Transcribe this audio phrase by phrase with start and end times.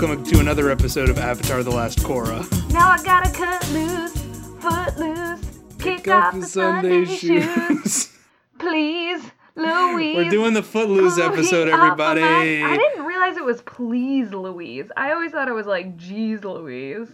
[0.00, 2.46] welcome to another episode of Avatar The Last Korra.
[2.72, 4.12] Now I gotta cut loose,
[4.60, 8.16] foot loose, kick, off the Sunday, shoes.
[8.60, 9.20] Please,
[9.56, 10.14] Louise.
[10.14, 12.22] We're doing the Footloose episode, me off of everybody.
[12.62, 14.86] I didn't realize it was please, Louise.
[14.96, 17.08] I always thought it was like geez, Louise.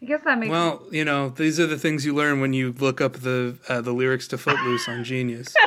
[0.00, 2.72] I guess that makes Well, you know, these are the things you learn when you
[2.72, 5.54] look up the uh, the lyrics to Footloose on Genius.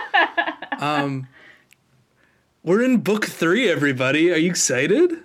[0.78, 1.30] Um,
[2.64, 4.30] we're in book three, everybody.
[4.30, 5.25] Are you excited?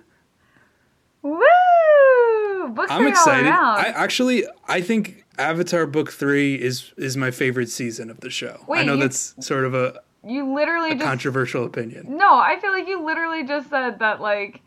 [1.23, 2.69] Woo!
[2.69, 3.49] Books I'm excited.
[3.49, 8.63] I actually, I think Avatar book three is is my favorite season of the show.
[8.71, 12.17] I know you- that's sort of a, you literally a just controversial opinion.
[12.17, 12.29] no.
[12.35, 14.61] I feel like you literally just said that like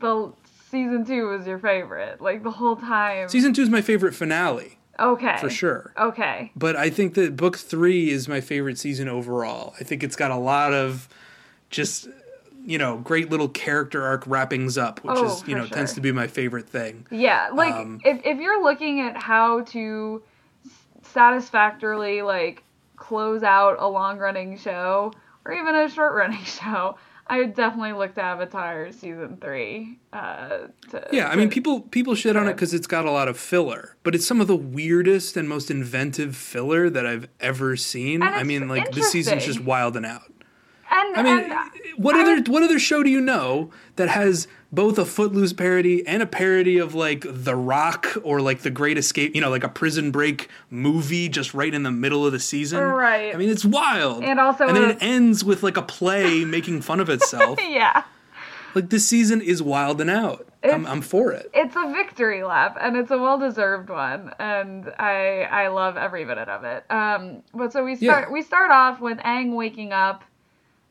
[0.00, 0.32] the
[0.70, 3.28] season two was your favorite, like the whole time.
[3.28, 5.92] Season two is my favorite finale okay, for sure.
[5.98, 6.50] Okay.
[6.56, 9.74] but I think that book three is my favorite season overall.
[9.80, 11.08] I think it's got a lot of
[11.70, 12.08] just
[12.66, 16.00] you know great little character arc wrappings up, which Oh, is you know tends to
[16.00, 17.06] be my favorite thing.
[17.10, 20.22] Yeah, like Um, if if you're looking at how to
[21.02, 22.62] satisfactorily like
[22.96, 25.12] close out a long running show
[25.44, 26.96] or even a short running show,
[27.28, 29.98] I would definitely look to Avatar season three.
[30.12, 33.28] Uh, to, Yeah, I mean people people shit on it because it's got a lot
[33.28, 37.76] of filler, but it's some of the weirdest and most inventive filler that I've ever
[37.76, 38.22] seen.
[38.22, 39.66] And I mean, like this season's just interesting.
[39.66, 40.32] wilding out.
[40.90, 41.52] And I mean, and
[41.96, 45.52] what I other would- what other show do you know that has both a Footloose
[45.52, 49.34] parody and a parody of like The Rock or like The Great Escape?
[49.34, 52.80] You know, like a Prison Break movie just right in the middle of the season.
[52.82, 53.34] Right.
[53.34, 54.22] I mean, it's wild.
[54.24, 57.58] And also and then it ends with like a play making fun of itself.
[57.68, 58.04] yeah,
[58.74, 60.46] like this season is wild and out.
[60.64, 61.48] I'm, I'm for it.
[61.54, 66.24] it's a victory lap and it's a well deserved one, and I I love every
[66.24, 66.84] minute of it.
[66.90, 68.32] Um, but so we start Yeah.
[68.32, 70.24] we start off with Aang waking up.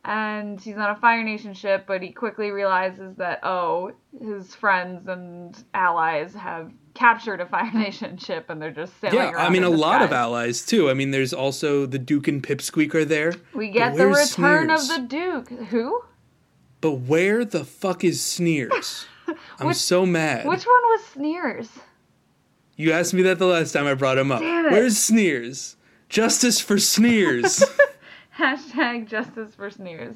[0.06, 5.08] And he's on a Fire Nation ship, but he quickly realizes that oh, his friends
[5.08, 9.46] and allies have captured a Fire Nation ship, and they're just sailing Yeah, around.
[9.46, 10.90] I mean a lot of allies too.
[10.90, 13.34] I mean, there's also the Duke and Pipsqueak are there.
[13.54, 14.90] We get the return Sneers?
[14.90, 15.50] of the Duke.
[15.70, 16.02] Who?
[16.82, 19.06] But where the fuck is Sneers?
[19.60, 20.46] I'm Which- so mad.
[20.46, 21.70] Which one was Sneers?
[22.78, 24.42] You asked me that the last time I brought him up.
[24.42, 25.78] Where's Sneers?
[26.10, 27.64] Justice for Sneers.
[28.38, 30.16] Hashtag justice for Sneers.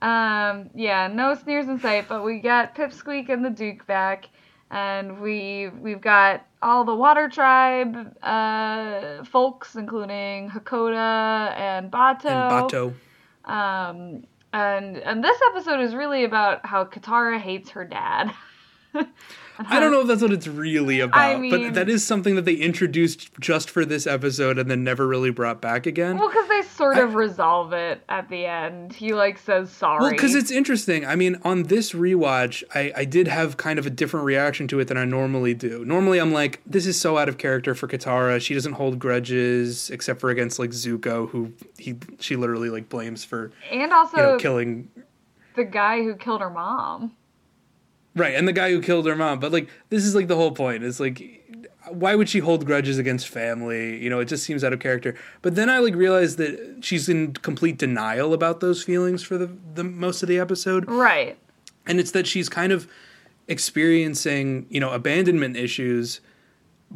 [0.00, 4.28] Um, yeah, no Sneers in sight, but we got Pipsqueak and the Duke back,
[4.70, 12.26] and we we've got all the Water Tribe uh, folks, including Hakoda and Bato.
[12.26, 12.94] and Bato.
[13.44, 18.32] Um, and and this episode is really about how Katara hates her dad.
[19.58, 22.44] I don't know if that's what it's really about, mean- but that is something that
[22.46, 26.16] they introduced just for this episode and then never really brought back again.
[26.18, 28.92] Well, because they sort I- of resolve it at the end.
[28.94, 30.00] He like says sorry.
[30.00, 31.04] Well, because it's interesting.
[31.06, 34.80] I mean, on this rewatch, I, I did have kind of a different reaction to
[34.80, 35.84] it than I normally do.
[35.84, 38.40] Normally, I'm like, this is so out of character for Katara.
[38.40, 43.22] She doesn't hold grudges except for against like Zuko, who he she literally like blames
[43.24, 44.88] for and also you know killing
[45.56, 47.12] the guy who killed her mom.
[48.14, 49.40] Right, and the guy who killed her mom.
[49.40, 50.84] But like, this is like the whole point.
[50.84, 51.38] It's like.
[51.90, 54.00] Why would she hold grudges against family?
[54.00, 55.16] You know, it just seems out of character.
[55.42, 59.50] But then I like realized that she's in complete denial about those feelings for the,
[59.74, 60.88] the most of the episode.
[60.88, 61.36] Right.
[61.84, 62.86] and it's that she's kind of
[63.48, 66.20] experiencing you know abandonment issues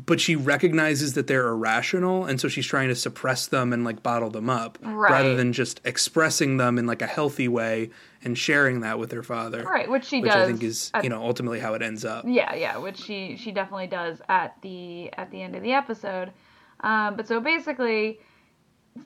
[0.04, 4.02] but she recognizes that they're irrational and so she's trying to suppress them and like
[4.02, 5.10] bottle them up Right.
[5.12, 7.90] rather than just expressing them in like a healthy way
[8.22, 10.42] and sharing that with her father Right, which she which does.
[10.42, 13.36] i think is at- you know ultimately how it ends up Yeah, yeah, which she
[13.36, 16.32] she definitely does at the at the end of the episode.
[16.80, 18.20] Um, but so basically,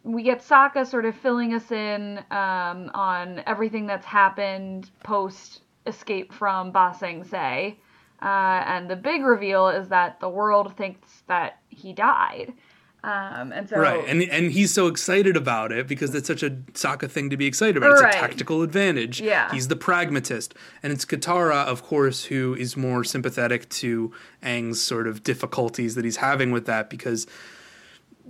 [0.02, 6.32] we get Sokka sort of filling us in um, on everything that's happened post escape
[6.32, 7.78] from Ba Sing Se.
[8.22, 12.52] Uh, and the big reveal is that the world thinks that he died.
[13.02, 16.50] Um, and so Right, and and he's so excited about it because it's such a
[16.50, 17.92] Sokka thing to be excited about.
[17.92, 18.14] It's Right.
[18.14, 19.22] a tactical advantage.
[19.22, 19.50] Yeah.
[19.52, 24.12] he's the pragmatist, and it's Katara, of course, who is more sympathetic to
[24.42, 27.26] Aang's sort of difficulties that he's having with that because,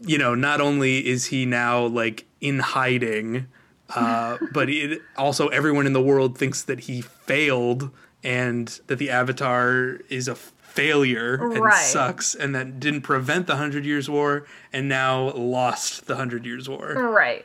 [0.03, 3.49] you know, not only is he now like in hiding,
[3.97, 7.91] uh, but it, also everyone in the world thinks that he failed
[8.23, 11.75] and that the Avatar is a failure and Right.
[11.75, 16.69] sucks and that didn't prevent the Hundred Years' War and now lost the Hundred Years'
[16.69, 16.95] War.
[16.95, 17.45] Right.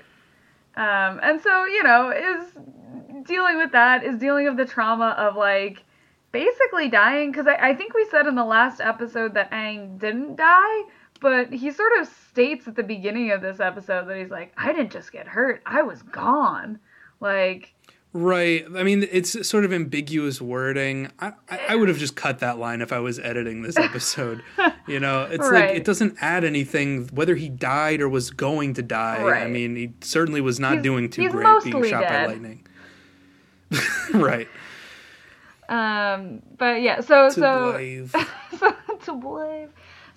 [0.75, 2.45] Um, and so, you know, is
[3.25, 5.83] dealing with that, is dealing with the trauma of like
[6.31, 7.31] basically dying.
[7.31, 10.81] Because I, I think we said in the last episode that Aang didn't die,
[11.21, 14.74] but he sort of states at the beginning of this episode that he's like, I
[14.74, 16.80] didn't just get hurt, I was gone.
[17.21, 17.74] Like,
[18.17, 18.63] Right.
[18.73, 21.12] I mean, it's sort of ambiguous wording.
[21.19, 24.41] I, I, I would have just cut that line if I was editing this episode.
[24.88, 25.67] you know, it's Right.
[25.71, 29.17] like it doesn't add anything whether he died or was going to die.
[29.17, 32.09] I mean, he certainly was not He's- doing too great being shot dead.
[32.09, 32.65] by lightning.
[34.13, 34.47] right.
[35.68, 38.15] Um, but yeah, so To so blave.
[38.59, 39.69] so to believe.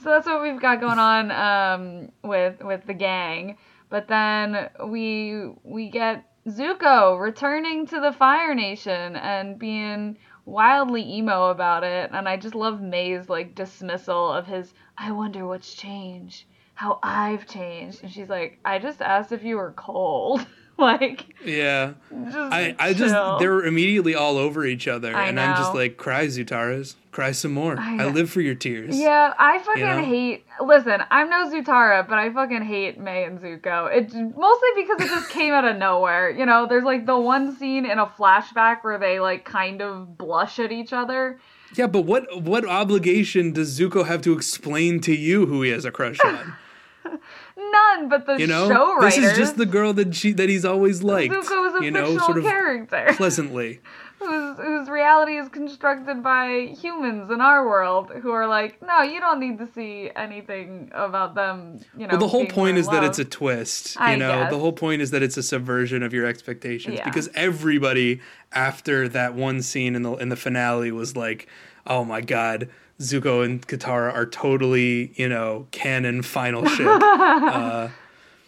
[0.04, 3.56] So that's what we've got going on um, with with the gang.
[3.90, 10.16] But then we we get Zuko returning to the Fire Nation and being
[10.46, 12.10] wildly emo about it.
[12.12, 14.72] And I just love May's like dismissal of his.
[14.96, 16.44] I wonder what's changed.
[16.74, 18.02] How I've changed.
[18.02, 20.46] And she's like, I just asked if you were cold.
[20.88, 21.94] like, Yeah.
[22.12, 23.38] I, I just chill.
[23.38, 27.52] they're immediately all over each other I and I'm just like cry Zutaras cry some
[27.52, 30.04] more I I, live for your tears Yeah, I fucking know?
[30.04, 30.44] hate.
[30.64, 33.90] Listen, I'm no Zutara, but I fucking hate May and Zuko.
[33.92, 36.30] It mostly because it just came out of nowhere.
[36.30, 40.16] You know, there's like the one scene in a flashback where they like kind of
[40.18, 41.40] blush at each other.
[41.76, 45.84] yeah but what what obligation does Zuko have to explain to you who he has
[45.84, 46.54] a crush on
[47.56, 49.16] None, but the you know show writers.
[49.16, 51.90] this is just the girl that she that he's always liked Zuko is a you
[51.90, 53.80] know sort of character pleasantly
[54.18, 59.20] whose whose reality is constructed by humans in our world who are like, no, you
[59.20, 61.78] don't need to see anything about them.
[61.96, 64.42] You know, well the whole point in is that it's a twist you I know
[64.42, 64.50] guess.
[64.50, 67.04] the whole point is that it's a subversion of your expectations Yeah.
[67.04, 68.20] because everybody
[68.52, 71.46] after that one scene in the in the finale was like
[71.86, 72.68] oh my god
[73.00, 77.88] Zuko and Katara are totally you know canon final ship uh,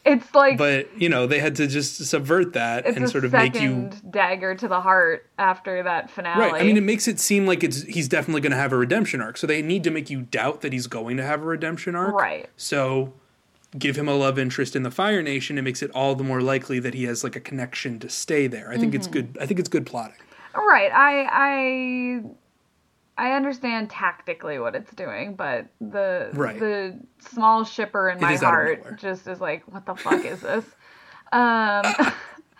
[0.04, 3.54] It's like but you know they had to just subvert that and sort of make
[3.60, 6.40] you dagger to the heart after that finale.
[6.52, 8.76] right i mean it makes it seem like it's he's definitely going to have a
[8.76, 11.46] redemption arc so they need to make you doubt that he's going to have a
[11.46, 12.48] redemption arc Right.
[12.56, 13.12] so
[13.78, 16.40] give him a love interest in the fire nation it makes it all the more
[16.40, 19.12] likely that he has like a connection to stay there i think it's Mm-hmm.
[19.34, 20.16] good i think it's good plotting
[20.52, 20.90] Right.
[20.92, 22.22] I I
[23.20, 26.58] I understand tactically what it's doing, but the Right.
[26.58, 30.40] the small shipper in my out of heart just is like, what the fuck is
[30.40, 30.64] this?
[31.32, 31.84] Um,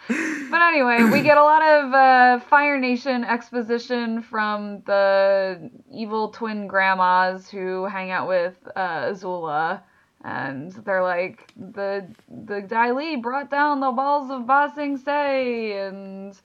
[0.06, 6.68] but anyway, we get a lot of uh, Fire Nation exposition from the evil twin
[6.68, 9.80] grandmas who hang out with uh, Azula.
[10.22, 15.72] And they're like, the the Dai Li brought down the balls of Ba Sing Se,
[15.88, 16.38] and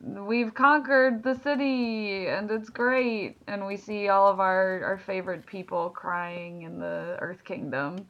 [0.00, 3.36] we've conquered the city and it's great.
[3.46, 8.06] And we see all of our our favorite people crying in the earth kingdom.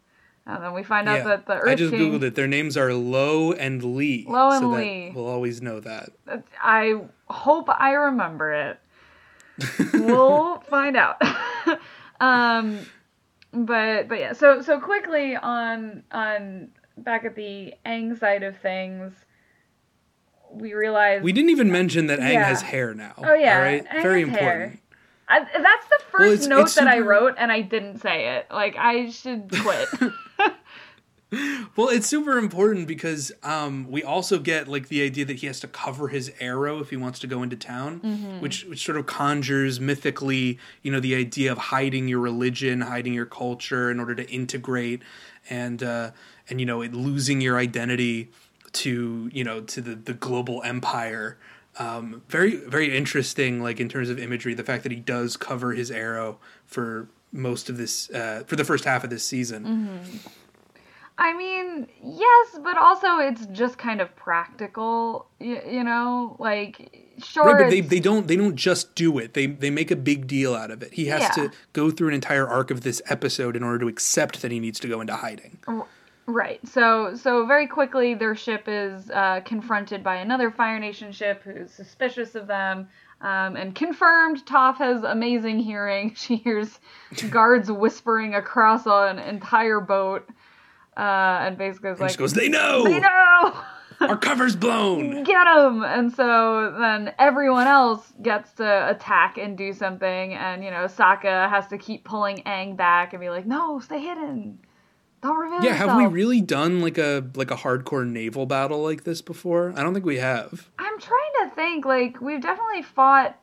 [0.48, 1.72] And then we find out that the earth Kingdom.
[1.72, 2.34] i just king googled it.
[2.36, 5.12] Their names are lo and Li Lo and so Li.
[5.14, 6.10] we'll always know that.
[6.62, 8.78] I hope i remember it.
[9.92, 11.20] We'll find out.
[12.18, 12.78] Um
[13.52, 19.12] but but yeah so so quickly on on back at the Aang side of things
[20.50, 22.44] we realize we didn't even mention that Aang Yeah.
[22.44, 24.52] has hair now Oh, yeah, all right Aang very has hair.
[24.54, 24.80] important
[25.28, 28.46] I, that's the first it's- note it's that I wrote, and I didn't say it.
[28.48, 29.88] Like I should quit.
[31.74, 35.58] Well, it's super important because um, we also get like the idea that he has
[35.60, 38.40] to cover his arrow if he wants to go into town, Mm-hmm.
[38.40, 43.12] which which sort of conjures mythically, you know, the idea of hiding your religion, hiding
[43.12, 45.02] your culture in order to integrate,
[45.50, 46.12] and uh,
[46.48, 48.30] and you know, it, losing your identity
[48.76, 51.38] to you know to the the global empire.
[51.78, 55.72] Um, very very interesting, like in terms of imagery, the fact that he does cover
[55.72, 59.64] his arrow for most of this uh, for the first half of this season.
[59.64, 60.16] Mm-hmm.
[61.18, 65.26] I mean, yes, but also it's just kind of practical.
[65.40, 67.44] You, you know, like sure.
[67.44, 69.32] Right, but they, they don't they don't just do it.
[69.32, 70.92] They they make a big deal out of it.
[70.92, 71.28] He has Yeah.
[71.44, 74.60] to go through an entire arc of this episode in order to accept that he
[74.60, 75.58] needs to go into hiding.
[76.26, 76.66] Right.
[76.66, 81.70] So so very quickly their ship is uh, confronted by another Fire Nation ship who's
[81.70, 82.88] suspicious of them.
[83.20, 86.14] Um, and confirmed, Toph has amazing hearing.
[86.16, 86.80] She hears
[87.30, 90.28] guards whispering across an entire boat.
[90.96, 91.00] Uh,
[91.46, 93.54] and basically is He like, goes, they know, "They know!
[94.00, 95.22] our cover's blown.
[95.24, 100.34] Get them!" And so then everyone else gets to attack and do something.
[100.34, 104.00] And, you know, Sokka has to keep pulling Aang back and be like, no, stay
[104.00, 104.58] hidden.
[105.22, 106.08] Don't reveal Yeah, have we oh.
[106.08, 109.72] really done like a like a hardcore naval battle like this before?
[109.76, 110.70] I don't think we have.
[110.78, 111.84] I'm trying to think.
[111.84, 113.38] Like we've definitely fought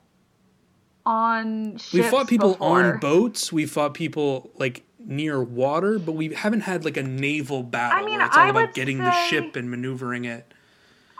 [1.05, 1.93] on ships.
[1.93, 2.83] We fought people before.
[2.83, 3.51] on boats.
[3.51, 8.05] We fought people like near water, but we haven't had like a naval battle I
[8.05, 10.52] mean, where it's all I about getting the ship and maneuvering it.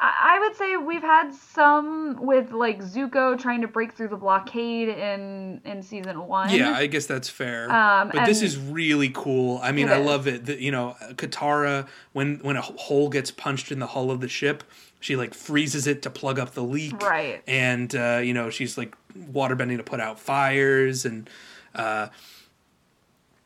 [0.04, 4.90] I, would say we've had some with like Zuko trying to break through the blockade
[4.90, 6.50] in in season one.
[6.50, 7.72] Yeah, I guess that's fair.
[7.72, 9.60] Um, but this is really cool.
[9.64, 10.06] I mean, I is.
[10.06, 10.46] love it.
[10.46, 14.28] That you know, Katara when when a hole gets punched in the hull of the
[14.28, 14.64] ship,
[15.00, 17.02] she like freezes it to plug up the leak.
[17.02, 17.42] Right.
[17.48, 21.30] And uh, you know, she's like waterbending to put out fires, and
[21.76, 22.10] uh,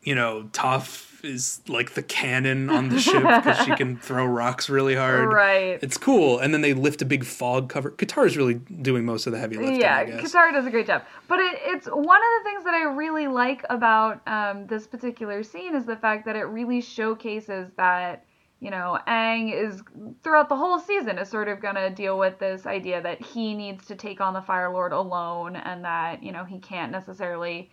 [0.02, 4.68] you know, Toph is like the cannon on the ship because she can throw rocks
[4.68, 5.32] really hard.
[5.32, 5.78] Right.
[5.82, 6.38] It's cool.
[6.38, 7.90] And then they lift a big fog cover.
[7.90, 9.80] Katara's really doing most of the heavy lifting.
[9.80, 10.32] yeah, I guess.
[10.32, 11.02] Katara does a great job.
[11.26, 12.04] But it, it's one of
[12.38, 16.36] the things that I really like about um, this particular scene is the fact that
[16.36, 18.24] it really showcases that
[18.60, 19.82] you know Aang is
[20.24, 23.86] throughout the whole season is sort of gonna deal with this idea that he needs
[23.86, 27.70] to take on the Fire Lord alone, and that you know he can't necessarily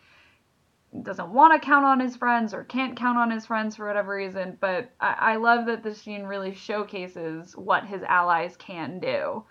[1.04, 4.16] doesn't want to count on his friends or can't count on his friends for whatever
[4.16, 4.58] reason.
[4.60, 9.44] But I, I love that this scene really showcases what his allies can do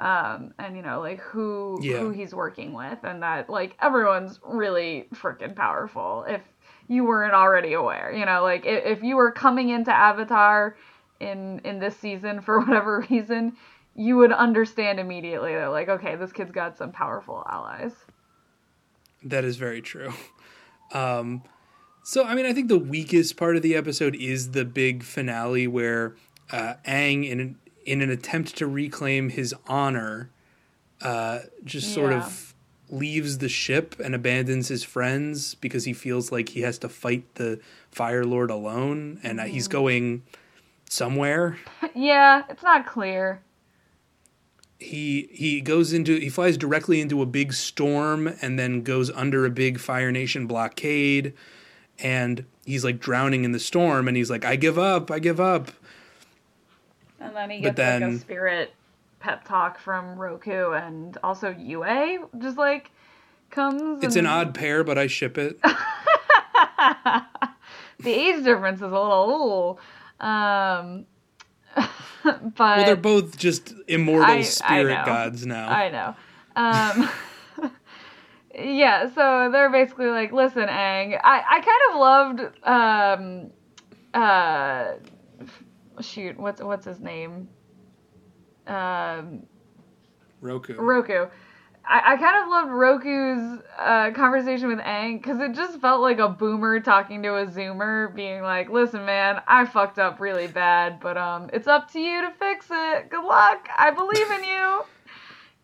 [0.00, 1.98] um, and you know like who Yeah.
[1.98, 6.24] who he's working with, and that like everyone's really freaking powerful.
[6.26, 6.40] If
[6.88, 10.76] you weren't already aware, you know, like if, if you were coming into Avatar
[11.20, 13.56] in in this season for whatever reason,
[13.94, 17.92] you would understand immediately that like okay, this kid's got some powerful allies.
[19.22, 20.14] That is very true.
[20.92, 21.42] Um,
[22.02, 25.66] so, I mean, I think the weakest part of the episode is the big finale
[25.66, 26.16] where
[26.50, 30.30] uh, Aang, in an, in an attempt to reclaim his honor,
[31.02, 32.54] uh, just sort of
[32.88, 37.34] leaves the ship and abandons his friends because he feels like he has to fight
[37.36, 39.72] the Fire Lord alone, and uh, he's Mm-hmm.
[39.72, 40.22] going
[40.88, 41.58] somewhere.
[41.94, 43.42] yeah, it's not clear.
[44.80, 49.44] He he goes into he flies directly into a big storm and then goes under
[49.44, 51.34] a big Fire Nation blockade
[51.98, 55.38] and he's like drowning in the storm and he's like I give up I give
[55.38, 55.70] up
[57.20, 58.72] And then he gets like a spirit
[59.18, 62.90] pep talk from Roku and also Yue just like
[63.50, 64.02] comes.
[64.02, 65.60] it's and- an odd pair but I ship it
[68.00, 69.78] the age difference is a little.
[70.20, 71.06] Um,
[72.24, 75.04] but well they're both just immortal I- I spirit know.
[75.04, 76.14] gods now I know.
[76.56, 77.08] Um,
[78.54, 83.50] yeah, so they're basically like, listen, Aang, I, I kind of loved, um,
[84.20, 87.48] uh, shoot, what's what's his name?
[88.66, 89.46] Um,
[90.40, 91.26] Roku Roku.
[91.84, 96.18] I, I kind of loved Roku's uh, conversation with Aang because it just felt like
[96.18, 101.00] a boomer talking to a zoomer, being like, "Listen, man, I fucked up really bad,
[101.00, 103.10] but um, it's up to you to fix it.
[103.10, 103.68] Good luck.
[103.76, 104.82] I believe in you.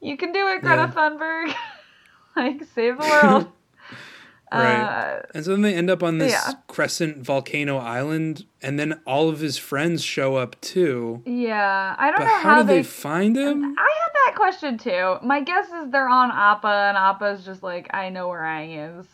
[0.00, 0.92] You can do it, Greta Yeah.
[0.92, 1.54] Thunberg.
[2.36, 3.52] like, save the world."
[4.52, 5.16] Right.
[5.16, 6.54] Uh, and so then they end up on this yeah.
[6.68, 12.20] crescent volcano island and then all of his friends show up too yeah, I don't
[12.20, 15.16] but know how, how, do they they find him I had that question too.
[15.22, 19.06] My guess is they're on Appa, and Appa's just like, I know where Aang is.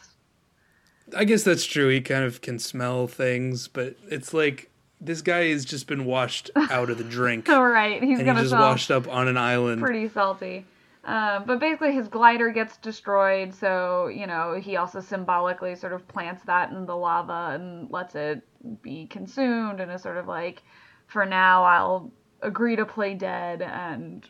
[1.17, 1.89] I guess that's true.
[1.89, 4.71] He kind of can smell things, but it's like
[5.01, 8.41] this guy has just been washed out of the drink, All right, he's and gonna
[8.41, 9.83] he's just washed up on an island.
[9.83, 10.65] pretty salty.
[11.05, 16.07] Um, but basically, his glider gets destroyed, so you know he also symbolically sort of
[16.07, 18.43] plants that in the lava and lets it
[18.83, 20.63] be consumed, and is sort of like,
[21.09, 24.29] for now, I'll agree to play dead and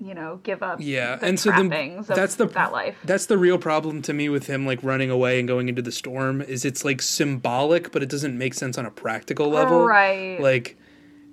[0.00, 2.96] you know give up Yeah, the and so of that's the that life.
[3.04, 5.92] That's the real problem to me with him, like running away and going into the
[5.92, 6.40] storm.
[6.40, 9.84] Is it's like symbolic, but it doesn't make sense on a practical level.
[9.84, 10.40] Right.
[10.40, 10.78] Like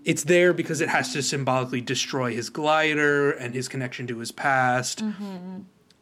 [0.06, 4.32] it's there because it has to symbolically destroy his glider and his connection to his
[4.32, 5.04] past.
[5.04, 5.62] Mm-hmm.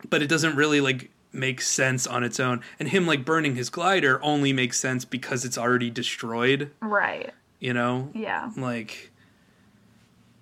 [0.09, 2.61] But it doesn't really like make sense on its own.
[2.79, 6.71] And him like burning his glider only makes sense because it's already destroyed.
[6.81, 7.31] Right.
[7.59, 8.11] You know.
[8.13, 8.51] Yeah.
[8.55, 9.11] like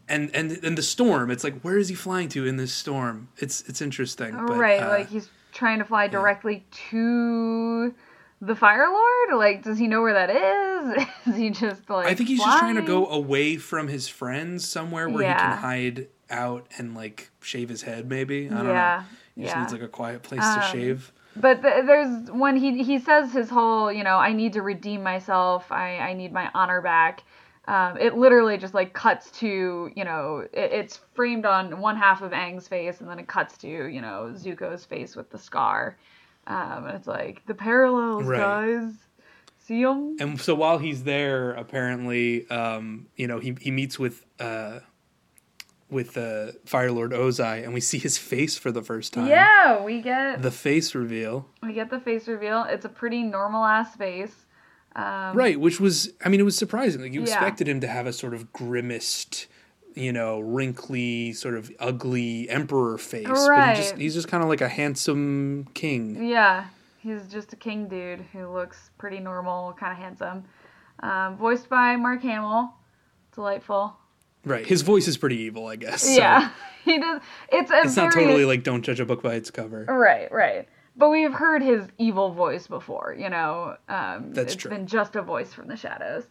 [0.07, 3.27] and and and the storm it's like where is he flying to in this storm
[3.38, 4.81] it's it's interesting but, right.
[4.81, 7.93] uh, like he's trying to fly directly to
[8.42, 9.39] the Fire Lord.
[9.39, 11.08] Like, does he know where that is?
[11.34, 12.06] is he just like?
[12.08, 15.58] i think he's just trying to go away from his friends somewhere where he can
[15.58, 19.04] hide out and like shave his head maybe i don't know Yeah.
[19.36, 19.62] he just yeah.
[19.62, 23.34] needs like a quiet place to Um, shave But th- there's when he he says
[23.34, 25.72] his whole, you know, I need to redeem myself.
[25.72, 27.24] I I need my honor back.
[27.68, 32.22] Um, it literally just like cuts to, you know, it, it's framed on one half
[32.22, 35.98] of Aang's face, and then it cuts to, you know, Zuko's face with the scar.
[36.47, 38.39] Um, and it's like the parallels, Right.
[38.39, 38.91] guys.
[39.59, 40.15] See them?
[40.19, 44.79] and so while he's there apparently um you know he he meets with uh
[45.89, 49.83] with uh fire lord ozai and we see his face for the first time Yeah,
[49.83, 52.63] we get the face reveal we get the face reveal.
[52.69, 54.45] It's a pretty normal ass face.
[54.95, 57.01] Um, Right, which was I mean it was surprising.
[57.01, 57.25] Like you Yeah.
[57.25, 59.47] expected him to have a sort of grimaced
[59.95, 63.25] you know, wrinkly, sort of ugly emperor face.
[63.27, 63.75] But Right.
[63.77, 66.27] he just, he's just kind of like a handsome king.
[66.27, 66.65] Yeah,
[66.99, 70.43] he's just a king dude who looks pretty normal, kind of handsome.
[71.01, 72.73] Um, voiced by Mark Hamill.
[73.33, 73.97] Delightful.
[74.45, 74.65] Right.
[74.65, 76.03] His voice is pretty evil, I guess.
[76.03, 76.51] so yeah,
[76.85, 77.19] he does.
[77.51, 79.85] It's It's very not totally like don't judge a book by its cover.
[79.89, 80.67] right, right.
[80.97, 83.75] But we've heard his evil voice before, you know.
[83.89, 84.71] Um, That's it's true.
[84.71, 86.25] been just a voice from the shadows.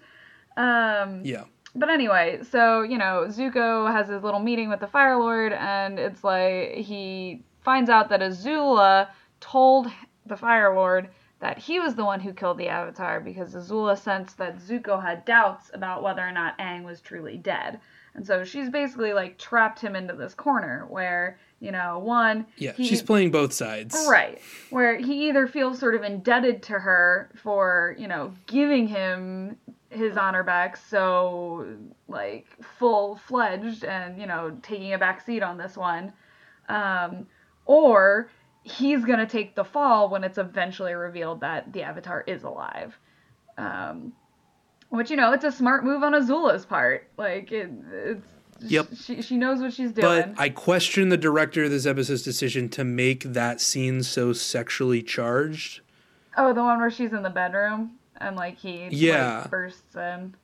[0.56, 1.44] Um, Yeah.
[1.76, 5.98] But anyway, so you know, Zuko has his little meeting with the Fire Lord, and
[5.98, 9.08] it's like he finds out that Azula
[9.40, 9.88] told
[10.26, 11.08] the Fire Lord
[11.40, 15.24] that he was the one who killed the Avatar because Azula sensed that Zuko had
[15.24, 17.80] doubts about whether or not Aang was truly dead.
[18.14, 22.72] And so she's basically like trapped him into this corner where, you know, one, Yeah.
[22.72, 24.06] he- She's playing both sides.
[24.08, 24.40] Right.
[24.70, 29.56] Where he either feels sort of indebted to her for, you know, giving him
[29.94, 31.66] his honor back so
[32.08, 32.46] like
[32.78, 36.12] full fledged and, you know, taking a back seat on this one.
[36.68, 37.26] Um,
[37.66, 38.30] or
[38.62, 42.98] he's gonna take the fall when it's eventually revealed that the Avatar is alive.
[43.58, 44.12] Um
[44.90, 47.08] which you know, it's a smart move on Azula's part.
[47.16, 48.26] Like it, it's
[48.60, 48.88] Yep.
[48.96, 50.32] she she knows what she's doing.
[50.34, 55.02] But I question the director of this episode's decision to make that scene so sexually
[55.02, 55.80] charged.
[56.36, 59.40] Oh, the one where she's in the bedroom and like he Yeah.
[59.40, 60.34] like, bursts in.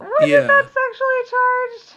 [0.00, 0.38] Was Yeah.
[0.44, 1.96] it that sexually charged?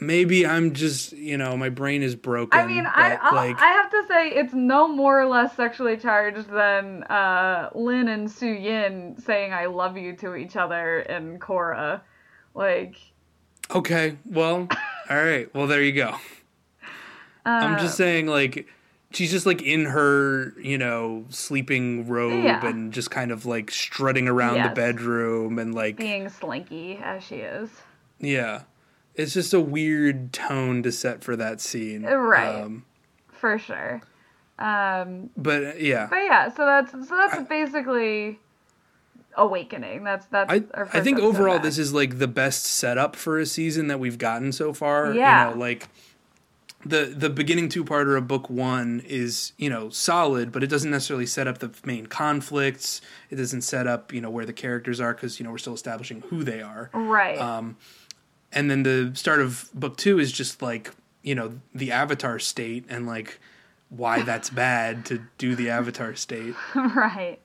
[0.00, 2.58] Maybe I'm just, you know, my brain is broken.
[2.58, 5.96] I mean, I I'll, like I have to say it's no more or less sexually
[5.96, 11.38] charged than uh, Lin and Su Yin saying "I love you" to each other in
[11.38, 12.02] Korra.
[12.54, 12.96] Like,
[13.74, 14.68] okay, well,
[15.10, 15.52] all right.
[15.54, 16.08] Well, there you go.
[17.46, 18.68] uh, I'm just saying like
[19.16, 22.64] she's just like in her, you know, sleeping robe Yeah.
[22.66, 24.68] and just kind of like strutting around Yes.
[24.68, 27.70] the bedroom and like being slinky as she is.
[28.20, 28.62] yeah.
[29.14, 32.02] It's just a weird tone to set for that scene.
[32.02, 32.60] Right.
[32.60, 32.84] Um,
[33.32, 34.02] For sure.
[34.58, 36.06] Um, but uh, yeah.
[36.10, 38.38] but yeah, so that's so that's basically
[39.36, 40.04] awakening.
[40.04, 40.52] That's that's.
[40.52, 43.98] I, our I think overall this is like the best setup for a season that
[44.00, 45.14] we've gotten so far.
[45.14, 45.48] Yeah.
[45.48, 45.88] You know, like
[46.88, 50.90] the the beginning two parter of book one is, you know, solid, but it doesn't
[50.90, 53.00] necessarily set up the main conflicts.
[53.30, 55.74] It doesn't set up, you know, where the characters are because, you know, we're still
[55.74, 56.90] establishing who they are.
[56.92, 57.38] right.
[57.38, 57.76] Um,
[58.52, 62.84] and then the start of book two is just like, you know, the avatar state
[62.88, 63.38] and like
[63.88, 66.54] why that's bad to do the avatar state.
[66.74, 67.38] right.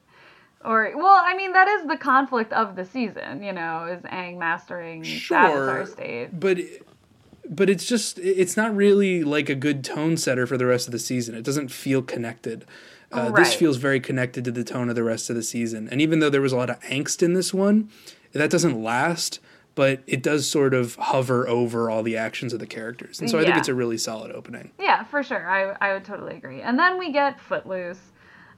[0.63, 4.37] Or well, I mean that is the conflict of the season, you know, is Aang
[4.37, 5.37] mastering Sure.
[5.37, 6.39] Avatar state.
[6.39, 6.57] but
[7.51, 10.91] but it's just it's not really like a good tone setter for the rest of
[10.93, 12.65] the season it doesn't feel connected
[13.11, 16.01] uh, this feels very connected to the tone of the rest of the season and
[16.01, 17.89] even though there was a lot of angst in this one
[18.31, 19.39] that doesn't last
[19.75, 23.37] but it does sort of hover over all the actions of the characters and so
[23.37, 25.45] i think it's a really solid opening Yeah, for sure.
[25.47, 26.61] I I would totally agree.
[26.61, 27.99] And then we get Footloose.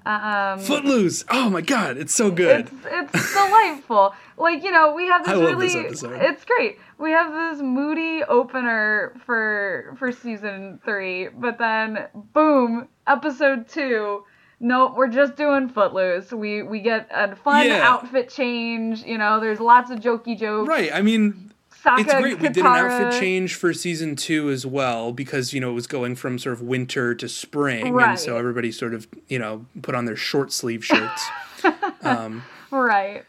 [0.06, 4.14] Um, footloose oh my god it's so good It's it's delightful.
[4.38, 5.68] Like you know, we have this I really.
[5.68, 6.04] this.
[6.04, 6.78] It's great.
[7.04, 14.24] We have this moody opener for for season three, but then boom, episode two.
[14.62, 16.32] Nope, we're just doing Footloose.
[16.32, 17.82] We we get a fun Yeah.
[17.84, 19.04] outfit change.
[19.04, 20.70] You know, there's lots of jokey jokes.
[20.70, 21.52] right i mean
[21.86, 22.40] it's great.
[22.40, 25.86] We did an outfit change for season two as well because you know it was
[25.88, 28.12] going from sort of winter to spring, Right.
[28.12, 31.22] and so everybody sort of you know put on their short sleeve shirts.
[32.04, 33.26] um, Right.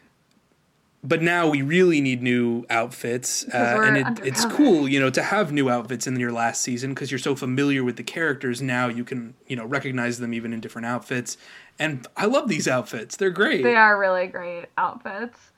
[1.07, 5.21] But now we really need new outfits, uh, and it, it's cool, you know, to
[5.21, 8.59] have new outfits in your last season because you're so familiar with the characters.
[8.59, 11.37] Now you can you know recognize them even in different outfits,
[11.77, 13.17] and I love these outfits.
[13.17, 13.61] They're great.
[13.61, 15.51] They are really great outfits.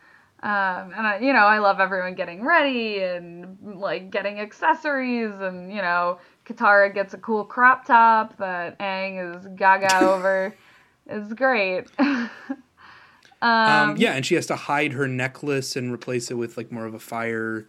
[0.43, 5.71] Um, and I, you know, I love everyone getting ready and like getting accessories, and
[5.71, 10.55] you know, Katara gets a cool crop top that Aang is gaga over.
[11.07, 11.87] It's great.
[13.41, 13.51] um,
[13.91, 16.85] Um, yeah, and she has to hide her necklace and replace it with like more
[16.85, 17.67] of a fire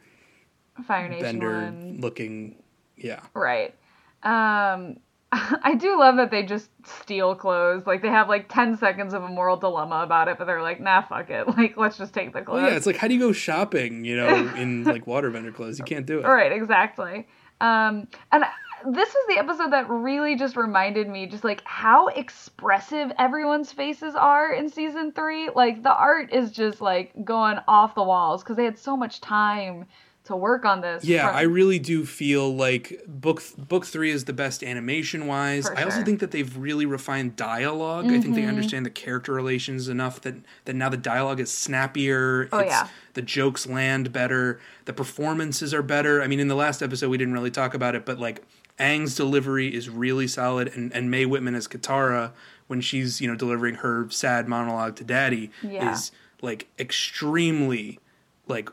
[0.87, 2.57] Fire Nation bender one, looking.
[2.97, 3.21] Yeah.
[3.35, 3.75] right?
[4.23, 4.97] Um,
[5.33, 7.87] I do love that they just steal clothes.
[7.87, 10.81] Like they have like ten seconds of a moral dilemma about it, but they're like,
[10.81, 11.47] nah, fuck it.
[11.57, 12.63] Like let's just take the clothes.
[12.63, 15.79] Well, yeah, it's like how do you go shopping, you know, in like waterbender clothes?
[15.79, 16.25] You can't do it.
[16.25, 17.27] Right, exactly.
[17.61, 18.45] Um, and
[18.87, 24.15] this was the episode that really just reminded me just like how expressive everyone's faces
[24.15, 25.51] are in season three.
[25.55, 29.21] Like the art is just like going off the walls because they had so much
[29.21, 29.87] time
[30.25, 31.05] to work on this.
[31.05, 35.67] Yeah, from- I really do feel like book book three is the best animation wise.
[35.67, 38.35] For I also think that they've really refined dialog I think Mm-hmm.
[38.35, 40.35] they understand the character relations enough that
[40.67, 42.49] that now the dialogue is snappier.
[42.53, 42.89] Oh, yeah.
[43.15, 44.61] The jokes land better.
[44.85, 46.23] The performances are better.
[46.23, 48.43] I mean, in the last episode we didn't really talk about it, but like
[48.79, 52.33] Aang's delivery is really solid, and and Mae Whitman as Katara
[52.67, 55.93] when she's you know delivering her sad monologue to Daddy Yeah.
[55.93, 56.13] is
[56.43, 57.99] like extremely
[58.47, 58.71] like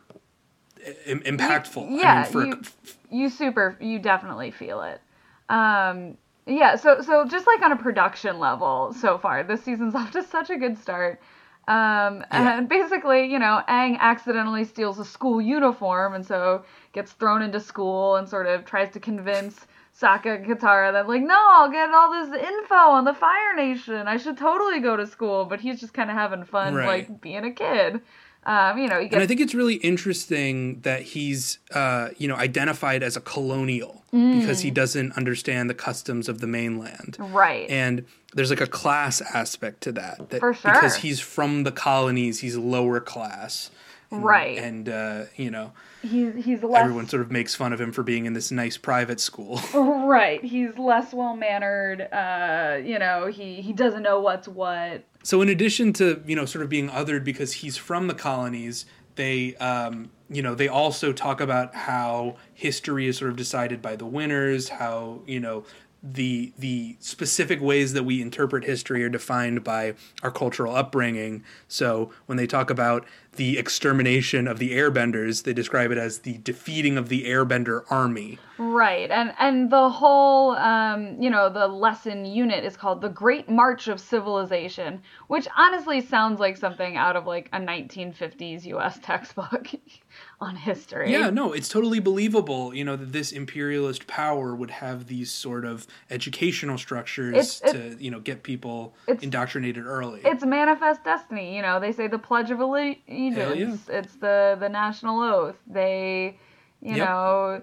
[1.06, 1.88] im- impactful.
[1.90, 2.62] yeah, I mean, for you,
[3.10, 5.02] you super, you definitely feel it.
[5.50, 10.12] Um, yeah, so so just like on a production level so far, this season's off
[10.12, 11.20] to such a good start.
[11.68, 12.60] Um, Yeah.
[12.60, 16.64] and basically, you know, Aang accidentally steals a school uniform and so
[16.94, 19.66] gets thrown into school and sort of tries to convince
[20.00, 24.08] Sokka and Katara that like, no, I'll get all this info on the Fire Nation.
[24.08, 27.10] I should totally go to school, but he's just kind of having fun, Right.
[27.10, 28.02] like being a kid.
[28.46, 32.36] Um, you know, he And I think it's really interesting that he's, uh, you know,
[32.36, 34.64] identified as a colonial because Mm.
[34.64, 37.18] he doesn't understand the customs of the mainland.
[37.20, 37.68] right.
[37.70, 38.06] And
[38.36, 40.30] there's like a class aspect to that.
[40.30, 43.72] that For Because he's from the colonies, he's lower class.
[44.16, 44.58] And, Right.
[44.58, 48.04] And, uh, you know, he's he's less everyone sort of makes fun of him for
[48.04, 49.60] being in this nice private school.
[49.74, 50.44] right.
[50.44, 52.02] He's less well mannered.
[52.02, 55.04] Uh, you know, he he doesn't know what's what.
[55.24, 58.86] So in addition to you know sort of being othered because he's from the colonies,
[59.16, 63.96] they um, you know they also talk about how history is sort of decided by
[63.96, 65.66] the winners, how you know
[66.14, 71.44] the the specific ways that we interpret history are defined by our cultural upbringing.
[71.68, 73.06] So when they talk about
[73.38, 78.38] the extermination of the airbenders, they describe it as the defeating of the airbender army.
[78.60, 79.10] Right.
[79.10, 83.88] And and the whole um, you know, the lesson unit is called the Great March
[83.88, 89.70] of Civilization, which honestly sounds like something out of like a 1950s US textbook
[90.42, 91.12] on history.
[91.12, 95.64] Yeah, no, it's totally believable, you know, that this imperialist power would have these sort
[95.66, 100.22] of educational structures It's- to, you know, get people indoctrinated early.
[100.26, 101.80] It's manifest destiny, you know.
[101.80, 103.88] They say the Pledge of Allegiance.
[103.90, 105.58] It's the the national oath.
[105.68, 106.38] They,
[106.82, 107.08] you Yep.
[107.08, 107.62] know,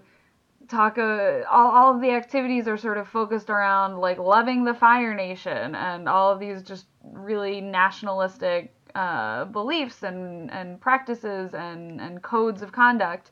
[0.69, 0.97] talk.
[0.97, 5.15] Uh, all all of the activities are sort of focused around like loving the Fire
[5.15, 12.23] Nation and all of these just really nationalistic uh, beliefs and and practices and and
[12.23, 13.31] codes of conduct.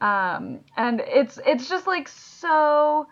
[0.00, 3.06] Um, and it's it's just like so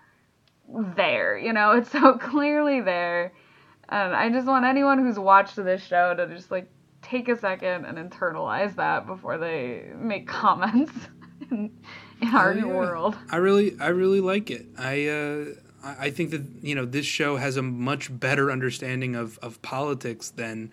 [0.96, 1.72] there, you know.
[1.78, 3.32] It's so clearly there.
[3.88, 6.68] And I just want anyone who's watched this show to just like
[7.02, 10.92] take a second and internalize that before they make comments
[11.50, 11.70] in,
[12.20, 12.64] in our Oh, yeah.
[12.64, 13.16] world.
[13.30, 14.66] I really I really like it.
[14.78, 15.44] I uh
[15.84, 19.60] I I think that, you know, this show has a much better understanding of of
[19.62, 20.72] politics than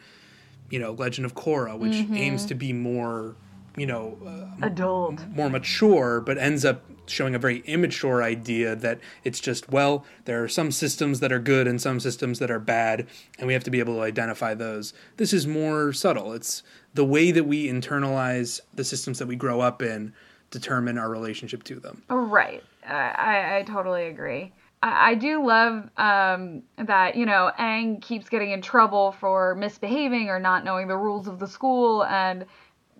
[0.73, 2.17] you know, Legend of Korra, which Mm-hmm.
[2.17, 3.36] aims to be more,
[3.77, 5.23] you know, uh, Adult.
[5.36, 10.43] more mature, but ends up showing a very immature idea that it's just, well, there
[10.43, 13.05] are some systems that are good and some systems that are bad,
[13.38, 14.93] and we have to be able to identify those.
[15.17, 16.33] This is more subtle.
[16.33, 16.63] It's
[16.95, 20.12] the way that we internalize the systems that we grow up in
[20.49, 22.01] determine our relationship to them.
[22.09, 22.63] Right.
[22.88, 24.53] I, I, I totally agree.
[24.84, 30.30] I, I do love um, that, you know, Aang keeps getting in trouble for misbehaving
[30.30, 32.46] or not knowing the rules of the school and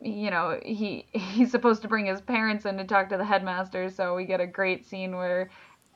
[0.02, 3.90] you know, he he's supposed to bring his parents in to talk to the headmaster,
[3.90, 5.50] so we get a great scene where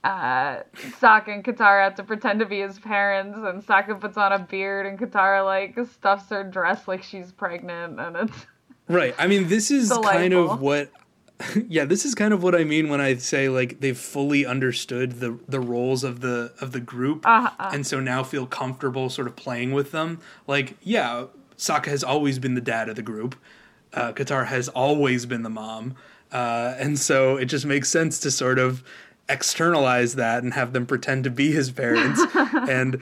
[0.05, 0.61] uh,
[1.01, 4.39] Sokka and Katara have to pretend to be his parents, and Sokka puts on a
[4.39, 8.45] beard, and Katara like stuffs her dress like she's pregnant, and it's
[8.87, 9.13] Right.
[9.17, 10.89] I mean, this is kind of what.
[11.69, 15.19] Yeah, this is kind of what I mean when I say like they've fully understood
[15.19, 17.69] the the roles of the of the group, Uh-huh.
[17.73, 20.19] and so now feel comfortable sort of playing with them.
[20.47, 21.25] Like, yeah,
[21.57, 23.35] Sokka has always been the dad of the group.
[23.93, 25.95] Uh, Katara has always been the mom,
[26.31, 28.83] uh, and so it just makes sense to sort of
[29.29, 32.21] externalize that and have them pretend to be his parents
[32.69, 33.01] and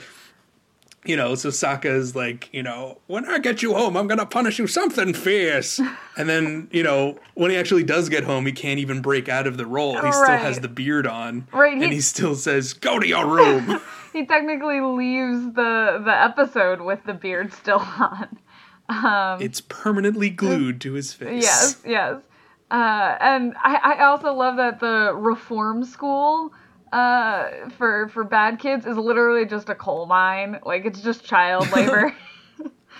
[1.06, 4.26] you know, so Sokka is like, you know, when I get you home, I'm gonna
[4.26, 5.80] punish you something fierce.
[6.18, 9.48] And then, you know, when he actually does get home, he can't even break out
[9.48, 10.00] of the role.
[10.02, 13.26] He still has the beard on, Right, and he- he still says, "Go to your
[13.28, 13.82] room."
[14.14, 18.38] he technically leaves the the episode with the beard still on.
[18.88, 21.42] Um, it's permanently glued to his face.
[21.44, 22.22] Yes, yes.
[22.70, 26.54] Uh, and I, I also love that the reform school
[26.92, 30.60] uh, for for bad kids is literally just a coal mine.
[30.66, 32.16] Like it's just child labor.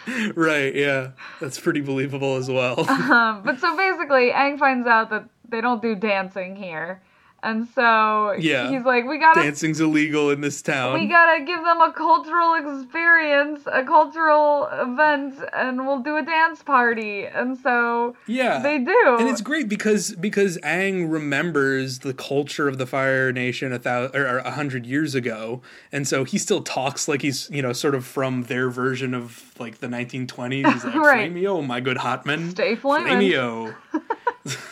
[0.36, 0.76] right.
[0.76, 2.80] Yeah, that's pretty believable as well.
[2.90, 7.02] um, but so basically, Aang finds out that they don't do dancing here.
[7.46, 8.72] And so Yeah.
[8.72, 11.00] he's like, we gotta Dancing's illegal in this town.
[11.00, 16.64] we gotta give them a cultural experience, a cultural event, and we'll do a dance
[16.64, 17.26] party.
[17.28, 18.60] And so yeah.
[18.60, 19.18] they do.
[19.20, 24.16] and it's great because because Aang remembers the culture of the Fire Nation a thousand
[24.20, 27.94] or a hundred years ago, and so he still talks like he's you know sort
[27.94, 30.74] of from their version of like the 1920s.
[30.74, 31.32] He's like, Right.
[31.32, 33.76] "Flameo, my good hotman, Stay flaming." Flameo."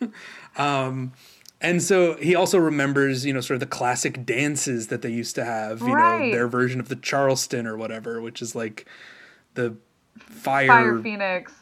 [0.56, 1.12] um,
[1.62, 5.34] and so he also remembers you know sort of the classic dances that they used
[5.36, 6.26] to have, you Right.
[6.26, 8.86] know, their version of the Charleston or whatever, which is like
[9.54, 9.76] the
[10.18, 11.52] fire, Fire Phoenix.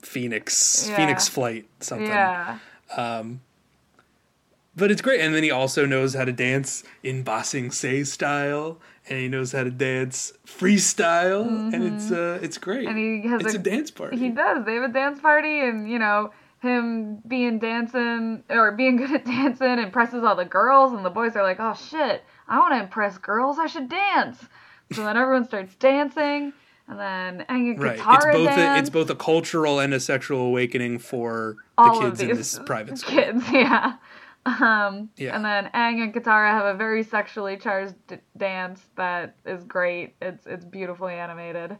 [0.00, 0.96] Phoenix Yeah.
[0.96, 2.06] Phoenix flight something.
[2.08, 2.58] Yeah.
[2.96, 3.40] Um,
[4.74, 8.04] But it's great, and then he also knows how to dance in Ba Sing Se
[8.04, 11.44] style, and he knows how to dance freestyle,
[11.74, 12.88] and it's uh, it's great.
[12.88, 12.96] Mm-hmm.
[12.98, 14.16] And he has it's a, a- dance party.
[14.16, 14.64] He does.
[14.64, 16.30] They have a dance party, and you know
[16.62, 21.36] him being dancing or being good at dancing impresses all the girls, and the boys
[21.36, 23.58] are like, "Oh shit, I want to impress girls.
[23.58, 24.38] I should dance."
[24.92, 26.52] So then everyone starts dancing,
[26.88, 27.94] and then Aang and right.
[27.94, 32.06] It's Katara both a, it's both a cultural and a sexual awakening for all the
[32.08, 33.14] kids in this private school.
[33.18, 33.94] kids, yeah.
[34.44, 35.34] Um, Yeah.
[35.36, 40.14] And then Aang and Katara have a very sexually charged d- dance that is great.
[40.20, 41.76] It's it's beautifully animated.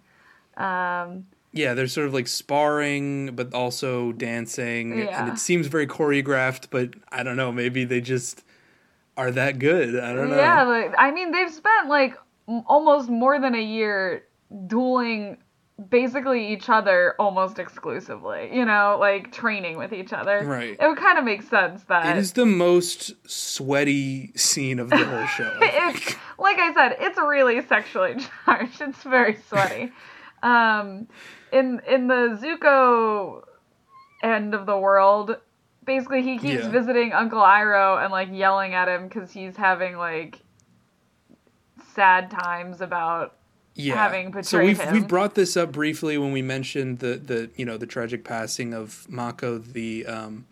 [0.57, 6.69] Um, Yeah, they're sort of like sparring, but also dancing, and it seems very choreographed.
[6.71, 8.43] But I don't know, maybe they just
[9.17, 9.99] are that good.
[9.99, 10.37] I don't know.
[10.37, 12.17] Yeah, like I mean, they've spent like
[12.67, 14.25] almost more than a year
[14.67, 15.39] dueling
[15.91, 18.51] basically each other almost exclusively.
[18.53, 20.45] You know, like training with each other.
[20.45, 20.77] Right.
[20.79, 25.05] It would kind of make sense that It is the most sweaty scene of the
[25.05, 25.59] whole show.
[25.61, 28.81] it's like I said, it's really sexually charged.
[28.81, 29.93] It's very sweaty.
[30.43, 31.09] um,
[31.53, 33.43] in in the Zuko
[34.23, 35.37] end of the world,
[35.85, 36.71] basically he keeps Yeah.
[36.71, 40.41] visiting Uncle Iroh and like yelling at him because he's having like
[41.95, 43.37] sad times about
[43.75, 43.95] yeah.
[43.95, 44.93] having so betrayed we've him.
[44.95, 48.73] we've brought this up briefly when we mentioned the the you know the tragic passing
[48.73, 50.47] of Mako the um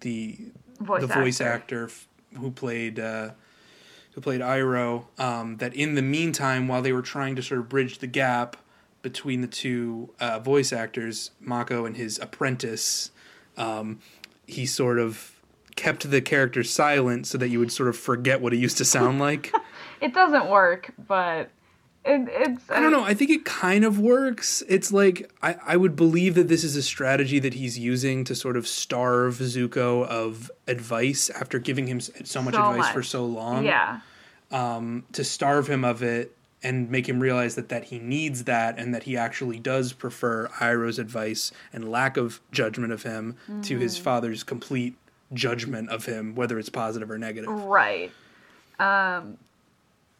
[0.00, 0.36] the
[0.80, 1.84] voice the voice actor.
[1.84, 3.30] actor f- who played uh,
[4.12, 5.04] who played Iroh.
[5.18, 8.56] Um, that in the meantime, while they were trying to sort of bridge the gap
[9.06, 13.12] between the two uh, voice actors, Mako and his apprentice,
[13.56, 14.00] um,
[14.48, 15.30] he sort of
[15.76, 18.84] kept the character silent so that you would sort of forget what he used to
[18.84, 19.52] sound like.
[20.00, 21.50] It doesn't work, but
[22.04, 23.02] it, it's I don't know.
[23.04, 24.62] I think it kind of works.
[24.68, 28.34] It's like I, I would believe that this is a strategy that he's using to
[28.34, 32.92] sort of starve Zuko of advice after giving him so much So advice much.
[32.92, 33.64] for so long.
[33.64, 34.00] Yeah.
[34.50, 38.94] To starve him of it and make him realize that that he needs that and
[38.94, 43.80] that he actually does prefer Iroh's advice and lack of judgment of him to Mm-hmm.
[43.80, 44.96] his father's complete
[45.34, 47.50] judgment of him, whether it's positive or negative.
[47.50, 48.10] Right.
[48.78, 49.36] Um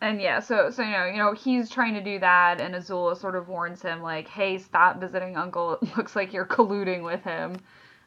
[0.01, 3.17] and yeah, so so you know, you know, he's trying to do that and Azula
[3.19, 5.79] sort of warns him like, "Hey, stop visiting uncle.
[5.81, 7.57] It looks like you're colluding with him."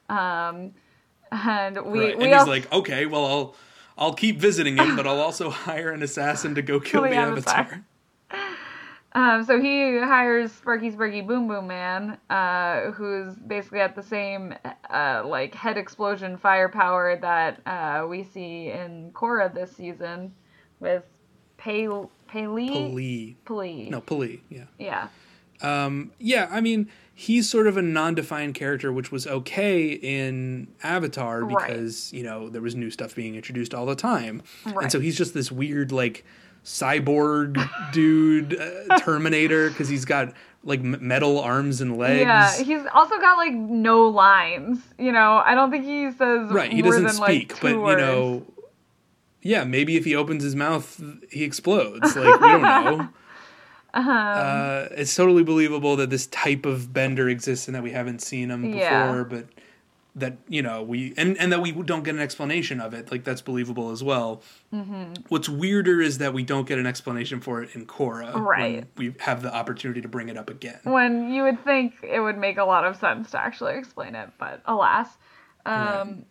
[0.08, 0.74] Um
[1.32, 2.18] and we right.
[2.18, 3.56] we and he's also, like, okay, well, I'll
[3.98, 7.84] I'll keep visiting him, but I'll also hire an assassin to go kill the Avatar.
[9.14, 14.54] Um so he hires Sparky Sparky Boom Boom Man, uh who's basically at the same
[14.90, 20.34] uh like head explosion firepower that uh we see in Korra this season
[20.80, 21.04] with
[21.58, 23.36] Pale Pali.
[23.46, 23.90] Pali.
[23.90, 24.44] No, Pali.
[24.50, 24.66] Yeah.
[24.78, 25.08] Yeah.
[25.62, 31.44] Um, yeah, I mean, he's sort of a non-defined character, which was okay in Avatar
[31.44, 31.68] Right.
[31.68, 34.84] because you know there was new stuff being introduced all the time, Right.
[34.84, 36.24] and so he's just this weird like
[36.64, 37.58] cyborg
[37.94, 42.22] dude, uh, Terminator, because he's got like metal arms and legs.
[42.22, 44.80] Yeah, he's also got like no lines.
[44.98, 46.72] You know, I don't think he says right.
[46.72, 48.46] He more doesn't than, speak, like, but two you know.
[49.42, 52.16] Yeah, maybe if he opens his mouth, he explodes.
[52.16, 53.10] Like we don't know.
[53.92, 54.12] Uh-huh.
[54.12, 58.52] Uh, it's totally believable that this type of bender exists and that we haven't seen
[58.52, 59.24] him before, Yeah.
[59.28, 59.46] but
[60.16, 63.12] that you know we and and that we don't get an explanation of it.
[63.12, 64.42] Like that's believable as well.
[64.74, 65.14] Mm-hmm.
[65.30, 68.34] What's weirder is that we don't get an explanation for it in Korra.
[68.34, 68.86] when Right.
[68.98, 70.80] we have the opportunity to bring it up again.
[70.84, 74.30] when you would think it would make a lot of sense to actually explain it,
[74.40, 75.08] but alas.
[75.66, 76.26] Um,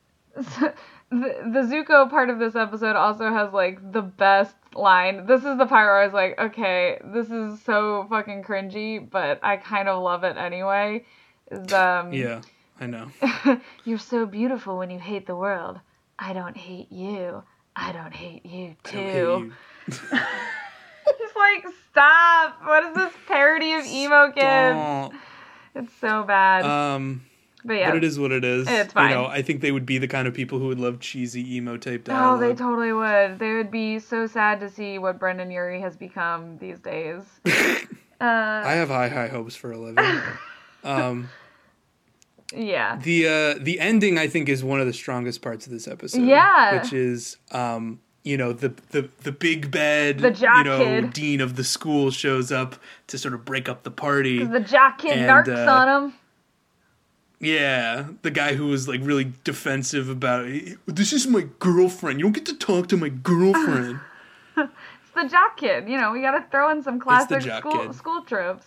[0.36, 0.74] the,
[1.10, 5.26] the Zuko part of this episode also has like the best line.
[5.26, 9.40] This is the part where I was like, okay, this is so fucking cringy, but
[9.42, 11.04] I kind of love it anyway.
[11.50, 12.42] Is um, Yeah,
[12.80, 13.10] I know.
[13.84, 15.78] You're so beautiful when you hate the world.
[16.18, 17.42] I don't hate you.
[17.76, 18.96] I don't hate you too.
[18.96, 19.52] don't
[19.92, 20.18] hate you.
[21.22, 22.60] It's like, stop.
[22.64, 25.14] What is this parody of emo kids?
[25.74, 26.64] It's so bad.
[26.64, 27.22] Um,
[27.64, 28.68] But yeah, But it is what it is.
[28.68, 29.10] It's fine.
[29.10, 31.56] You know, I think they would be the kind of people who would love cheesy
[31.56, 33.38] emo type Oh, they totally would.
[33.38, 37.22] They would be so sad to see what Brendon Urie has become these days.
[37.46, 37.50] uh,
[38.20, 40.22] I have high, high hopes for Eleven.
[40.84, 41.28] um,
[42.54, 42.96] yeah.
[43.02, 46.22] the uh, the ending, I think, is one of the strongest parts of this episode.
[46.22, 46.80] Yeah.
[46.80, 51.12] which is um, you know the the the big bed, The jock you know, kid.
[51.12, 52.76] dean of the school shows up
[53.08, 54.44] to sort of break up the party.
[54.44, 56.14] the jock kid And, narcs uh, on him.
[57.42, 60.46] Yeah, the guy who was like really defensive about
[60.86, 62.18] this is my girlfriend.
[62.18, 64.00] You don't get to talk to my girlfriend.
[64.56, 65.88] It's the jock kid.
[65.88, 67.94] You know, we got to throw in some classic school kid.
[67.94, 68.66] school tropes.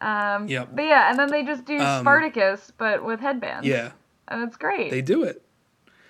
[0.00, 0.68] Um, Yep.
[0.74, 3.66] But yeah, and then they just do Um, Spartacus, but with headbands.
[3.66, 3.92] yeah,
[4.28, 4.90] And it's great.
[4.90, 5.42] they do it.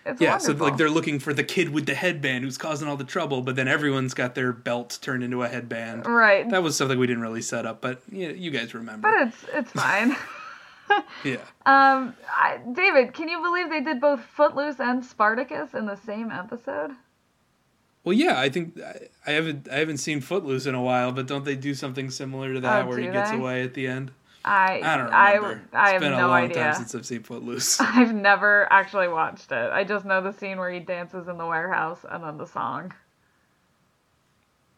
[0.04, 0.56] it's Yeah, wonderful.
[0.58, 3.42] so like they're looking for the kid with the headband who's causing all the trouble,
[3.42, 6.06] but then everyone's got their belt turned into a headband.
[6.06, 6.48] right.
[6.50, 9.10] That was something we didn't really set up, but you, you guys remember.
[9.10, 10.16] but it's it's fine.
[11.24, 11.36] yeah.
[11.66, 16.30] um, I, David, can you believe they did both Footloose and Spartacus in the same
[16.30, 16.92] episode?
[18.06, 21.26] Well, yeah, I think I, I haven't I haven't seen Footloose in a while, but
[21.26, 23.36] don't they do something similar to that Oh, where he gets they?
[23.36, 24.12] away at the end?
[24.44, 25.62] I I don't I, remember.
[25.72, 26.62] I it's have been a no long idea.
[26.62, 27.80] time since I've seen Footloose.
[27.80, 29.72] I've never actually watched it.
[29.72, 32.94] I just know the scene where he dances in the warehouse and then the song.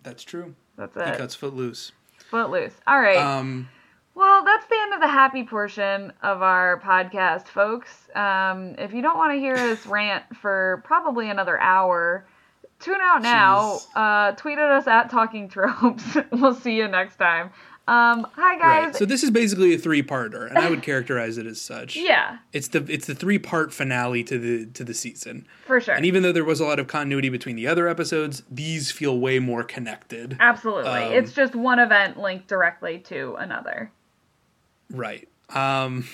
[0.02, 0.54] That's true.
[0.76, 1.06] That's it.
[1.08, 1.92] He cuts Footloose.
[2.30, 2.72] Footloose.
[2.86, 3.18] All right.
[3.18, 3.68] Um,
[4.14, 8.08] Well, that's the end of the happy portion of our podcast, folks.
[8.14, 12.24] Um, if you don't want to hear us rant for probably another hour,
[12.80, 13.78] tune out now.
[13.94, 16.16] Uh, tweet at us at Talking Tropes.
[16.32, 17.50] we'll see you next time.
[17.86, 18.84] Um, hi guys.
[18.84, 18.96] right.
[18.96, 21.96] So this is basically a three-parter, and I would characterize it as such.
[21.96, 25.46] yeah, It's the it's the three-part finale to the to the season.
[25.66, 25.94] for sure.
[25.94, 29.18] And even though there was a lot of continuity between the other episodes, these feel
[29.18, 30.36] way more connected.
[30.38, 30.90] Absolutely.
[30.90, 33.90] um, it's just one event linked directly to another.
[34.90, 35.26] Right.
[35.54, 36.06] Um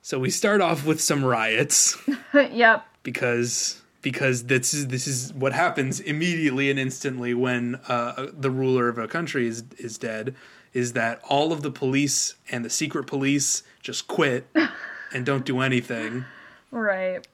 [0.00, 1.94] so we start off with some riots
[2.34, 2.86] yep.
[3.02, 8.88] because because this is this is what happens immediately and instantly when uh, the ruler
[8.88, 10.34] of a country is is dead
[10.72, 14.46] is that all of the police and the secret police just quit
[15.12, 16.24] and don't do anything
[16.70, 17.26] Right.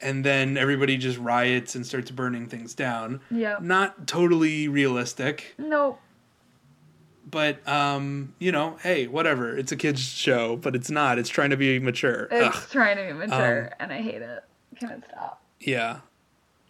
[0.00, 3.20] and then everybody just riots and starts burning things down.
[3.30, 5.54] yeah Not totally realistic.
[5.58, 5.98] Nope.
[7.30, 9.56] but um, you know, hey, whatever.
[9.56, 11.18] It's a kids show, but it's not.
[11.18, 12.28] It's trying to be mature.
[12.30, 14.44] It's Ugh, trying to be mature, Um, and I hate it.
[14.78, 15.40] Can it stop?
[15.60, 16.00] yeah.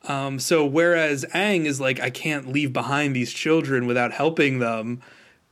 [0.08, 5.00] Um, so whereas Aang is like, I can't leave behind these children without helping them.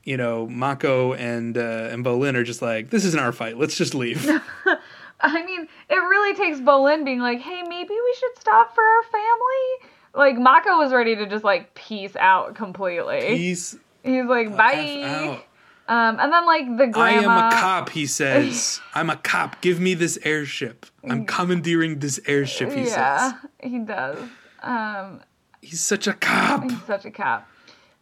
[0.02, 3.58] You know, Mako and uh, and Bolin are just like, this isn't our fight.
[3.58, 4.26] Let's just leave.
[5.20, 9.02] I mean, it really takes Bolin being like, "Hey, maybe we should stop for our
[9.02, 13.20] family." Like Mako was ready to just like peace out completely.
[13.20, 15.44] Peace He's like, "Bye." out.
[15.88, 17.30] Um, and then like the grandma.
[17.30, 18.80] I am a cop, he says.
[18.94, 19.60] I'm a cop.
[19.60, 20.86] Give me this airship.
[21.02, 23.40] I'm commandeering this airship, he yeah, says.
[23.60, 24.18] he does.
[24.62, 25.20] Um,
[25.62, 26.62] He's such a cop.
[26.70, 27.46] he's such a cop.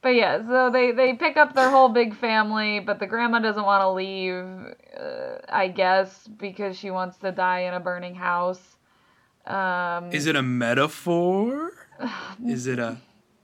[0.00, 3.64] But yeah, so they they pick up their whole big family, but the grandma doesn't
[3.64, 4.44] want to leave.
[4.96, 8.60] Uh, I guess because she wants to die in a burning house.
[9.44, 11.72] Um, Is it a metaphor?
[12.46, 12.98] Is it a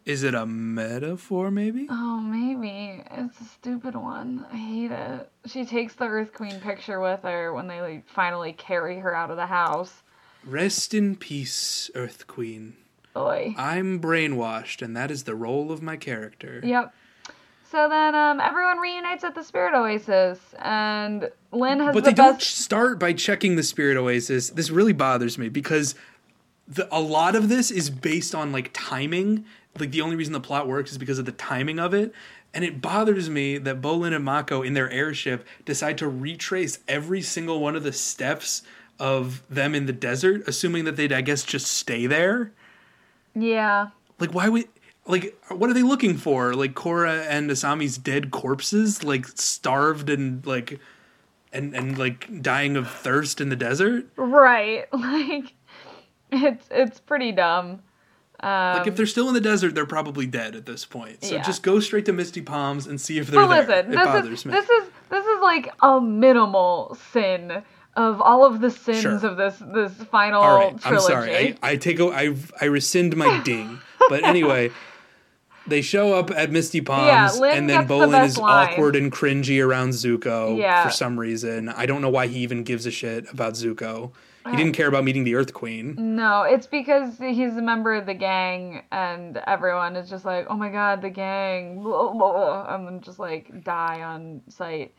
[0.05, 1.87] is it a metaphor maybe?
[1.91, 3.03] Oh, maybe.
[3.11, 4.45] It's a stupid one.
[4.53, 5.31] I hate it.
[5.47, 9.31] She takes the Earth Queen picture with her when they like, finally carry her out
[9.31, 10.03] of the house.
[10.45, 12.77] Rest in peace, Earth Queen.
[13.15, 13.55] Boy.
[13.57, 16.61] I'm brainwashed, and that is the role of my character.
[16.63, 16.93] Yep.
[17.71, 22.15] So then um, everyone reunites at the Spirit Oasis, and Lin has But the they
[22.15, 24.51] don't start by checking the Spirit Oasis.
[24.51, 25.95] This really bothers me because
[26.69, 29.45] the, a lot of this is based on like timing.
[29.79, 32.13] Like the only reason the plot works is because of the timing of it.
[32.53, 37.23] And it bothers me that Bolin and Mako in their airship decide to retrace every
[37.23, 38.63] single one of the steps
[39.01, 42.53] of them in the desert, assuming that they'd, I guess, just stay there.
[43.35, 43.89] Yeah.
[44.19, 44.69] Like, why would.
[45.07, 46.55] Like, what are they looking for?
[46.55, 49.05] Like, Korra and Asami's dead corpses?
[49.05, 50.79] Like, starved and, like.
[51.53, 54.09] And, and like dying of thirst in the desert.
[54.17, 54.87] Right.
[54.93, 55.53] Like,
[56.33, 57.81] it's it's pretty dumb.
[58.41, 61.23] Um, Like if they're still in the desert, they're probably dead at this point.
[61.23, 61.43] So Yeah.
[61.45, 63.85] just go straight to Misty Palms and see if they're but there.
[63.85, 64.51] listen, it this bothers is me.
[64.53, 67.63] this is this is like a minimal sin
[67.97, 69.15] of all of the sins Sure.
[69.27, 71.07] of this this final All right, I'm trilogy.
[71.07, 71.35] sorry.
[71.37, 73.79] I, I take a, I I rescind my ding.
[74.09, 74.71] But anyway,
[75.67, 78.69] they show up at Misty Palms, Yeah, and then gets the Bolin is line.
[78.71, 80.85] awkward and cringy around Zuko Yeah.
[80.85, 81.69] for some reason.
[81.71, 84.13] I don't know why he even gives a shit about Zuko.
[84.51, 85.95] He didn't care about meeting the Earth Queen.
[86.17, 90.55] No, it's because he's a member of the gang, and everyone is just like, "Oh
[90.57, 94.93] my god, the gang!" blah, blah, and then just like die on sight.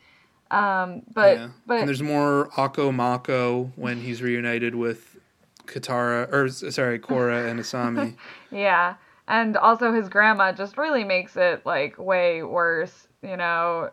[0.50, 1.48] Um, but yeah.
[1.66, 5.16] but and there's more Akko Mako when he's reunited with
[5.66, 8.14] Katara or sorry, Korra and Asami.
[8.50, 8.94] Yeah.
[9.28, 13.90] And also his grandma just really makes it like way worse, you know.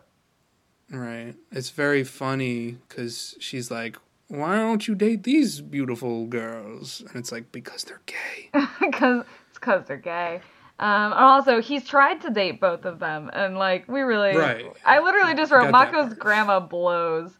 [0.90, 1.34] right.
[1.50, 3.96] It's very funny cuz she's like,
[4.28, 8.50] "Why don't you date these beautiful girls?" And it's like because they're gay.
[8.92, 10.40] Cuz it's cuz they're gay.
[10.84, 14.66] Um, and also he's tried to date both of them and like we really Right.
[14.84, 17.32] I literally just wrote Got Mako's grandma blows.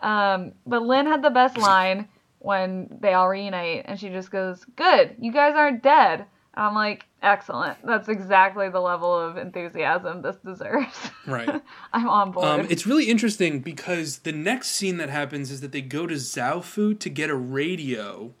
[0.00, 4.64] Um, but Lin had the best line when they all reunite and she just goes,
[4.76, 5.16] "Good.
[5.18, 6.20] You guys aren't dead."
[6.56, 7.78] And I'm like, "Excellent.
[7.84, 11.48] That's exactly the level of enthusiasm this deserves." Right.
[11.92, 12.46] I'm on board.
[12.46, 16.14] Um, it's really interesting because the next scene that happens is that they go to
[16.14, 18.34] Zaofu to get a radio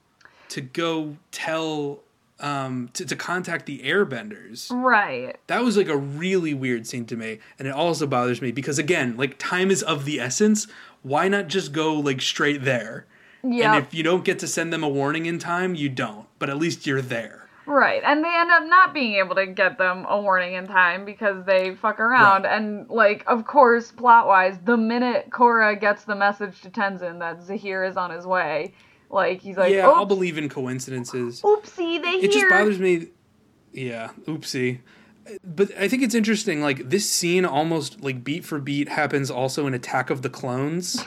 [0.50, 2.04] to go tell
[2.44, 4.70] um, to, to contact the airbenders.
[4.70, 5.36] right.
[5.46, 8.78] That was like a really weird scene to me, and it also bothers me because
[8.78, 10.66] again, like time is of the essence.
[11.02, 13.06] Why not just go like straight there?
[13.42, 13.74] Yeah.
[13.74, 16.26] And if you don't get to send them a warning in time, you don't.
[16.38, 17.48] But at least you're there.
[17.66, 21.06] Right, and they end up not being able to get them a warning in time
[21.06, 22.42] because they fuck around.
[22.42, 22.58] Right.
[22.58, 27.42] And, like, of course, plot wise, the minute Korra gets the message to Tenzin that
[27.42, 28.74] Zahir is on his way,
[29.14, 31.40] like, he's like, yeah, I'll believe in coincidences.
[31.42, 33.08] oopsie, they it just bothers me.
[33.72, 34.80] Yeah, oopsie.
[35.42, 36.60] But I think it's interesting.
[36.60, 41.02] Like this scene, almost like beat for beat, happens also in Attack of the Clones.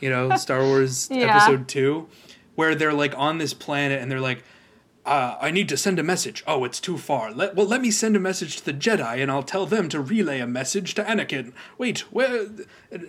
[0.00, 1.34] You know, Star Wars Yeah.
[1.36, 2.08] Episode Two,
[2.54, 4.44] where they're like on this planet and they're like,
[5.04, 6.44] uh, "I need to send a message.
[6.46, 7.32] Oh, it's too far.
[7.32, 10.00] Let well, let me send a message to the Jedi, and I'll tell them to
[10.00, 11.52] relay a message to Anakin.
[11.76, 12.46] Wait, where?"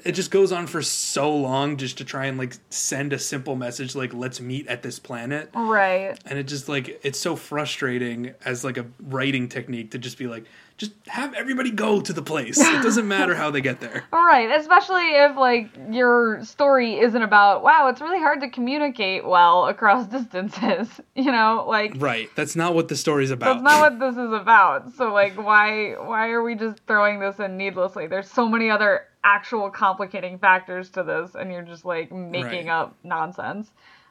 [0.04, 3.56] It, just goes on for so long just to try and like send a simple
[3.56, 6.18] message like, "Let's meet at this planet." right.
[6.26, 10.28] and it just like it's so frustrating as like a writing technique to just be
[10.28, 10.46] like
[10.78, 14.52] just have everybody go to the place it doesn't matter how they get there Right,
[14.60, 20.06] especially if like your story isn't about wow, it's really hard to communicate well across
[20.18, 20.90] distances.
[21.16, 24.34] You know, like right that's not what the story's about That's not what this is
[24.34, 24.94] about.
[24.96, 28.08] So like why why are we just throwing this in needlessly?
[28.08, 32.82] There's so many other actual complicating factors to this and you're just like making Right.
[32.82, 33.70] up nonsense.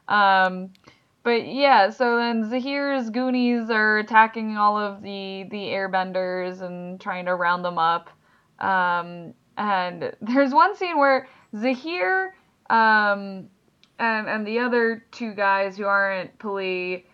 [0.08, 0.70] Um
[1.22, 7.24] but yeah, so then Zahir's Goonies are attacking all of the the airbenders and trying
[7.24, 8.10] to round them up.
[8.60, 12.34] Um and there's one scene where Zahir
[12.68, 13.48] um
[13.98, 17.04] and and the other two guys who aren't P'Li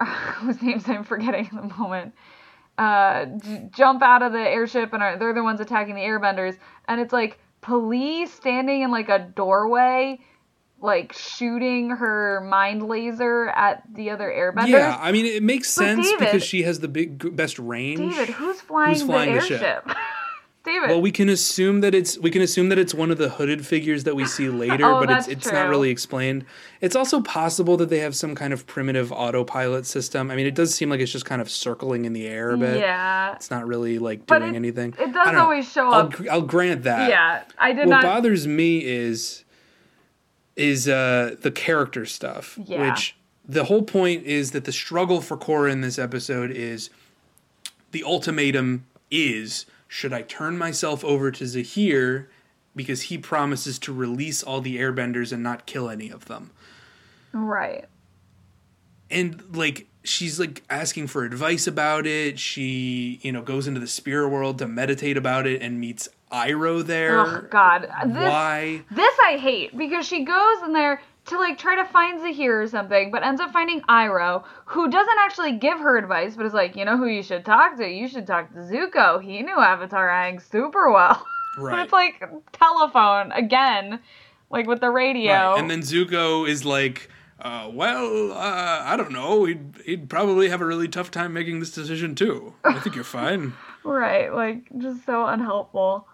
[0.36, 2.14] whose names I'm forgetting at the moment,
[2.78, 6.56] uh, j- jump out of the airship and are, they're the ones attacking the airbenders.
[6.88, 10.18] And it's like police standing in like a doorway,
[10.80, 14.66] like shooting her mind laser at the other airbenders.
[14.68, 17.98] yeah i mean it makes But sense David- because she has the big best range
[18.00, 19.62] David, who's flying, Who's flying the the ship?
[19.62, 19.96] airship?
[20.64, 20.90] David.
[20.90, 23.66] well we can assume that it's we can assume that it's one of the hooded
[23.66, 26.44] figures that we see later Oh, but it's it's not really explained
[26.80, 30.54] it's also possible that they have some kind of primitive autopilot system i mean it
[30.54, 33.34] does seem like it's just kind of circling in the air a bit yeah.
[33.34, 36.84] it's not really like doing it- anything it does always show I'll, up- I'll grant
[36.84, 37.42] that Yeah.
[37.58, 38.02] I did what not.
[38.04, 39.44] bothers me is
[40.54, 42.90] is uh the character stuff Yeah.
[42.90, 43.16] which
[43.48, 46.90] the whole point is that the struggle for Korra in this episode is
[47.90, 52.30] the ultimatum is should I turn myself over to Zahir
[52.74, 56.50] because he promises to release all the airbenders and not kill any of them
[57.34, 57.84] right.
[59.10, 63.86] and like she's like asking for advice about it she you know goes into the
[63.86, 67.82] spirit world to meditate about it and meets Iroh there Oh, God.
[68.06, 72.20] This, why This I hate because she goes in there to like try to find
[72.20, 76.46] Zahir or something, but ends up finding Iroh, who doesn't actually give her advice, but
[76.46, 77.86] is like, you know who you should talk to?
[77.88, 79.22] You should talk to Zuko.
[79.22, 81.24] He knew Avatar Aang super well.
[81.56, 81.84] but Right.
[81.84, 84.00] it's like telephone again,
[84.50, 85.32] like with the radio.
[85.32, 85.58] Right.
[85.60, 87.08] And then Zuko is like,
[87.40, 89.44] uh, well, uh, I don't know.
[89.44, 92.54] He'd, he'd probably have a really tough time making this decision too.
[92.64, 93.52] I think you're fine.
[93.84, 96.06] right, like just so unhelpful.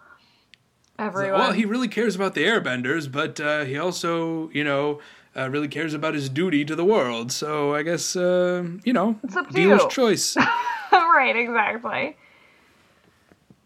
[0.98, 1.38] Everyone.
[1.38, 5.00] well, he really cares about the airbenders, but uh, he also, you know,
[5.36, 7.30] uh, really cares about his duty to the world.
[7.30, 9.90] So I guess, uh, you know, It's up to dealer's you.
[9.90, 10.36] choice.
[10.92, 12.16] right, exactly.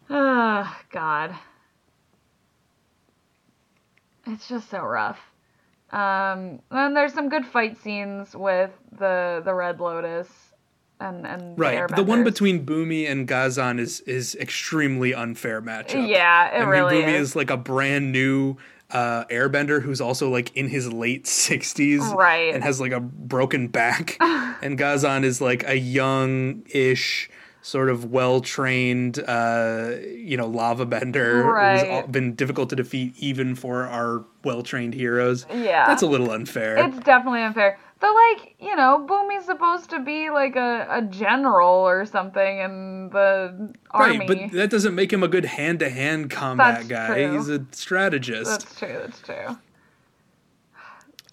[0.09, 1.35] Oh, God.
[4.27, 5.19] It's just so rough.
[5.91, 10.27] Um, and there's some good fight scenes with the the Red Lotus
[10.99, 11.87] and and right.
[11.87, 16.07] But the one between Bumi and Ghazan is is extremely unfair matchup.
[16.07, 17.29] Yeah, it I mean, really Bumi is.
[17.29, 18.55] is like a brand new
[18.91, 22.53] uh, airbender who's also like in his late 60s Right.
[22.53, 27.29] and has like a broken back and Ghazan is like a young-ish
[27.61, 32.03] sort of well trained, uh, you know, lava bender Right.
[32.03, 35.45] who's been difficult to defeat even for our well trained heroes.
[35.49, 35.87] Yeah.
[35.87, 36.77] That's a little unfair.
[36.77, 37.79] It's definitely unfair.
[38.03, 43.09] But like, you know, Bumi's supposed to be like a, a general or something in
[43.13, 44.17] the army.
[44.19, 47.13] Right, but that doesn't make him a good hand to hand combat That's guy.
[47.13, 47.37] true.
[47.37, 48.51] He's a strategist.
[48.51, 49.57] that's true, that's true.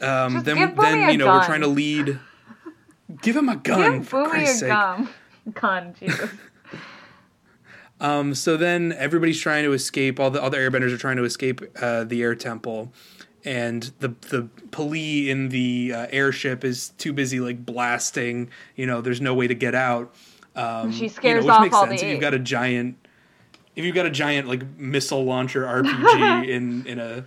[0.01, 2.21] Um, Just then, then you know we're trying to lead.
[3.21, 4.69] Give him a gun Give for Christ's a sake.
[4.69, 5.09] gun.
[5.53, 6.31] Gun, Jesus.
[8.01, 10.19] Um, so then everybody's trying to escape.
[10.19, 12.93] All the other airbenders are trying to escape uh, the air temple,
[13.45, 18.51] and the the P'Li in the uh, airship is too busy like blasting.
[18.77, 20.15] You know, there's no way to get out.
[20.57, 22.39] Um, She you scares know, which off makes all sense the if you've got a
[22.39, 22.97] giant.
[23.77, 27.25] If you've got a giant like missile launcher RPG in in a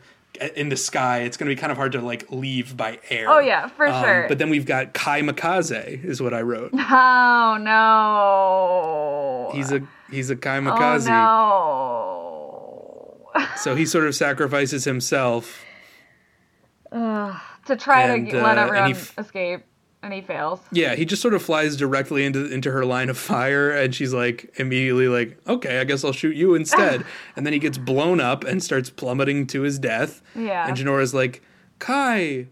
[0.55, 3.29] in the sky, it's going to be kind of hard to like leave by air.
[3.29, 4.25] Oh, yeah, for Um, sure.
[4.27, 6.71] But then we've got Kai Makaze, is what I wrote.
[6.91, 9.51] Oh no.
[9.55, 10.61] He's a he's a Kai Oh
[13.35, 13.49] no.
[13.57, 15.62] So he sort of sacrifices himself.
[16.93, 19.61] To try And, to uh, let and everyone he f- escape,
[20.01, 20.59] and he fails.
[20.71, 24.13] Yeah, he just sort of flies directly into into her line of fire, and she's
[24.13, 27.05] like immediately like, "Okay, I guess I'll shoot you instead."
[27.37, 30.21] and then he gets blown up and starts plummeting to his death.
[30.35, 30.67] Yeah.
[30.67, 31.41] And Jinora's like,
[31.79, 32.47] "Kai,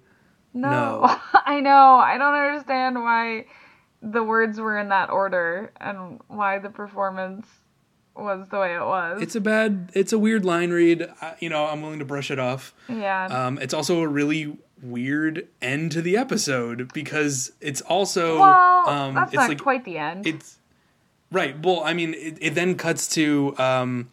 [0.54, 0.70] No.
[0.70, 1.20] No.
[1.46, 1.96] I know.
[1.98, 3.46] I don't understand why
[4.02, 7.46] the words were in that order and why the performance
[8.16, 9.22] was the way it was.
[9.22, 11.08] it's a bad, it's a weird line read.
[11.22, 13.26] I, you know, I'm willing to brush it off." yeah.
[13.26, 19.14] Um, it's also a really weird end to the episode because it's also well, um,
[19.16, 20.26] that's it's not like quite the end.
[20.26, 20.58] it's
[21.32, 21.58] right.
[21.64, 24.10] Well, I mean, it, it then cuts to um,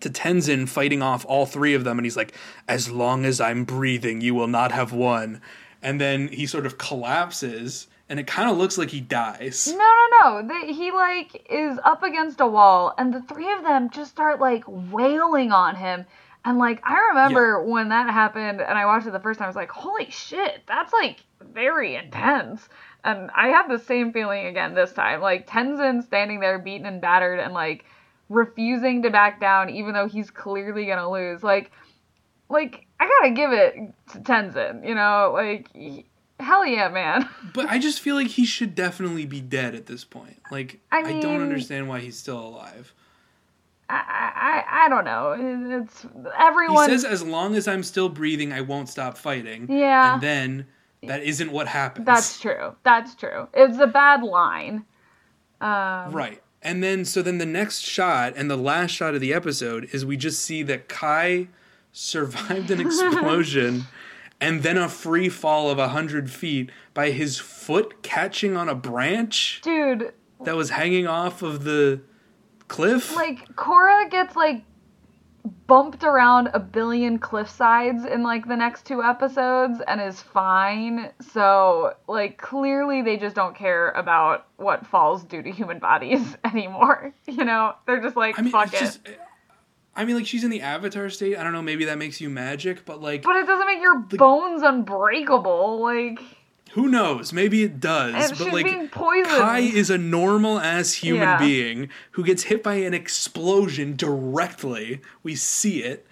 [0.00, 2.34] to Tenzin fighting off all three of them, and he's like,
[2.68, 5.40] "As long as I'm breathing, you will not have won."
[5.82, 9.66] And then he sort of collapses, and it kind of looks like he dies.
[9.66, 10.48] no, no, no.
[10.48, 14.40] The, he like is up against a wall, and the three of them just start
[14.40, 16.06] like wailing on him.
[16.44, 19.46] And like I remember when that happened, and I watched it the first time.
[19.46, 22.68] I was like, "Holy shit, that's like very intense."
[23.02, 25.20] And I had the same feeling again this time.
[25.20, 27.84] Like Tenzin standing there, beaten and battered, and like
[28.28, 31.42] refusing to back down, even though he's clearly gonna lose.
[31.42, 31.72] Like,
[32.48, 33.74] like I gotta give it
[34.12, 34.86] to Tenzin.
[34.86, 36.06] You know, like he-
[36.40, 37.28] hell yeah, man.
[37.54, 40.42] But I just feel like he should definitely be dead at this point.
[40.50, 42.92] Like I I, don't understand why he's still alive.
[43.88, 45.80] I, I I don't know.
[45.82, 46.04] It's
[46.38, 46.90] everyone.
[46.90, 50.14] He says, "As long as I'm still breathing, I won't stop fighting." Yeah.
[50.14, 50.66] and then
[51.02, 52.04] that isn't what happens.
[52.04, 52.74] that's true.
[52.82, 53.48] That's true.
[53.54, 54.84] It's a bad line.
[55.60, 56.42] Um, Right.
[56.62, 60.04] And then so then the next shot and the last shot of the episode is
[60.04, 61.48] we just see that Kai
[61.92, 63.84] survived an explosion
[64.40, 68.74] and then a free fall of a hundred feet by his foot catching on a
[68.74, 70.12] branch dude.
[70.44, 72.00] that was hanging off of the
[72.68, 73.14] cliff.
[73.14, 74.62] Like Korra gets like
[75.68, 81.10] bumped around a billion cliff sides in like the next two episodes and is fine.
[81.32, 87.14] So like clearly they just don't care about what falls do to human bodies anymore.
[87.26, 88.78] You know, they're just like I mean, fuck it.
[88.80, 89.00] just.
[89.96, 91.36] I mean, like she's in the Avatar state.
[91.38, 91.62] I don't know.
[91.62, 95.80] Maybe that makes you magic, but like, But it doesn't make your bones unbreakable.
[95.82, 96.18] Like
[96.72, 97.32] who knows?
[97.32, 98.32] Maybe it does.
[98.38, 99.26] but like, being poisoned.
[99.38, 101.38] Kai is a normal ass human Yeah.
[101.38, 105.00] being who gets hit by an explosion directly.
[105.22, 106.06] We see it.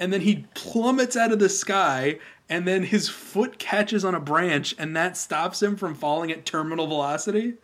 [0.00, 2.18] And then he plummets out of the sky,
[2.48, 6.44] and then his foot catches on a branch, and that stops him from falling at
[6.44, 7.54] terminal velocity.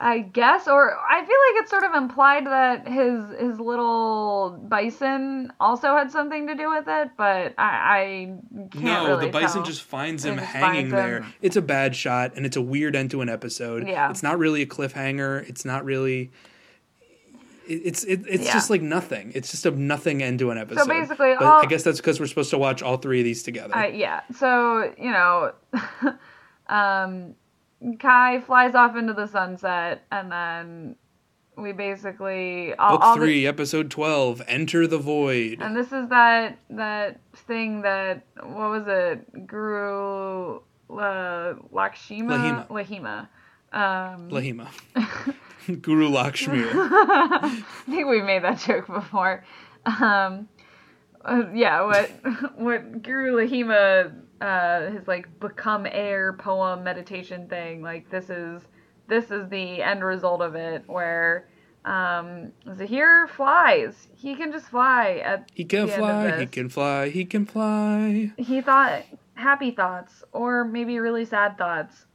[0.00, 5.52] I guess, or I feel like it's sort of implied that his his little bison
[5.60, 8.34] also had something to do with it, but I, I
[8.72, 9.62] can't no, really the bison tell.
[9.62, 11.20] just finds him just hanging finds there.
[11.22, 11.34] him.
[11.42, 13.86] It's a bad shot, and it's a weird end to an episode.
[13.86, 14.10] Yeah.
[14.10, 15.48] It's not really a cliffhanger.
[15.48, 16.32] It's not really.
[17.66, 18.52] It's it, it's Yeah.
[18.52, 19.32] just like nothing.
[19.34, 20.82] It's just a nothing end to an episode.
[20.82, 23.42] So basically, all- I guess that's because we're supposed to watch all three of these
[23.42, 23.74] together.
[23.74, 24.20] I, yeah.
[24.36, 25.52] So you know,
[26.68, 27.34] um,
[27.98, 30.96] Kai flies off into the sunset, and then
[31.56, 34.42] we basically all, Book all the- three, episode twelve.
[34.48, 35.58] Enter the void.
[35.60, 40.56] and this is that that thing that what was it, Guru
[40.90, 42.68] uh, Lakshma Lahima.
[42.68, 43.28] Lahima.
[43.72, 44.68] Um, Lahima.
[45.82, 46.62] Guru Lakshmi.
[46.72, 49.44] I think we made that joke before.
[49.86, 50.48] Um,
[51.24, 52.10] uh, yeah, what
[52.56, 57.82] what Guru Lahima, uh, his like become air poem meditation thing.
[57.82, 58.62] Like this is
[59.08, 61.48] this is the end result of it, where
[61.84, 64.08] um, Zahir flies.
[64.14, 65.22] He can just fly.
[65.24, 68.32] At He can the end of fly, he can fly, he can fly.
[68.36, 69.02] He thought
[69.34, 72.06] happy thoughts, or maybe really sad thoughts.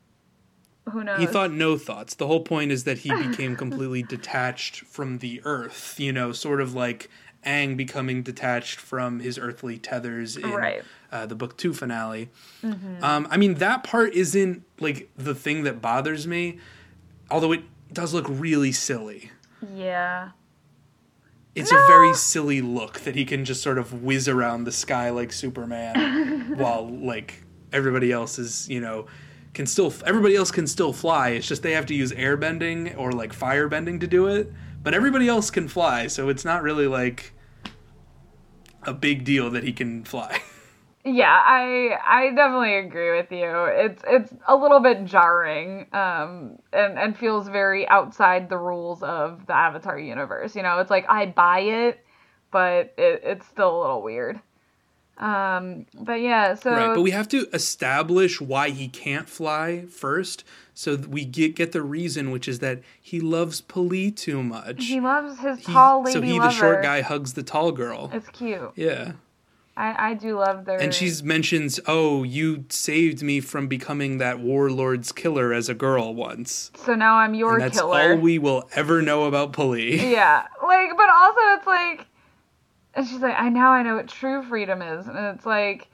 [0.91, 1.19] who knows?
[1.19, 2.15] He thought no thoughts.
[2.15, 6.61] The whole point is that he became completely detached from the earth, you know, sort
[6.61, 7.09] of like
[7.45, 10.83] Aang becoming detached from his earthly tethers in Right.
[11.11, 12.29] Uh, the book two finale.
[12.63, 16.59] Um, I mean, that part isn't like the thing that bothers me,
[17.31, 19.31] although it does look really silly.
[19.73, 20.29] Yeah.
[21.55, 25.09] It's a very silly look that he can just sort of whiz around the sky
[25.09, 27.43] like Superman while like
[27.73, 29.07] everybody else is, you know,
[29.53, 31.29] can still everybody else can still fly.
[31.29, 34.53] It's just they have to use air bending or like fire bending to do it.
[34.81, 37.33] But everybody else can fly, so it's not really like
[38.83, 40.41] a big deal that he can fly.
[41.05, 43.65] Yeah, I I definitely agree with you.
[43.69, 49.45] It's it's a little bit jarring, um, and and feels very outside the rules of
[49.47, 50.55] the Avatar universe.
[50.55, 51.99] You know, it's like I buy it,
[52.51, 54.41] but it, it's still a little weird.
[55.17, 60.45] Um, but yeah, so Right, but we have to establish why he can't fly first,
[60.73, 64.85] so we get get the reason, which is that he loves P'Li too much.
[64.85, 66.49] he loves his He- tall lady so he, lover.
[66.49, 68.09] the short guy, hugs the tall girl.
[68.13, 68.71] It's cute.
[68.75, 69.13] Yeah,
[69.79, 70.79] I I do love their.
[70.81, 76.13] and she's mentions, "Oh, you saved me from becoming that warlord's killer as a girl
[76.13, 78.11] once." so now I'm your And that's killer.
[78.11, 79.97] all we will ever know about P'Li.
[80.11, 82.05] Yeah, like, but also it's like,
[82.93, 85.87] and she's like, I now I know what true freedom is, and it's like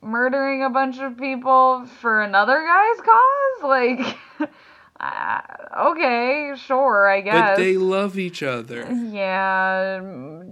[0.00, 3.62] murdering a bunch of people for another guy's cause.
[3.64, 4.16] Like,
[5.00, 5.40] uh,
[5.90, 7.56] okay, sure, I guess.
[7.56, 8.90] but they love each other.
[8.92, 10.00] yeah,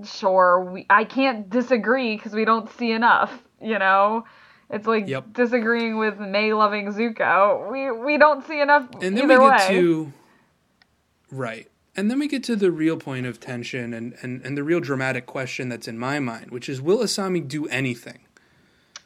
[0.04, 0.70] sure.
[0.72, 3.32] We I can't disagree because we don't see enough.
[3.60, 4.24] You know.
[4.68, 5.32] It's like Yep.
[5.32, 7.70] disagreeing with May loving Zuko.
[7.70, 9.68] We we don't see enough And then either we get way.
[9.68, 10.12] to
[11.30, 11.70] right.
[11.94, 14.80] And then we get to the real point of tension and, and, and the real
[14.80, 18.26] dramatic question that's in my mind, which is will Asami do anything?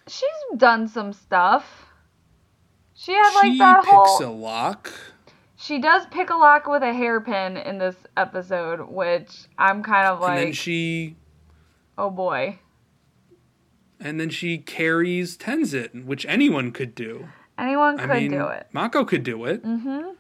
[0.08, 1.86] She's done some stuff.
[2.94, 4.24] She had like she that picks whole.
[4.24, 4.92] a lock.
[5.60, 10.18] She does pick a lock with a hairpin in this episode, which I'm kind of
[10.20, 10.30] like.
[10.30, 11.16] and then she
[11.98, 12.58] oh boy.
[14.00, 17.28] and then she carries Tenzin, which anyone could do.
[17.58, 18.68] Anyone I could mean, do it.
[18.72, 19.62] Mako could do it.
[19.62, 20.12] Mm-hmm.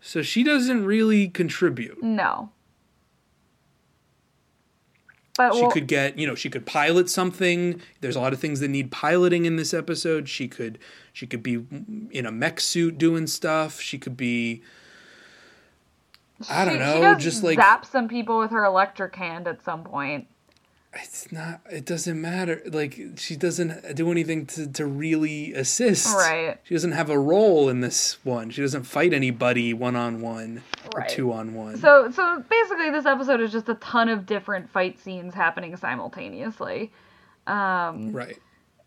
[0.00, 2.02] So she doesn't really contribute.
[2.02, 2.50] No.
[5.36, 7.80] But She well, could get, you know, she could pilot something.
[8.00, 10.28] There's a lot of things that need piloting in this episode.
[10.28, 10.78] She could
[11.12, 11.64] she could be
[12.10, 13.80] in a mech suit doing stuff.
[13.80, 14.62] She could be
[16.50, 19.64] I don't she, know, she just like zap some people with her electric hand at
[19.64, 20.26] some point.
[21.02, 22.62] It's not it doesn't matter.
[22.66, 26.14] Like she doesn't do anything to to really assist.
[26.14, 26.58] Right.
[26.64, 28.50] She doesn't have a role in this one.
[28.50, 30.62] She doesn't fight anybody one on one
[30.94, 31.76] or two on one.
[31.78, 36.92] So so basically, this episode is just a ton of different fight scenes happening simultaneously.
[37.46, 38.38] Um, right.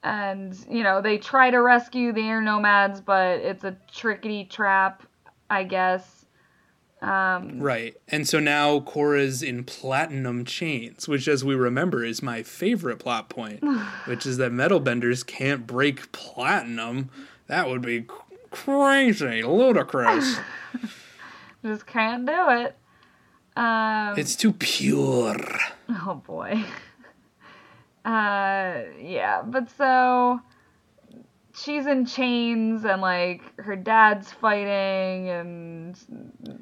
[0.04, 5.04] and you know they try to rescue the air nomads but it's a tricky trap
[5.50, 6.19] i guess
[7.02, 7.96] um Right.
[8.08, 13.30] And so now Korra's in platinum chains, which, as we remember, is my favorite plot
[13.30, 13.64] point,
[14.06, 17.10] which is that metal benders can't break platinum.
[17.48, 18.06] That would be
[18.52, 20.38] crazy, ludicrous.
[21.64, 22.76] just can't do it
[23.58, 25.36] um it's too pure.
[25.90, 26.64] oh boy
[28.06, 30.40] uh yeah but so
[31.62, 35.98] she's in chains and like her dad's fighting and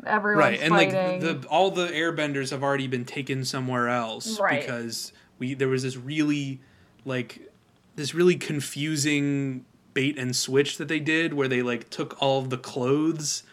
[0.06, 0.60] everyone's Right.
[0.62, 4.62] And fighting like the all the airbenders have already been taken somewhere else Right.
[4.62, 6.62] because we there was this really
[7.06, 7.52] like
[7.96, 12.50] this really confusing bait and switch that they did where they like took all of
[12.50, 13.44] the clothes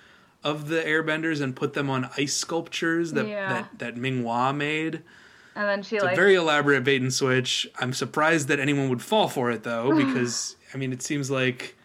[0.42, 3.48] of the airbenders and put them on ice sculptures that Yeah.
[3.48, 5.02] that that Ming-Hua made.
[5.56, 7.66] and then she It's like a very elaborate bait and switch.
[7.80, 11.76] I'm surprised that anyone would fall for it though because I mean it seems like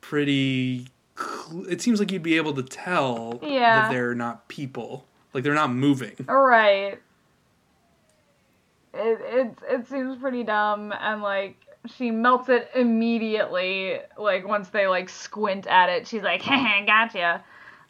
[0.00, 0.86] pretty
[1.16, 3.82] cl- it seems like you'd be able to tell Yeah.
[3.82, 5.04] that they're not people.
[5.34, 6.14] Like they're not moving.
[6.26, 6.98] Right.
[8.94, 11.56] It it it seems pretty dumb and like
[11.96, 17.44] she melts it immediately like once they like squint at it she's like "Hey, gotcha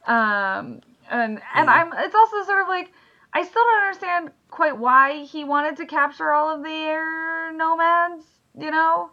[0.07, 0.81] um
[1.11, 2.93] and and i'm it's also sort of like
[3.33, 8.25] i still don't understand quite why he wanted to capture all of the air nomads
[8.59, 9.11] you know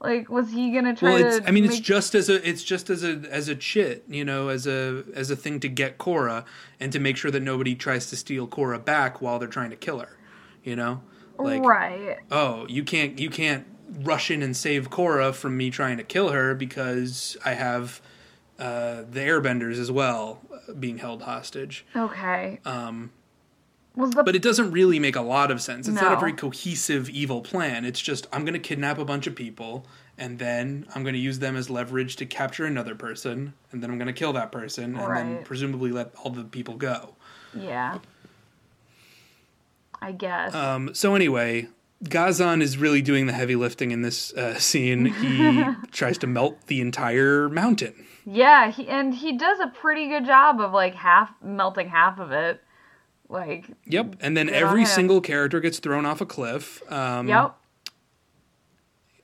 [0.00, 1.24] like was he gonna try to?
[1.24, 3.54] Well, it's to I mean it's just as a it's just as a as a
[3.54, 6.44] chit, you know, as a as a thing to get Korra
[6.78, 9.76] and to make sure that nobody tries to steal Korra back while they're trying to
[9.76, 10.18] kill her.
[10.62, 11.02] You know?
[11.38, 13.66] Like right oh, you can't you can't
[14.00, 18.00] rush in and save Korra from me trying to kill her because I have
[18.58, 21.84] uh, the airbenders as well uh, being held hostage.
[21.96, 23.10] okay Um,
[23.96, 25.86] The But it doesn't really make a lot of sense.
[25.86, 27.84] It's not a very cohesive evil plan.
[27.84, 29.86] It's just I'm going to kidnap a bunch of people
[30.18, 33.90] and then I'm going to use them as leverage to capture another person and then
[33.90, 37.14] I'm going to kill that person and then presumably let all the people go.
[37.56, 37.98] yeah.
[40.02, 40.54] I guess.
[40.54, 41.68] Um, so anyway,
[42.02, 45.06] Ghazan is really doing the heavy lifting in this uh, scene.
[45.06, 47.94] He tries to melt the entire mountain.
[48.26, 52.32] yeah, he, and he does a pretty good job of like half melting half of
[52.32, 52.60] it.
[53.34, 56.80] Like, Yep, and then every single character gets thrown off a cliff.
[56.90, 57.54] Um, yep.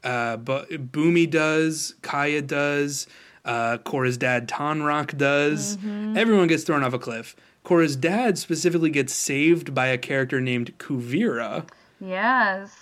[0.02, 3.06] Uh, but Bumi does, Kaya does,
[3.44, 5.76] uh, Korra's dad Tonraq does.
[5.76, 6.16] Mm-hmm.
[6.16, 7.36] Everyone gets thrown off a cliff.
[7.64, 11.68] Korra's dad specifically gets saved by a character named Kuvira,
[12.00, 12.72] Yes.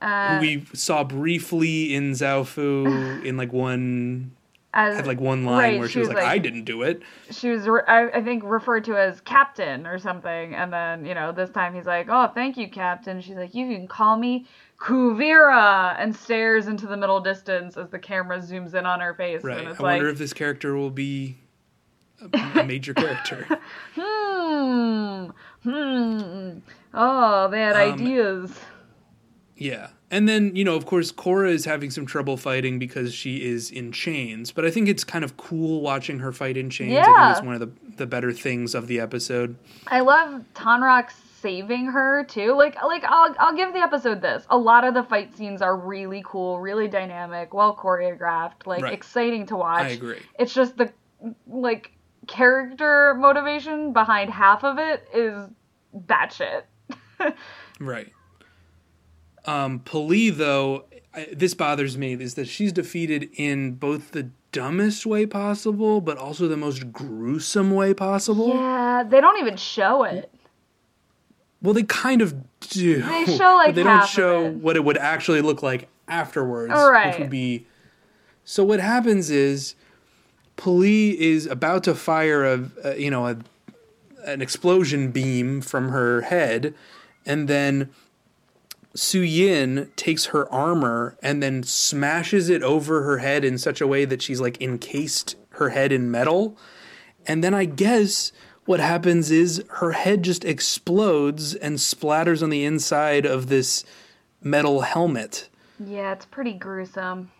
[0.00, 4.32] who Uh, we saw briefly in Zaofu in like one
[4.72, 7.50] as, had like one line right, where she was like, "I didn't do it." she
[7.50, 11.32] was re- I, I think referred to as captain or something and then you know
[11.32, 14.46] this time he's like oh thank you captain she's like you can call me
[14.78, 19.42] kuvira and stares into the middle distance as the camera zooms in on her face
[19.44, 19.58] Right.
[19.58, 21.36] and I like wonder if this character will be
[22.20, 23.46] a, a major character.
[23.94, 25.26] hmm
[25.62, 26.58] hmm
[26.94, 28.58] oh they had Um, ideas
[29.56, 29.88] Yeah.
[30.10, 33.70] And then, you know, of course, Korra is having some trouble fighting because she is
[33.70, 34.50] in chains.
[34.50, 36.92] But I think it's kind of cool watching her fight in chains.
[36.92, 37.02] Yeah.
[37.06, 39.56] I think it's one of the, the better things of the episode.
[39.86, 42.54] I love Tonraq saving her too.
[42.54, 44.44] Like like I'll I'll give the episode this.
[44.50, 48.92] A lot of the fight scenes are really cool, really dynamic, well choreographed, like Right.
[48.92, 49.82] exciting to watch.
[49.84, 50.18] I agree.
[50.38, 50.92] It's just the
[51.46, 51.92] like
[52.26, 55.48] character motivation behind half of it is
[55.96, 56.62] batshit.
[57.78, 58.12] Right.
[59.46, 60.84] Um, P'Li, though,
[61.14, 66.18] I, this bothers me, is that she's defeated in both the dumbest way possible, but
[66.18, 68.48] also the most gruesome way possible.
[68.48, 70.32] Yeah, they don't even show it.
[71.62, 73.02] Well, they kind of do.
[73.02, 74.54] They show, like, but they don't show it.
[74.54, 77.08] what it would actually look like afterwards, Right.
[77.10, 77.66] which would be.
[78.44, 79.74] So what happens is,
[80.56, 83.36] P'Li is about to fire a, a you know a
[84.24, 86.74] an explosion beam from her head,
[87.24, 87.90] and then
[88.94, 94.04] Suyin takes her armor and then smashes it over her head in such a way
[94.04, 96.56] that she's like encased her head in metal.
[97.26, 98.32] And then I guess
[98.64, 103.84] what happens is her head just explodes and splatters on the inside of this
[104.42, 105.48] metal helmet.
[105.78, 107.30] Yeah, it's pretty gruesome.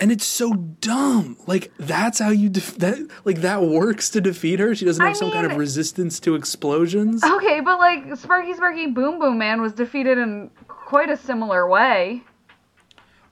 [0.00, 1.36] And it's so dumb.
[1.46, 4.74] Like that's how you def- that like that works to defeat her.
[4.74, 7.22] She doesn't have I some kind of resistance to explosions.
[7.22, 12.22] Okay, but like Sparky Sparky Boom Boom Man was defeated in quite a similar way.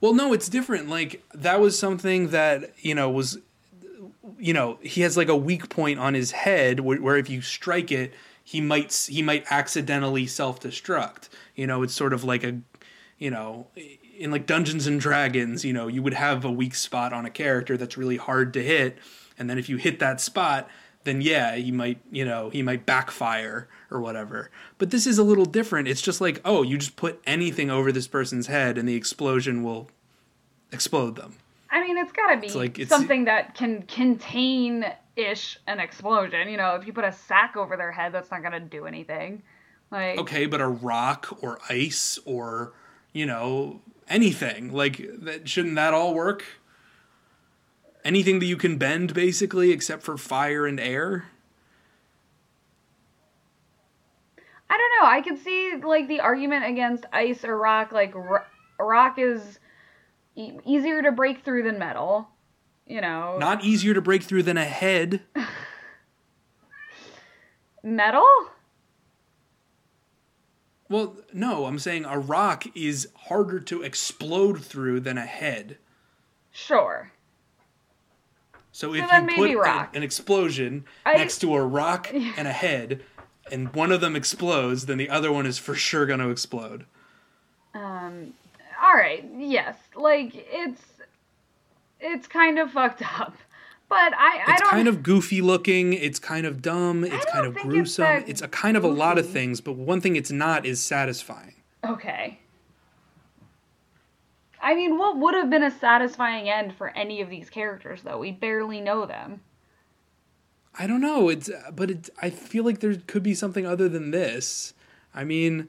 [0.01, 0.89] Well, no, it's different.
[0.89, 3.39] Like that was something that you know was,
[4.39, 7.41] you know, he has like a weak point on his head where, where if you
[7.41, 8.13] strike it,
[8.45, 11.29] he might he might accidentally self destruct.
[11.55, 12.61] You know, it's sort of like a,
[13.19, 13.69] you know,
[14.19, 17.31] in like Dungeons and Dragons, you know, you would have a weak spot on a
[17.31, 18.99] character that's really hard to hit,
[19.39, 20.69] and then if you hit that spot,
[21.05, 24.51] then yeah, he might, you know, he might backfire or whatever.
[24.77, 25.89] But this is a little different.
[25.89, 29.63] It's just like, oh, you just put anything over this person's head and the explosion
[29.63, 29.89] will
[30.73, 31.37] explode them.
[31.71, 34.85] I mean, it's gotta be like it's- something that can contain
[35.17, 36.49] ish an explosion.
[36.49, 39.43] You know, if you put a sack over their head, that's not gonna do anything.
[39.91, 42.73] Like, Okay, but a rock or ice or,
[43.13, 44.73] you know, anything.
[44.73, 46.45] Like that shouldn't that all work?
[48.05, 51.27] Anything that you can bend basically except for fire and air?
[54.71, 55.09] I don't know.
[55.11, 57.91] I could see like the argument against ice or rock.
[57.93, 58.45] Like, ro-
[58.79, 59.59] rock is
[60.37, 62.29] e- easier to break through than metal.
[62.87, 65.21] You know, Not easier to break through than a head.
[67.83, 68.27] metal.
[70.89, 75.77] Well, no, I'm saying a rock is harder to explode through than a head.
[76.51, 77.13] Sure.
[78.73, 83.03] So if you put a- an explosion I- next to a rock and a head,
[83.51, 86.87] and one of them explodes, then the other one is for sure going to explode.
[87.75, 88.35] Um.
[88.83, 89.29] All right.
[89.37, 89.77] Yes.
[89.97, 90.83] Like it's
[92.01, 93.37] it's kind of fucked up,
[93.89, 94.71] but I I It's don't.
[94.71, 95.93] kind of goofy looking.
[95.93, 97.05] It's kind of dumb.
[97.05, 98.25] It's kind of think it's gruesome.
[98.27, 101.55] It's, a kind of a lot of things, but one thing it's not is satisfying.
[101.85, 102.41] Okay.
[104.61, 108.19] I mean, what would have been a satisfying end for any of these characters, though?
[108.19, 109.41] We barely know them.
[110.79, 111.29] I don't know.
[111.29, 112.11] It's but it.
[112.21, 114.75] I feel like there could be something other than this.
[115.15, 115.69] I mean,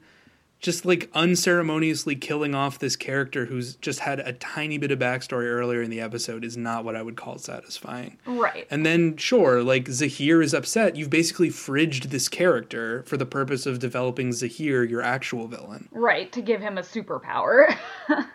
[0.60, 5.46] just like unceremoniously killing off this character who's just had a tiny bit of backstory
[5.46, 8.18] earlier in the episode is not what I would call satisfying.
[8.26, 8.66] Right.
[8.70, 10.96] And then, sure, like Zahir is upset.
[10.96, 15.88] You've basically fridged this character for the purpose of developing Zahir, your actual villain.
[15.92, 17.74] Right, to give him a superpower.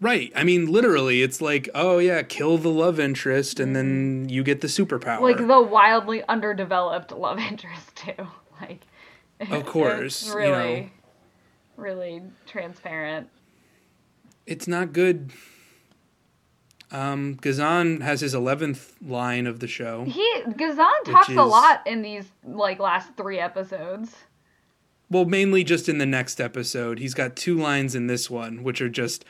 [0.00, 0.30] Right.
[0.36, 4.60] I mean, literally, it's like, oh yeah, kill the love interest, and then you get
[4.60, 5.20] the superpower.
[5.22, 8.28] like the wildly underdeveloped love interest too.
[8.60, 8.82] Like
[9.50, 10.90] Of course, it's you really know.
[11.76, 13.28] Really transparent.
[14.46, 15.32] it's not good.
[16.92, 20.04] Um, Ghazan has his eleventh line of the show.
[20.04, 24.14] He Ghazan talks a lot in these like last 3 episodes.
[25.10, 26.98] Well, mainly just in the next episode.
[26.98, 29.24] He's got two lines in this one, which are just,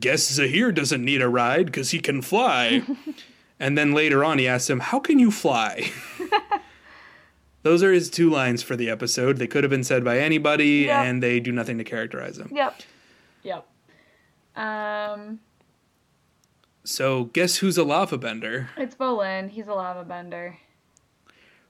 [0.00, 2.82] "Guess Zahir doesn't need a ride because he can fly."
[3.60, 5.90] and then later on, he asks him, "How can you fly?"
[7.62, 9.36] Those are his two lines for the episode.
[9.38, 11.02] They could have been said by anybody, Yeah.
[11.02, 12.48] and they do nothing to characterize him.
[12.52, 12.82] Yep.
[13.44, 13.66] Yep.
[14.56, 15.40] Um
[16.84, 18.70] So, guess who's a lava bender?
[18.76, 20.58] it's Bolin, he's a lava bender.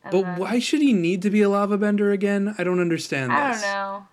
[0.03, 2.55] And But then- why should he need to be a lava bender again?
[2.59, 3.39] I don't understand this.
[3.39, 4.07] I don't know.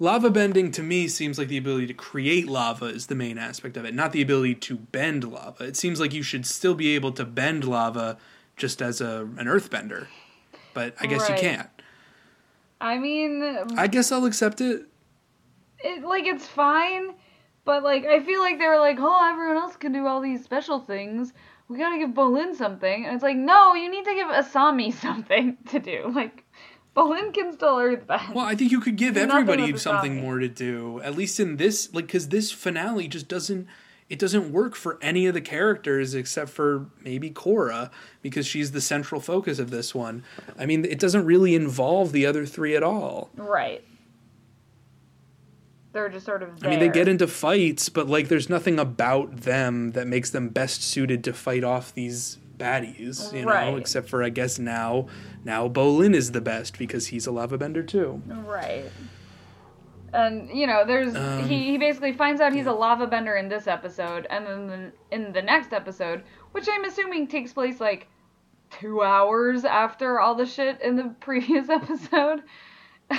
[0.00, 3.76] Lava bending to me seems like the ability to create lava is the main aspect
[3.76, 5.62] of it, not the ability to bend lava.
[5.64, 8.18] It seems like you should still be able to bend lava
[8.56, 10.08] just as a an earthbender.
[10.74, 11.40] But I guess Right.
[11.42, 11.68] you can't.
[12.80, 13.42] I mean,
[13.76, 14.86] I guess I'll accept it.
[15.78, 17.14] it like it's fine,
[17.64, 20.44] but like I feel like they were like, oh, everyone else can do all these
[20.44, 21.32] special things.
[21.68, 25.56] We gotta give Bolin something, and it's like, no, you need to give Asami something
[25.70, 26.12] to do.
[26.14, 26.44] Like,
[26.94, 28.34] Bolin can still earthbend.
[28.34, 31.00] Well, I think you could give everybody something more to do.
[31.02, 33.66] At least in this like cuz this finale just doesn't
[34.10, 37.90] it doesn't work for any of the characters except for maybe Korra
[38.22, 40.24] because she's the central focus of this one.
[40.58, 43.30] I mean, it doesn't really involve the other three at all.
[43.36, 43.82] Right.
[45.92, 46.62] They're just sort of.
[46.64, 50.48] I mean, they get into fights, but like, there's nothing about them that makes them
[50.48, 53.76] best suited to fight off these baddies, you know.
[53.76, 55.06] Except for, I guess now,
[55.44, 58.20] now Bolin is the best because he's a lava bender too.
[58.26, 58.90] Right.
[60.14, 63.48] And you know, there's Um, he, he basically finds out he's a lava bender in
[63.48, 68.06] this episode, and then the, in the next episode, which I'm assuming takes place like
[68.70, 72.42] two hours after all the shit in the previous episode,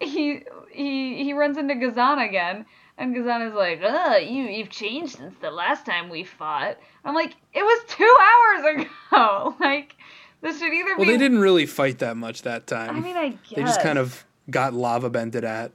[0.00, 2.66] he he he runs into Ghazan again,
[2.98, 7.14] and Ghazan is like, "Uh, you you've changed since the last time we fought." I'm
[7.14, 9.96] like, "It was two hours ago." like,
[10.42, 11.12] this should either Well, be.
[11.12, 12.94] they didn't really fight that much that time.
[12.96, 15.72] I mean, I guess they just kind of got lava bended at.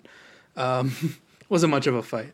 [0.56, 1.18] Um,
[1.50, 2.34] wasn't much of a fight.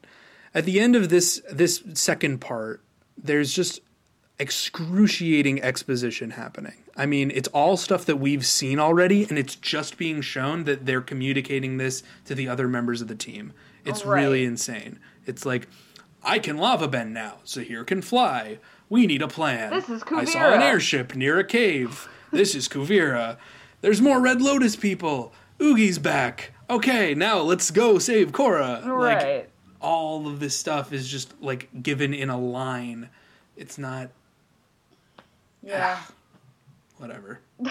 [0.53, 2.81] At the end of this this second part,
[3.17, 3.81] there's just
[4.39, 6.73] excruciating exposition happening.
[6.95, 10.85] I mean, it's all stuff that we've seen already, and it's just being shown that
[10.85, 13.53] they're communicating this to the other members of the team.
[13.85, 14.21] It's Right.
[14.21, 14.99] really insane.
[15.25, 15.67] It's like,
[16.23, 18.59] I can lava bend now, Zahir can fly.
[18.89, 19.71] We need a plan.
[19.71, 20.19] This is Kuvira.
[20.19, 22.07] I saw an airship near a cave.
[22.31, 23.37] This is Kuvira.
[23.81, 25.33] There's more Red Lotus people.
[25.61, 26.51] Oogi's back.
[26.69, 28.85] Okay, now let's go save Korra.
[28.85, 29.49] Like right.
[29.81, 33.09] all of this stuff is just like given in a line.
[33.55, 34.09] It's not
[35.61, 35.97] Yeah.
[35.99, 36.11] Ah,
[36.97, 37.39] whatever.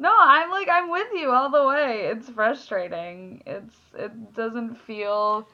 [0.00, 2.06] No, I'm like I'm with you all the way.
[2.06, 3.42] It's frustrating.
[3.44, 5.46] It's it doesn't feel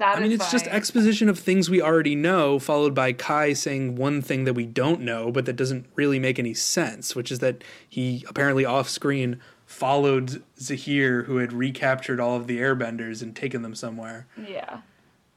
[0.00, 4.20] I mean, it's just exposition of things we already know, followed by Kai saying one
[4.20, 7.62] thing that we don't know, but that doesn't really make any sense, which is that
[7.88, 13.62] he apparently off screen followed Zahir, who had recaptured all of the airbenders and taken
[13.62, 14.26] them somewhere.
[14.48, 14.80] yeah.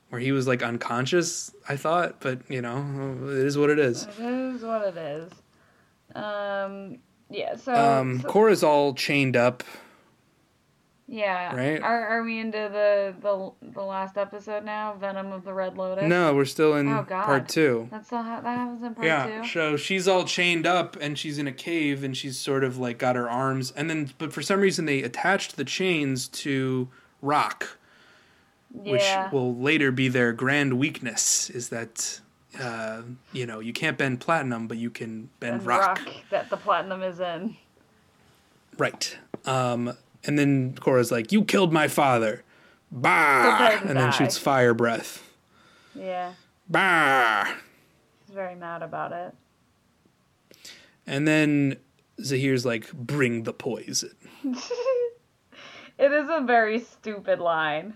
[0.10, 2.80] Where he was like unconscious, I thought, but you know,
[3.30, 4.04] it is what it is.
[4.18, 5.32] It is what it is.
[6.16, 6.98] Um.
[7.30, 7.56] Yeah.
[7.56, 7.74] So.
[7.76, 9.64] Um, so- Korra's all chained up.
[11.10, 11.56] Yeah.
[11.56, 11.82] right?
[11.82, 14.94] Are Are we into the the the last episode now?
[14.94, 16.06] Venom of the Red Lotus.
[16.08, 17.26] No, we're still in Oh, God.
[17.26, 17.88] part two.
[17.92, 19.48] That's still ha- that happens in part Yeah, two.
[19.48, 22.98] so she's all chained up and she's in a cave and she's sort of like
[23.00, 26.88] got her arms and then but for some reason they attached the chains to
[27.22, 27.78] rock,
[28.72, 29.30] which yeah.
[29.32, 32.20] will later be their grand weakness is that
[32.60, 33.02] uh,
[33.32, 36.02] you know, you can't bend platinum but you can bend and rock.
[36.30, 37.56] that the platinum is in.
[38.78, 39.18] Right.
[39.46, 39.94] Um
[40.24, 42.44] and then Korra's like, "You killed my father."
[42.92, 43.80] Bah!
[43.86, 45.24] And then shoots fire breath.
[45.94, 46.34] Yeah.
[46.68, 47.46] Bah!
[48.26, 49.36] He's very mad about it.
[51.06, 51.78] And then
[52.22, 54.16] Zahir's like, "Bring the poison."
[55.98, 57.96] It is a very stupid line.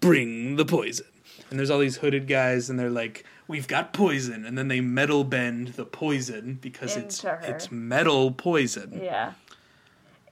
[0.00, 1.04] bring the poison.
[1.50, 4.80] And there's all these hooded guys, and they're like, "We've got poison," and then they
[4.80, 7.40] metal bend the poison because it's her.
[7.44, 9.00] it's metal poison.
[9.02, 9.32] Yeah.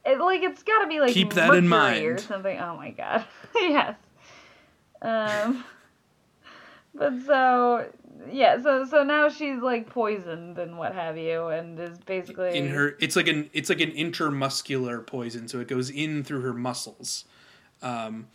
[0.07, 2.05] It, like it's got to be like Keep that in mind.
[2.05, 2.59] or something.
[2.59, 3.25] Oh my god.
[3.55, 3.97] yes.
[5.03, 5.65] Um.
[6.97, 7.91] But so
[8.31, 12.69] yeah, so so now she's like poisoned and what have you, and is basically in
[12.69, 16.53] her it's like an it's like an intermuscular poison so it goes in through her
[16.55, 17.25] muscles
[17.83, 18.29] um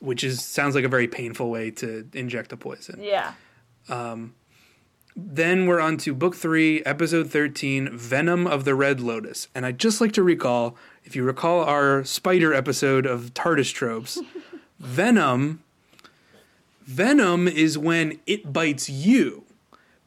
[0.00, 3.34] which is sounds like a very painful way to inject a poison Yeah.
[5.16, 9.78] Then we're on to book 3 episode 13 venom of the red lotus and i'd
[9.78, 14.20] just like to recall if you recall our spider episode of tardis tropes
[14.80, 15.62] venom
[16.84, 19.44] venom is when it bites you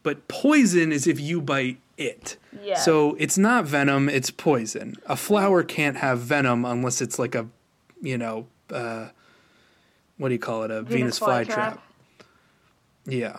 [0.03, 2.75] but poison is if you bite it Yeah.
[2.75, 4.95] so it's not venom, it's poison.
[5.07, 7.47] A flower can't have venom unless it's like a,
[8.01, 9.07] you know, uh,
[10.17, 10.69] what do you call it?
[10.69, 11.79] A Venus, flytrap.
[13.07, 13.37] Yeah.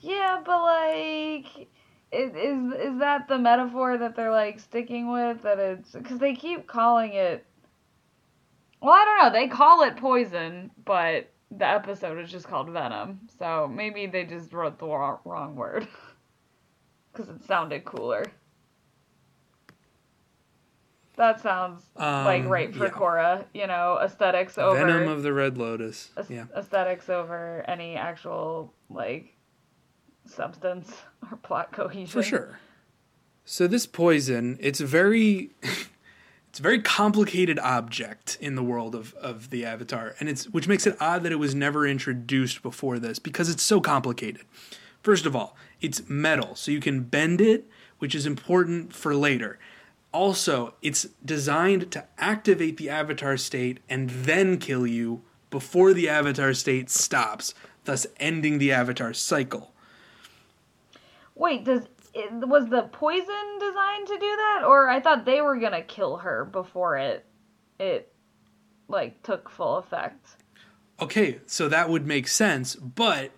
[0.00, 1.68] Yeah, but like,
[2.12, 5.42] is, is is that the metaphor that they're like sticking with?
[5.42, 7.44] That it's because they keep calling it.
[8.80, 9.38] Well, I don't know.
[9.40, 13.20] They call it poison, but the episode is just called Venom.
[13.38, 15.88] So maybe they just wrote the wrong, wrong word
[17.12, 18.24] because it sounded cooler.
[21.16, 22.90] That sounds like Um, right for yeah.
[22.90, 23.44] Korra.
[23.52, 26.10] You know, aesthetics over Venom of the Red Lotus.
[26.28, 26.44] Yeah.
[26.54, 29.34] aesthetics over any actual like
[30.28, 30.92] substance
[31.30, 32.06] or plot cohesion.
[32.06, 32.58] For sure.
[33.44, 39.14] So this poison, it's a very it's a very complicated object in the world of,
[39.14, 40.14] of the Avatar.
[40.20, 43.62] And it's which makes it odd that it was never introduced before this because it's
[43.62, 44.42] so complicated.
[45.02, 47.66] First of all, it's metal, so you can bend it,
[47.98, 49.58] which is important for later.
[50.12, 56.52] Also, it's designed to activate the avatar state and then kill you before the avatar
[56.52, 57.54] state stops,
[57.84, 59.72] thus ending the avatar cycle.
[61.38, 61.82] Wait, does
[62.14, 66.44] was the poison designed to do that, or I thought they were gonna kill her
[66.44, 67.24] before it
[67.78, 68.12] it
[68.88, 70.36] like took full effect?
[71.00, 73.30] okay, so that would make sense, but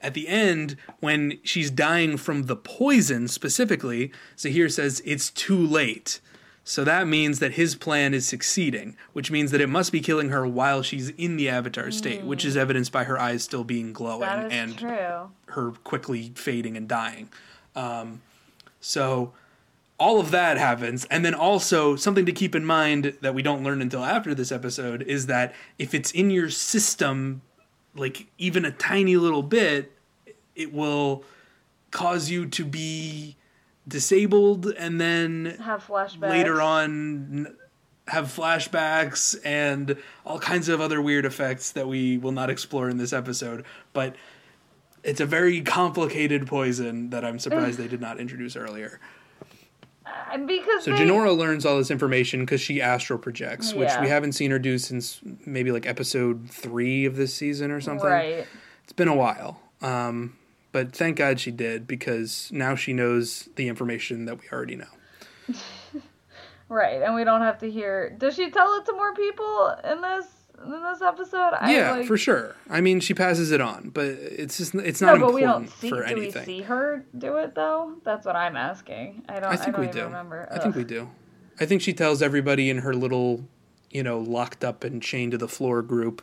[0.00, 6.20] at the end, when she's dying from the poison specifically, Zahir says it's too late.
[6.64, 10.28] So that means that his plan is succeeding, which means that it must be killing
[10.28, 13.92] her while she's in the avatar state, which is evidenced by her eyes still being
[13.92, 15.30] glowing and true.
[15.46, 17.28] her quickly fading and dying.
[17.74, 18.22] Um,
[18.80, 19.32] so
[19.98, 21.04] all of that happens.
[21.06, 24.52] And then also, something to keep in mind that we don't learn until after this
[24.52, 27.42] episode is that if it's in your system,
[27.94, 29.92] like even a tiny little bit,
[30.54, 31.24] it will
[31.90, 33.36] cause you to be
[33.86, 37.56] disabled and then Have flashbacks later on
[38.08, 42.98] have flashbacks and all kinds of other weird effects that we will not explore in
[42.98, 44.16] this episode but
[45.04, 49.00] it's a very complicated poison that I'm surprised they did not introduce earlier.
[50.06, 54.08] Uh, because So they, Jinora learns all this information because she astral projects, which we
[54.08, 58.08] haven't seen her do since maybe like episode three of this season or something.
[58.08, 58.46] right?
[58.84, 59.60] It's been a while.
[59.80, 60.36] Um,
[60.72, 64.86] but thank God she did because now she knows the information that we already know.
[66.68, 68.16] Right, and we don't have to hear.
[68.18, 70.24] Does she tell it to more people in this
[70.64, 71.52] in this episode?
[71.60, 72.56] I, yeah, like, for sure.
[72.70, 75.68] I mean, she passes it on, but it's just it's No, not but we important
[75.68, 75.90] don't see.
[75.90, 76.44] for Do we anything.
[76.46, 77.96] see her do it though?
[78.04, 79.22] That's what I'm asking.
[79.28, 79.52] I don't.
[79.52, 80.04] I think don't we do.
[80.04, 80.48] Remember.
[80.50, 81.10] I think we do.
[81.60, 83.44] I think she tells everybody in her little,
[83.92, 86.22] you know, locked up and chained to the floor group,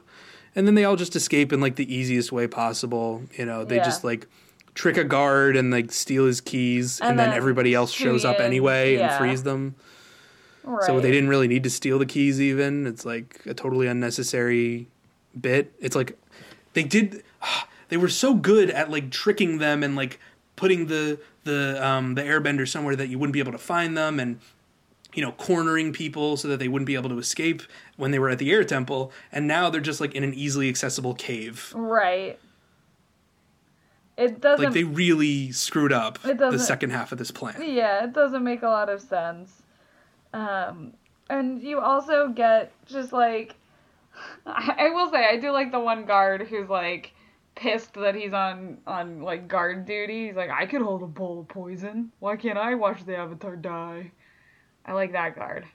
[0.55, 3.23] and then they all just escape in like the easiest way possible.
[3.37, 3.85] You know, they Yeah.
[3.85, 4.27] just like
[4.75, 8.25] trick a guard and like steal his keys, and, And then, then everybody else shows
[8.25, 9.75] up anyway and frees them.
[10.63, 10.83] Right.
[10.85, 12.39] So they didn't really need to steal the keys.
[12.39, 14.87] Even it's like a totally unnecessary
[15.39, 15.73] bit.
[15.79, 16.17] It's like
[16.73, 17.23] they did.
[17.89, 20.19] They were so good at like tricking them and like
[20.55, 24.19] putting the the um, the airbender somewhere that you wouldn't be able to find them
[24.19, 24.39] and
[25.19, 27.61] you know cornering people so that they wouldn't be able to escape
[27.97, 29.11] when they were at the air temple.
[29.33, 31.73] And now they're just like in an easily accessible cave.
[31.75, 32.39] Right.
[34.15, 34.63] It doesn't.
[34.63, 37.61] Like they really screwed up the second half of this plan.
[37.61, 39.61] Yeah, it doesn't make a lot of sense.
[40.31, 40.93] Um,
[41.29, 43.55] and you also get just like,
[44.45, 47.11] I, I will say, I do like the one guard who's like
[47.55, 50.27] pissed that he's on on like guard duty.
[50.27, 52.13] He's like, I could hold a bowl of poison.
[52.19, 54.11] Why can't I watch the Avatar die?
[54.89, 55.65] I like that guard.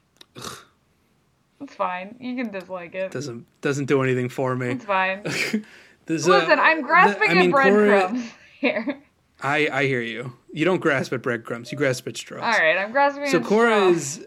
[1.60, 2.16] It's fine.
[2.18, 3.12] You can dislike it.
[3.12, 4.70] Doesn't doesn't do anything for me.
[4.70, 5.22] It's fine.
[6.06, 8.98] There's uh, Listen, I'm grasping I mean, at Korra- breadcrumbs here.
[9.40, 10.32] I I hear you.
[10.52, 11.70] You don't grasp at breadcrumbs.
[11.70, 12.42] You grasp at straws.
[12.42, 14.26] All right, I'm grasping So Korra is.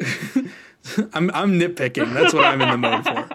[1.12, 2.12] I'm I'm nitpicking.
[2.14, 3.28] That's what I'm in the mode for.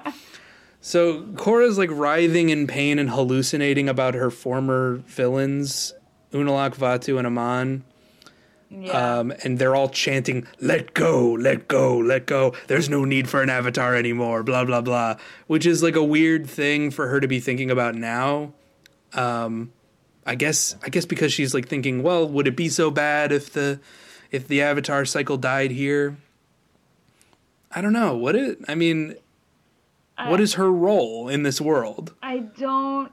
[0.81, 5.93] So Korra's like writhing in pain and hallucinating about her former villains,
[6.33, 7.83] Unalak, Vaatu, and Amon.
[8.69, 9.19] Yeah.
[9.19, 12.53] Um, and they're all chanting, let go, let go, let go.
[12.67, 15.15] There's no need for an avatar anymore, blah, blah, blah.
[15.47, 18.51] Which is like a weird thing for her to be thinking about now.
[19.13, 19.71] Um,
[20.25, 23.53] I guess I guess because she's like thinking, well, would it be so bad if
[23.53, 23.79] the
[24.31, 26.17] if the avatar cycle died here?
[27.71, 28.17] I don't know.
[28.17, 29.15] What it I mean,
[30.17, 32.13] what I- is her role in this world?
[32.21, 33.11] I don't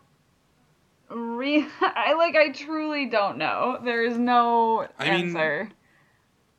[1.15, 3.79] re I like I truly don't know.
[3.85, 5.71] There is no I mean- answer.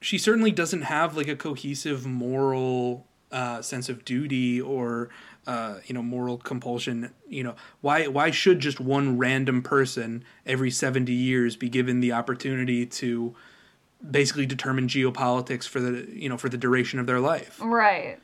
[0.01, 5.09] she certainly doesn't have like a cohesive moral uh, sense of duty or
[5.47, 7.11] uh, you know moral compulsion.
[7.27, 12.11] You know why why should just one random person every seventy years be given the
[12.13, 13.35] opportunity to
[14.09, 17.59] basically determine geopolitics for the you know for the duration of their life?
[17.61, 18.19] right.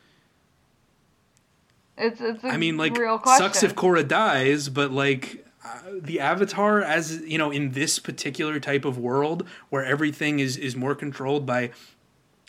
[1.97, 3.43] It's it's a I mean, like real question.
[3.45, 5.45] sucks if Korra dies, but like.
[5.63, 10.57] Uh, the avatar as you know in this particular type of world where everything is
[10.57, 11.69] is more controlled by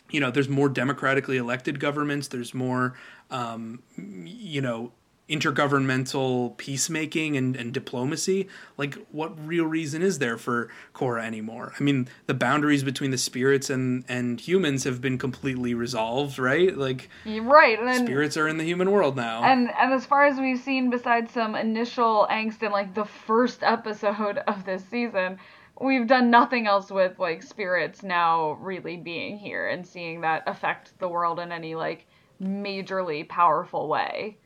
[0.09, 2.95] you know there's more democratically elected governments there's more
[3.29, 4.91] um, you know
[5.29, 8.47] intergovernmental peacemaking and, and diplomacy
[8.77, 13.17] like what real reason is there for Korra anymore i mean the boundaries between the
[13.17, 17.79] spirits and and humans have been completely resolved right like right.
[17.79, 20.89] And spirits are in the human world now and and as far as we've seen
[20.89, 25.37] besides some initial angst in like the first episode of this season,
[25.79, 30.97] we've done nothing else with like spirits now really being here and seeing that affect
[30.99, 32.05] the world in any like
[32.41, 34.37] majorly powerful way.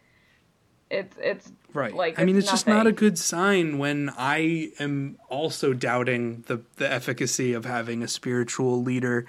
[0.90, 1.94] It's it's Right.
[1.94, 6.44] Like I mean, it's it's just not a good sign when I am also doubting
[6.48, 9.28] the the efficacy of having a spiritual leader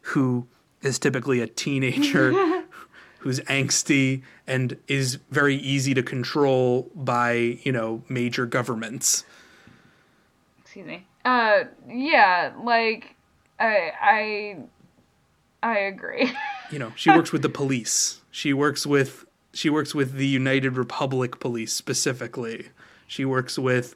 [0.00, 0.48] who
[0.82, 2.32] is typically a teenager
[3.18, 9.24] who's angsty and is very easy to control by, you know, major governments.
[10.62, 11.06] excuse me.
[11.24, 13.14] Uh yeah, like
[13.60, 14.56] I I
[15.62, 16.32] I agree.
[16.70, 18.20] You know, she works with the police.
[18.30, 22.68] She works with she works with the United Republic Police specifically.
[23.06, 23.94] She works with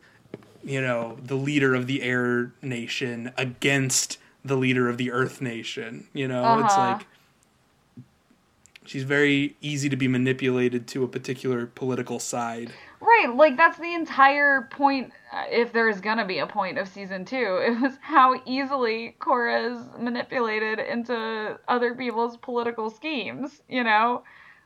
[0.65, 6.09] you know, the leader of the air nation against the leader of the earth nation.
[6.13, 6.91] You know, it's Uh-huh.
[6.95, 7.07] like
[8.85, 12.73] she's very easy to be manipulated to a particular political side.
[13.01, 15.13] Right, like that's the entire point.
[15.33, 17.37] uh, If there is gonna be a point of season two,
[17.67, 23.63] it was how easily Korra's manipulated into other people's political schemes.
[23.69, 24.25] You know,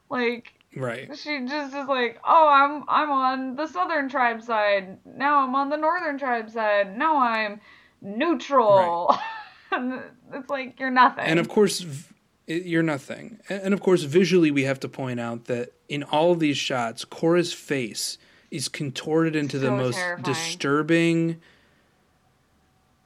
[0.08, 1.14] like Right.
[1.16, 4.98] she just is like, oh, I'm I'm on the southern tribe side.
[5.04, 6.96] Now I'm on the northern tribe side.
[6.96, 7.60] Now I'm
[8.00, 9.14] neutral.
[9.70, 10.02] and
[10.32, 11.24] it's like you're nothing.
[11.24, 12.14] And of course, v-
[12.46, 13.38] you're nothing.
[13.48, 17.04] And of course, visually, we have to point out that in all of these shots,
[17.04, 18.18] Korra's face
[18.50, 20.22] is contorted into the most terrifying.
[20.22, 21.40] disturbing.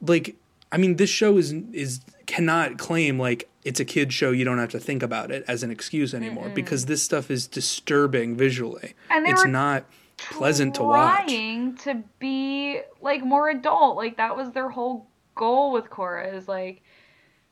[0.01, 0.35] Like,
[0.71, 4.31] I mean, this show is is cannot claim like it's a kid show.
[4.31, 7.47] You don't have to think about it as an excuse anymore because this stuff is
[7.47, 8.93] disturbing visually.
[9.09, 9.83] And they it's were not
[10.15, 11.25] pleasant to watch.
[11.25, 13.97] trying to be like more adult.
[13.97, 16.81] Like that was their whole goal with Korra is like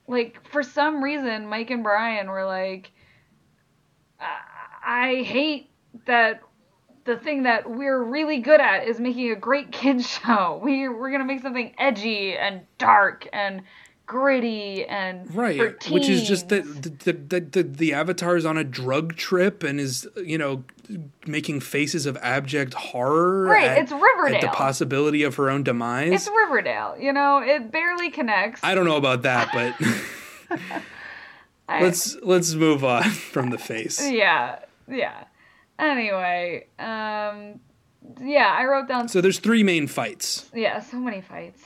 [0.08, 2.92] like for some reason Mike and Brian were like
[4.18, 4.38] I,
[4.86, 5.70] I hate
[6.06, 6.44] that
[7.04, 10.62] the thing that we're really good at is making a great kids show.
[10.64, 13.64] We we're going to make something edgy and dark and
[14.06, 18.64] gritty and right which is just that the, the, the, the avatar is on a
[18.64, 20.64] drug trip and is you know
[21.26, 24.36] making faces of abject horror Right, at, it's Riverdale.
[24.36, 28.62] at the possibility of her own demise it's Riverdale, you know, it barely connects.
[28.64, 29.88] i don't know about that but
[30.60, 30.82] I-
[31.82, 33.04] let's let's move on
[33.34, 35.24] from the face Yeah, yeah.
[35.80, 37.60] Anyway, um,
[38.22, 39.08] yeah, I wrote down.
[39.10, 41.64] so there's three main fights yeah, so many fights.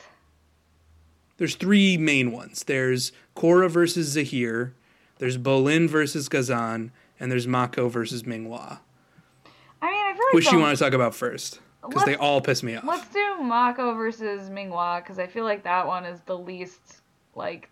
[1.39, 4.75] There's three main ones there's Korra versus Zahir
[5.17, 8.79] there's Bolin versus Ghazan and there's Mako versus Ming-Hua
[9.81, 12.41] I mean, I feel like which you want to talk about first because they all
[12.41, 16.19] piss me off Let's do Mako versus Ming-Hua because I feel like that one is
[16.27, 17.01] the least
[17.35, 17.69] like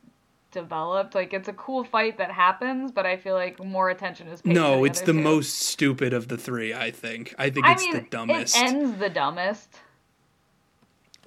[0.52, 1.14] developed.
[1.14, 4.54] Like it's a cool fight that happens, but I feel like more attention is paid.
[4.54, 5.22] to No, the it's the two.
[5.22, 6.74] most stupid of the three.
[6.74, 7.36] I think.
[7.38, 8.56] I think I it's mean, the dumbest.
[8.56, 9.76] it ends the dumbest.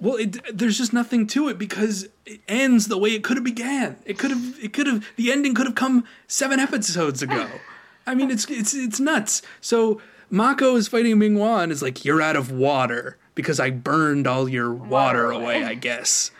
[0.01, 3.43] Well, it, there's just nothing to it because it ends the way it could have
[3.43, 3.97] began.
[4.03, 4.57] It could have.
[4.59, 5.05] It could have.
[5.15, 7.47] The ending could have come seven episodes ago.
[8.07, 9.43] I mean, it's it's it's nuts.
[9.61, 14.25] So Mako is fighting Ming-Hua and is like, "You're out of water because I burned
[14.25, 16.31] all your water, Water away." I guess.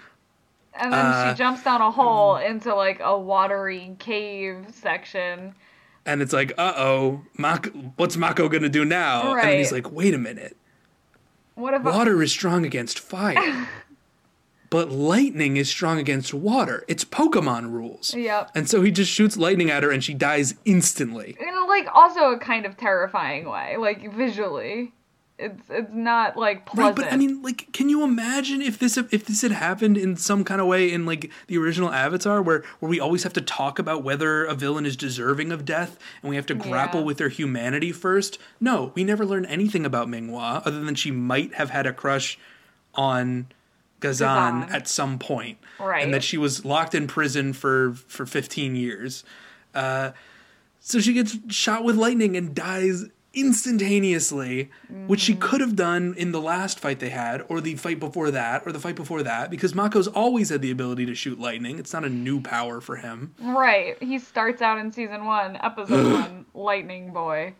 [0.73, 5.53] And then Uh, she jumps down a hole into like a watery cave section.
[6.03, 9.91] And it's like, "Uh oh, Mako, what's Mako gonna do now?" And then he's like,
[9.91, 10.57] "Wait a minute."
[11.55, 13.67] What Water is strong against fire.
[14.69, 16.83] but lightning is strong against water.
[16.87, 18.15] It's Pokemon rules.
[18.15, 18.51] Yep.
[18.55, 21.35] And so he just shoots lightning at her and she dies instantly.
[21.39, 24.93] In like also a kind of terrifying way, like visually.
[25.41, 26.97] It's it's not like pleasant.
[26.97, 30.15] Right, but I mean, like, can you imagine if this if this had happened in
[30.15, 33.41] some kind of way in like the original Avatar, where where we always have to
[33.41, 37.05] talk about whether a villain is deserving of death, and we have to grapple Yeah.
[37.07, 38.37] with their humanity first?
[38.59, 42.37] No, we never learn anything about Ming-Hua other than she might have had a crush
[42.93, 43.47] on
[43.99, 44.75] Ghazan, Ghazan.
[44.75, 46.03] at some point, Right.
[46.03, 49.23] And that she was locked in prison for for fifteen years.
[49.73, 50.11] Uh,
[50.79, 54.69] so she gets shot with lightning and dies instantaneously,
[55.07, 55.39] which she mm.
[55.39, 58.71] could have done in the last fight they had, or the fight before that, or
[58.71, 61.79] the fight before that, because Mako's always had the ability to shoot lightning.
[61.79, 63.33] It's not a new power for him.
[63.39, 64.01] right.
[64.01, 67.53] He starts out in season one, episode one, Lightning Boy.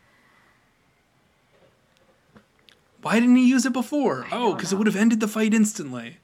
[3.02, 4.28] Why didn't he use it before?
[4.32, 6.18] Oh, because it would have ended the fight instantly.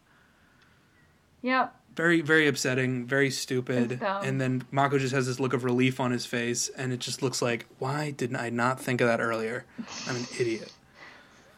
[1.41, 1.73] Yep.
[1.97, 3.99] Very, very upsetting, very stupid.
[4.01, 7.23] And then Mako just has this look of relief on his face, and it just
[7.23, 9.65] looks like, why didn't I not think of that earlier?
[10.07, 10.71] I'm an idiot.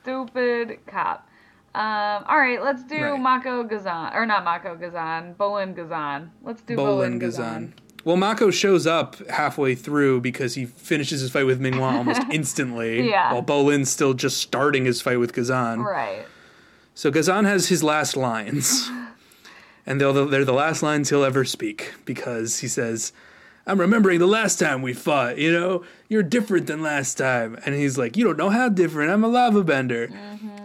[0.01, 1.27] Stupid cop.
[1.75, 3.19] Um, all right, let's do Right.
[3.19, 6.31] Mako Ghazan, or not Mako Ghazan, Bolin Ghazan.
[6.41, 7.19] Let's do Bolin, Bolin Ghazan.
[7.19, 7.73] Ghazan.
[8.05, 13.09] Well, Mako shows up halfway through because he finishes his fight with Ming-Hua almost instantly.
[13.09, 13.33] Yeah.
[13.33, 15.81] While Bolin's still just starting his fight with Ghazan.
[15.81, 16.25] Right.
[16.95, 18.89] So Ghazan has his last lines.
[19.85, 23.13] and they're the, they're the last lines he'll ever speak because he says,
[23.65, 25.83] I'm remembering the last time we fought, you know?
[26.07, 27.57] You're different than last time.
[27.65, 29.11] And he's like, You don't know how different.
[29.11, 30.09] I'm a lava bender.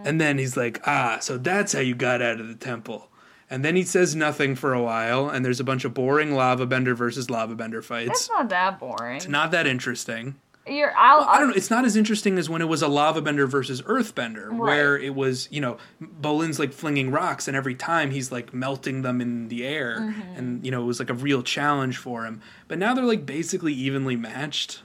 [0.04, 3.10] And then he's like, Ah, so that's how you got out of the temple.
[3.50, 6.64] And then he says nothing for a while, and there's a bunch of boring lava
[6.64, 8.10] bender versus lava bender fights.
[8.10, 9.16] It's not that boring.
[9.16, 10.36] It's not that interesting.
[10.66, 11.54] You're, I'll, I don't know.
[11.54, 14.58] It's not as interesting as when it was a lava bender versus earth bender, Right.
[14.58, 19.02] where it was, you know, Bolin's like flinging rocks, and every time he's like melting
[19.02, 20.36] them in the air, Mm-hmm.
[20.36, 22.40] and you know, it was like a real challenge for him.
[22.66, 24.80] But now they're like basically evenly matched.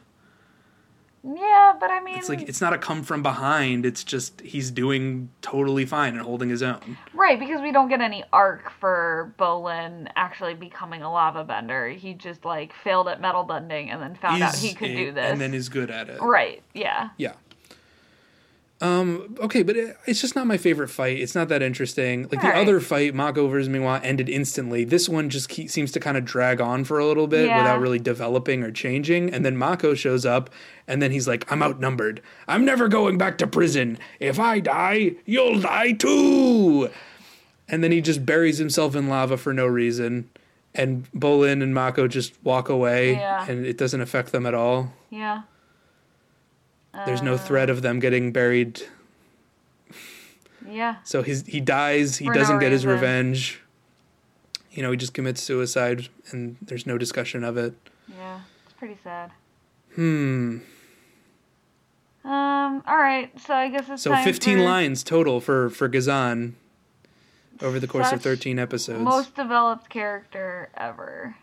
[1.23, 1.33] Yeah,
[1.79, 3.85] but I mean, It's like it's not a come from behind.
[3.85, 6.97] It's just he's doing totally fine and holding his own.
[7.13, 11.89] right because we don't get any arc for Bolin actually becoming a lava bender.
[11.89, 15.11] He just like failed at metal bending and then found out he could a- do
[15.11, 15.31] this.
[15.31, 16.21] and then is good at it.
[16.21, 16.61] right.
[16.73, 17.09] Yeah.
[17.17, 17.33] Yeah.
[18.81, 19.35] Um.
[19.41, 21.19] Okay, but it, it's just not my favorite fight.
[21.19, 22.23] It's not that interesting.
[22.31, 24.85] Like the other fight, Mako versus Ming-Hua, ended instantly.
[24.85, 27.57] This one just keep, seems to kind of drag on for a little bit Yeah.
[27.57, 29.33] without really developing or changing.
[29.33, 30.49] And then Mako shows up,
[30.87, 32.21] and then he's like, "I'm outnumbered.
[32.47, 33.97] I'm never going back to prison.
[34.21, 36.89] If I die, you'll die too."
[37.67, 40.29] And then he just buries himself in lava for no reason.
[40.73, 43.45] And Bolin and Mako just walk away, Yeah.
[43.49, 44.93] and it doesn't affect them at all.
[45.09, 45.41] Yeah.
[47.05, 48.83] There's no threat of them getting buried
[50.67, 50.97] Yeah.
[51.03, 52.17] So he's he dies.
[52.17, 53.61] He For doesn't get his revenge.
[54.71, 57.73] You know, he just commits suicide, and there's no discussion of it.
[58.07, 58.41] Yeah.
[58.65, 59.31] It's pretty sad.
[59.95, 60.59] Hmm.
[62.23, 62.83] Um.
[62.85, 63.31] All right.
[63.39, 66.55] So I guess it's So time 15 for lines total for for Ghazan
[67.61, 69.01] over the course of 13 episodes.
[69.03, 71.35] Most developed character ever.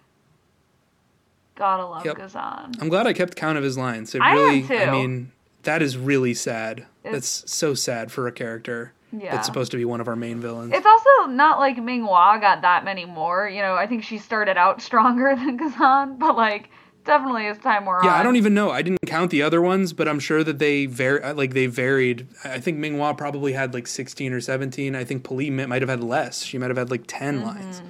[1.57, 2.17] Gotta love Yep.
[2.19, 2.75] Ghazan.
[2.81, 4.15] I'm glad I kept count of his lines.
[4.15, 4.77] It I really.
[4.79, 5.33] I mean,
[5.67, 6.81] that is really sad.
[7.05, 9.33] It's- That's so sad for a character Yeah.
[9.35, 10.73] that's supposed to be one of our main villains.
[10.75, 13.49] It's also not like Ming Ming-Hua got that many more.
[13.49, 16.71] You know, I think she started out stronger than Ghazan, but like
[17.05, 18.15] definitely as time wore yeah, on.
[18.17, 18.71] Yeah, I don't even know.
[18.73, 22.27] I didn't count the other ones, but I'm sure that they var- like they varied.
[22.45, 24.97] I think Ming Ming-Hua probably had like 16 or 17.
[24.97, 26.43] I think P'Li might have had less.
[26.43, 27.47] She might have had like 10 Mm-hmm.
[27.47, 27.83] lines.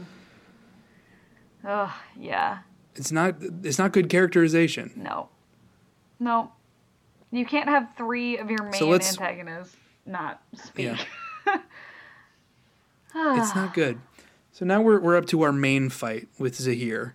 [1.67, 2.59] Ugh, yeah.
[2.95, 4.93] It's not it's not good characterization.
[4.97, 5.29] No.
[6.21, 6.53] No.
[7.31, 10.87] You can't have three of your main So antagonists not speak.
[11.47, 11.59] Yeah.
[13.19, 13.99] It's not good.
[14.53, 17.15] So now we're we're up to our main fight with Zahir.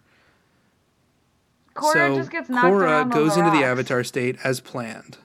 [1.76, 5.18] Korra so just gets knocked Korra goes the into the avatar state as planned.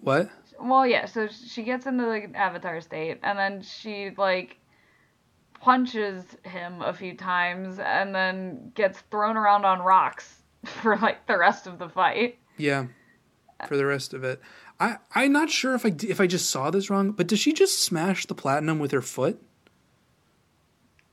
[0.00, 0.30] What?
[0.60, 4.58] Well, yeah, so she gets into the avatar state and then she like
[5.60, 11.38] punches him a few times and then gets thrown around on rocks for like the
[11.38, 12.38] rest of the fight.
[12.56, 12.86] Yeah.
[13.66, 14.40] For the rest of it,
[14.78, 17.52] I I'm not sure if I if I just saw this wrong, but does she
[17.52, 19.42] just smash the platinum with her foot?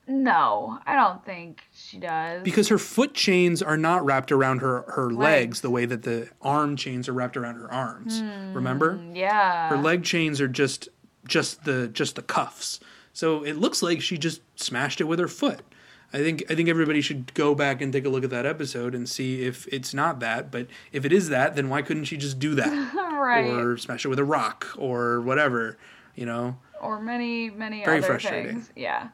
[0.08, 2.44] No, I don't think she does.
[2.44, 5.60] Because her foot chains are not wrapped around her her legs, Legs.
[5.62, 8.20] the way that the arm chains are wrapped around her arms.
[8.20, 9.04] Hmm, Remember?
[9.12, 9.68] yeah.
[9.68, 10.88] Her leg chains are just
[11.26, 12.78] just the just the cuffs.
[13.12, 15.62] So it looks like she just smashed it with her foot.
[16.12, 18.94] I think I think everybody should go back and take a look at that episode
[18.94, 20.50] and see if it's not that.
[20.50, 23.50] But if it is that, then why couldn't she just do that right.
[23.50, 25.76] Or, smash it with a rock or whatever?
[26.14, 28.52] You know, Or many, many Very other frustrating.
[28.52, 28.70] things.
[28.74, 29.08] Yeah.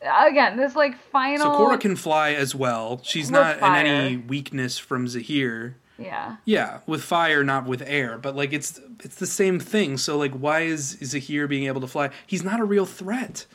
[0.00, 1.52] again, this like final.
[1.52, 3.00] So Korra can fly as well.
[3.02, 5.76] She's not in any weakness from Zahir.
[5.98, 6.36] Yeah.
[6.44, 8.18] Yeah, with fire, not with air.
[8.18, 9.98] But like it's it's the same thing.
[9.98, 12.10] So like, why is Zahir being able to fly?
[12.26, 13.46] He's not a real threat.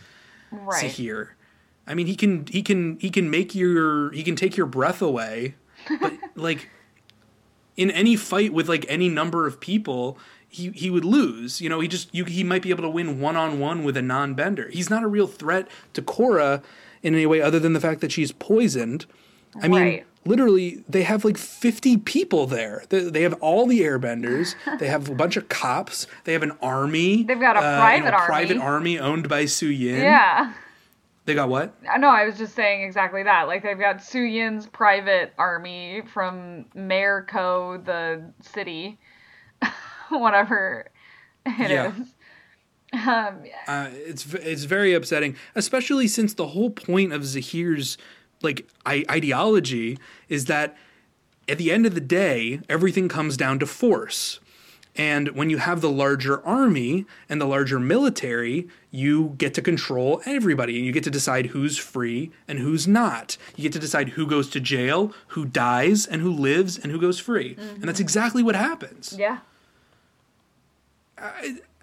[0.51, 0.81] Right.
[0.81, 1.35] Zahir.
[1.89, 5.01] I mean, he can he can he can make your he can take your breath
[5.01, 5.55] away,
[5.99, 6.69] but like
[7.75, 10.17] in any fight with like any number of people,
[10.47, 11.59] he he would lose.
[11.61, 13.97] You know, he just you he might be able to win one on one with
[13.97, 14.69] a non bender.
[14.69, 16.61] He's not a real threat to Korra
[17.01, 19.05] in any way other than the fact that she's poisoned.
[19.63, 20.05] I mean, Right.
[20.25, 22.83] literally, they have like 50 people there.
[22.89, 24.53] They, they have all the airbenders.
[24.79, 26.05] they have a bunch of cops.
[26.25, 27.23] They have an army.
[27.23, 28.27] They've got a uh, you private know, army.
[28.27, 29.97] private army owned by Suyin.
[30.03, 30.53] Yeah.
[31.29, 31.75] They got what?
[31.87, 33.43] Uh, No, I was just saying exactly that.
[33.43, 38.97] Like they've got Suyin's private army from Mayor Ko, the city,
[40.09, 40.87] whatever
[41.45, 41.69] it is.
[41.71, 41.93] Yeah.
[42.93, 47.99] Um, Uh, it's it's very upsetting, especially since the whole point of Zahir's
[48.41, 49.99] like I- ideology
[50.29, 50.75] is that
[51.47, 54.39] at the end of the day, everything comes down to force.
[54.99, 60.21] And when you have the larger army and the larger military, you get to control
[60.25, 63.37] everybody and you get to decide who's free and who's not.
[63.55, 66.99] You get to decide who goes to jail, who dies, and who lives and who
[66.99, 67.55] goes free.
[67.57, 68.03] And that's mm-hmm.
[68.03, 69.39] exactly what happens yeah.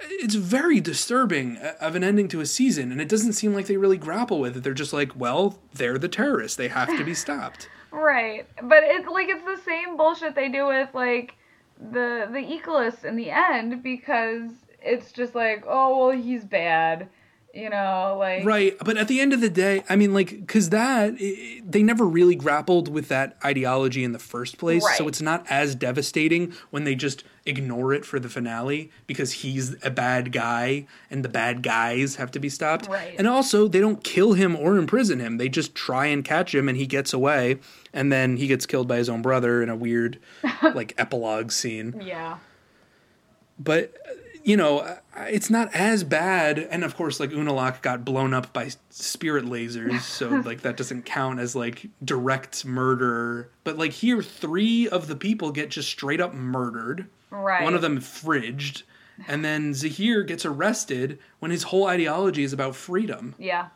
[0.01, 3.77] it's very disturbing of an ending to a season and it doesn't seem like they
[3.77, 7.15] really grapple with it they're just like well they're the terrorists they have to be
[7.25, 8.47] stopped Right.
[8.63, 11.35] But it's like it's the same bullshit they do with like
[11.79, 14.51] the the Equalists in the end because
[14.81, 17.09] it's just like, oh well he's bad.
[17.55, 20.69] You know, like right but at the end of the day i mean like because
[20.69, 25.23] that i they never really grappled with that ideology in the first place so it's
[25.23, 30.33] not as devastating when they just ignore it for the finale because he's a bad
[30.33, 32.89] guy and the bad guys have to be stopped.
[32.89, 33.15] Right.
[33.19, 35.39] and also they don't kill him or imprison him.
[35.39, 37.59] They just try and catch him and he gets away.
[37.93, 40.19] And then he gets killed by his own brother in a weird
[40.63, 42.03] like epilogue scene.
[42.05, 42.39] Yeah.
[43.59, 43.95] but
[44.45, 44.97] you know
[45.27, 46.59] it's not as bad.
[46.59, 51.05] And of course like unalak got blown up by spirit lasers so like that doesn't
[51.05, 53.51] count as like direct murder.
[53.65, 57.63] But like here three of the people get just straight up murdered Right.
[57.65, 58.83] one of them fridged
[59.29, 63.69] and then zahir gets arrested when his whole ideology is about freedom Yeah.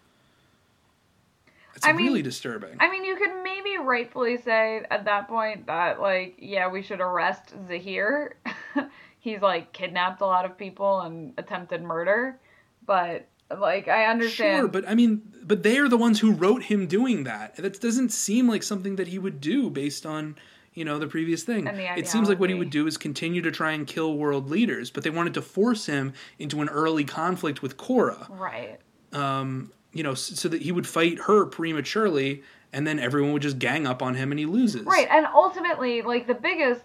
[1.75, 5.67] it's I mean- really disturbing I mean, you could maybe rightfully say at that point
[5.67, 8.37] that, like, yeah, we should arrest Zahir.
[9.19, 12.39] He's, like, kidnapped a lot of people and attempted murder.
[12.87, 14.61] But, like, I understand.
[14.63, 17.57] Sure, but I mean, but they are the ones who wrote him doing that.
[17.57, 20.37] That doesn't seem like something that he would do based on,
[20.75, 21.67] you know, the previous thing.
[21.67, 24.17] And the It seems like what he would do is continue to try and kill
[24.17, 28.29] world leaders, but they wanted to force him into an early conflict with Korra.
[28.31, 28.79] right.
[29.13, 33.59] Um, you know, so that he would fight her prematurely, and then everyone would just
[33.59, 34.83] gang up on him, and he loses.
[34.87, 36.83] Right, and ultimately, like, the biggest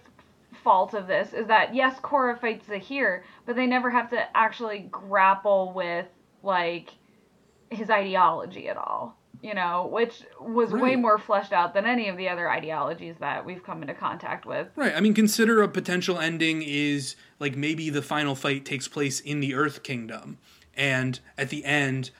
[0.64, 4.88] fault of this is that, yes, Korra fights Zahir, but they never have to actually
[4.91, 6.07] grapple with,
[6.41, 6.90] like,
[7.70, 9.14] his ideology at all.
[9.41, 13.45] You know, which was way more fleshed out than any of the other ideologies that
[13.45, 14.68] we've come into contact with.
[14.76, 14.95] Right.
[14.95, 19.40] I mean, consider a potential ending is like maybe the final fight takes place in
[19.40, 20.38] the Earth Kingdom,
[20.76, 22.12] and at the end,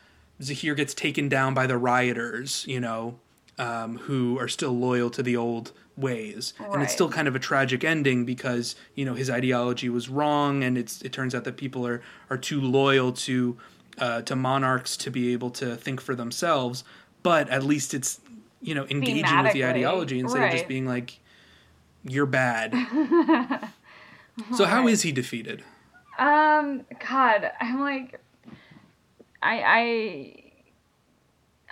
[0.42, 3.20] Zahir gets taken down by the rioters, you know,
[3.58, 7.40] um, who are still loyal to the old ways, and it's still kind of a
[7.40, 11.58] tragic ending because you know his ideology was wrong, and it's it turns out that
[11.58, 13.58] people are are too loyal to
[13.98, 16.84] uh, to monarchs to be able to think for themselves.
[17.26, 18.19] But at least it's
[18.61, 21.18] you know engaging with the ideology instead of just being like
[22.03, 22.72] you're bad.
[24.56, 24.89] so how Right.
[24.93, 25.64] is he defeated?
[26.19, 28.22] Um, God, I'm like,
[29.41, 30.43] I, I,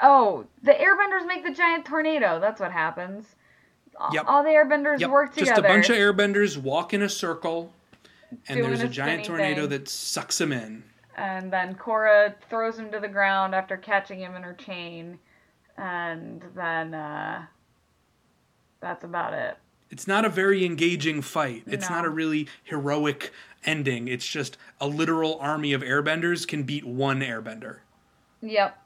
[0.01, 2.39] oh, the airbenders make the giant tornado.
[2.39, 3.27] That's what happens.
[3.97, 4.23] All- Yep.
[4.27, 5.45] All the airbenders Yep, work together.
[5.51, 7.71] just a bunch of airbenders walk in a circle,
[8.47, 9.69] and Doing there's a a giant tornado thing.
[9.69, 10.83] that sucks him in.
[11.15, 15.19] and then Korra throws him to the ground after catching him in her chain,
[15.77, 17.45] and then uh,
[18.81, 19.57] that's about it.
[19.89, 21.63] It's not a very engaging fight.
[21.67, 21.97] It's No.
[21.97, 23.31] not a really heroic
[23.63, 24.07] ending.
[24.07, 27.79] It's just a literal army of airbenders can beat one airbender.
[28.41, 28.77] Yep.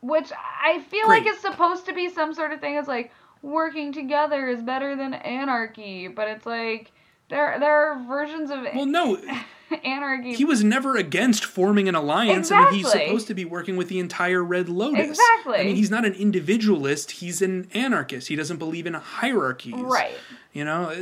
[0.00, 1.24] Which I feel Great.
[1.24, 2.74] like is supposed to be some sort of thing.
[2.74, 6.90] It's like working together is better than anarchy, but it's like
[7.30, 9.16] there there are versions of Well, no,
[9.84, 10.34] anarchy.
[10.34, 12.50] he was never against forming an alliance.
[12.50, 15.10] I mean, he's supposed to be working with the entire Red Lotus.
[15.10, 15.58] Exactly.
[15.58, 17.10] I mean, he's not an individualist.
[17.12, 18.28] He's an anarchist.
[18.28, 19.74] He doesn't believe in hierarchies.
[19.74, 20.14] right.
[20.52, 20.94] You know, Uh,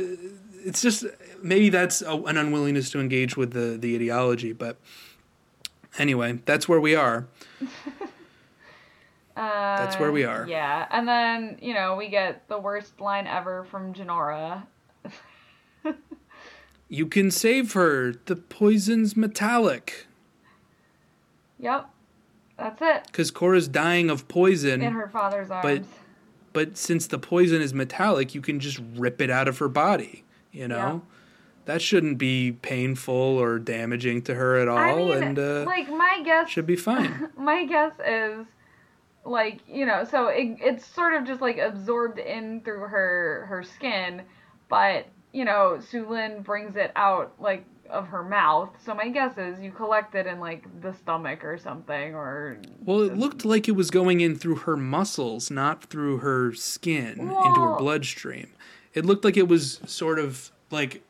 [0.65, 1.05] it's just
[1.41, 4.53] maybe that's a, an unwillingness to engage with the the ideology.
[4.53, 4.77] But
[5.99, 7.27] anyway, that's where we are.
[9.35, 10.45] Uh, That's where we are.
[10.47, 14.61] Yeah, and then you know we get the worst line ever from Jinora.
[16.93, 18.13] You can save her.
[18.25, 20.05] The poison's metallic.
[21.57, 21.89] Yep,
[22.55, 23.07] that's it.
[23.07, 24.83] Because Korra's dying of poison.
[24.83, 25.63] In her father's arms.
[25.63, 25.83] but
[26.53, 30.23] but since the poison is metallic, you can just rip it out of her body.
[30.51, 31.01] You know,
[31.65, 35.89] that shouldn't be painful or damaging to her at all, I mean, and uh, like
[35.89, 37.27] my guess should be fine.
[37.35, 38.45] my guess is
[39.25, 43.63] like you know so it, it's sort of just like absorbed in through her her
[43.63, 44.21] skin
[44.69, 49.59] but you know Suyin brings it out like of her mouth so my guess is
[49.59, 53.73] you collect it in like the stomach or something or well, it looked like it
[53.73, 58.47] was going in through her muscles, not through her skin into her bloodstream.
[58.93, 61.01] It looked like it was sort of like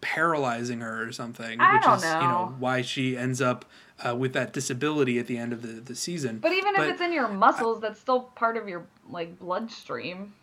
[0.00, 2.54] paralyzing her or something, I which don't is you know know.
[2.58, 3.64] why she ends up
[4.06, 6.38] uh, with that disability at the end of the, the season.
[6.38, 10.34] but even But- if it's in your muscles that's still part of your like bloodstream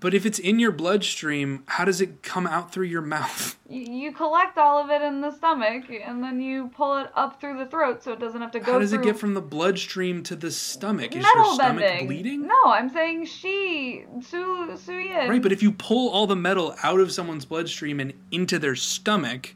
[0.00, 3.58] But if it's in your bloodstream, how does it come out through your mouth?
[3.68, 7.58] you, collect all of it in the stomach and then you pull it up through
[7.58, 9.42] the throat so it doesn't have to go How does through it get from the
[9.42, 11.14] bloodstream to the stomach?
[11.14, 12.06] Is metal her stomach bending.
[12.06, 12.46] bleeding?
[12.46, 15.28] No, I'm saying she Su Suyin.
[15.28, 18.76] Right, but if you pull all the metal out of someone's bloodstream and into their
[18.76, 19.54] stomach,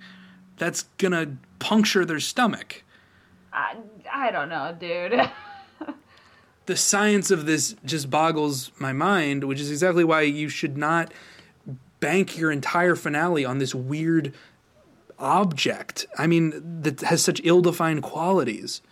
[0.59, 2.85] that's gonna puncture their stomach.
[3.51, 3.77] I,
[4.13, 5.31] I don't know, dude.
[6.67, 11.13] The science of this just boggles my mind, which is exactly why you should not
[12.01, 14.35] bank your entire finale on this weird
[15.19, 16.07] object.
[16.19, 18.83] I mean, that has such ill-defined qualities.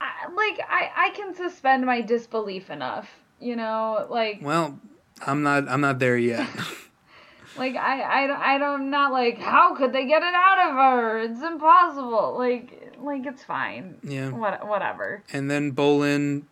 [0.00, 3.08] I, like I, I can suspend my disbelief enough,
[3.40, 4.78] you know, like Well,
[5.26, 5.68] I'm not.
[5.68, 6.48] I'm not there yet.
[7.56, 11.18] like I, I, I don't not like how could they get it out of her?
[11.20, 12.36] It's impossible.
[12.36, 13.96] Like like it's fine.
[14.02, 14.30] Yeah.
[14.30, 15.22] What whatever.
[15.32, 16.42] And then Bolin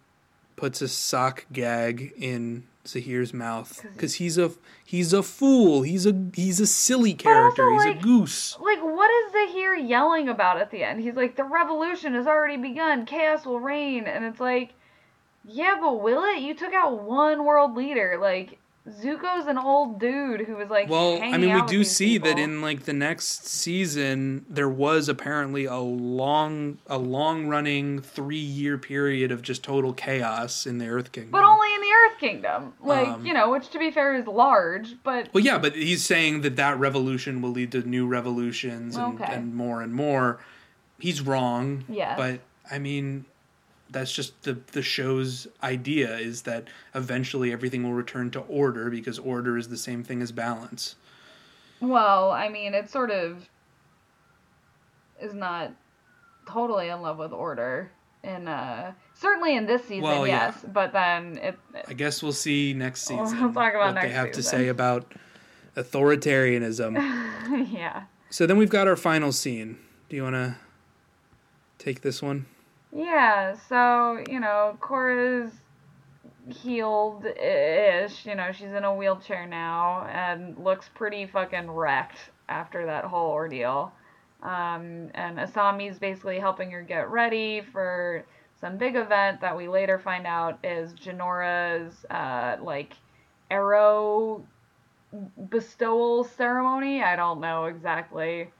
[0.56, 4.50] puts a sock gag in Zahir's mouth because he's a
[4.84, 5.82] he's a fool.
[5.82, 7.70] He's a he's a silly character.
[7.70, 8.56] also, he's like- a goose.
[8.60, 11.00] Like what is Zahir yelling about at the end?
[11.00, 13.06] He's like the revolution has already begun.
[13.06, 14.74] Chaos will reign, and it's like,
[15.44, 16.40] yeah, but will it?
[16.40, 18.18] You took out one world leader.
[18.20, 18.58] Like
[18.88, 20.88] Zuko's an old dude who was like.
[20.88, 25.66] Well, I mean, we do see that in like the next season, there was apparently
[25.66, 31.12] a long a long running three year period of just total chaos in the Earth
[31.12, 31.30] Kingdom.
[31.30, 32.72] But only in the Earth Kingdom.
[32.82, 36.04] Like, Um, you know, which to be fair is large, but Well, yeah, but he's
[36.04, 39.32] saying that that revolution will lead to new revolutions and, Okay.
[39.32, 40.40] and more and more.
[40.98, 41.84] He's wrong.
[41.88, 42.16] Yeah.
[42.16, 43.26] But I mean,
[43.92, 49.18] that's just the the show's idea is that eventually everything will return to order because
[49.18, 50.96] order is the same thing as balance.
[51.80, 53.48] well, I mean, it sort of
[55.20, 55.72] is not
[56.48, 57.92] totally in love with order
[58.24, 60.46] in uh certainly in this season, Well, yeah.
[60.46, 63.40] yes, but then it I guess we'll see next season.
[63.40, 65.12] We'll talk about what they have to say about
[65.76, 66.94] authoritarianism.
[67.72, 68.04] yeah.
[68.30, 69.78] so then we've got our final scene.
[70.08, 70.56] Do you want to
[71.78, 72.46] take this one?
[72.94, 75.52] Yeah, so, you know, Korra's
[76.50, 78.26] healed ish.
[78.26, 83.30] You know, she's in a wheelchair now and looks pretty fucking wrecked after that whole
[83.30, 83.92] ordeal.
[84.42, 88.24] Um, and Asami's basically helping her get ready for
[88.60, 92.92] some big event that we later find out is Jinora's, uh, like,
[93.50, 94.44] arrow
[95.50, 97.02] bestowal ceremony.
[97.02, 98.50] I don't know exactly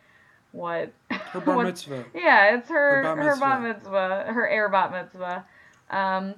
[0.53, 0.93] what.
[1.33, 2.05] Her bar mitzvah.
[2.15, 3.61] yeah, it's her Her bat mitzvah.
[3.61, 5.45] mitzvah, her air bat mitzvah,
[5.91, 6.35] um,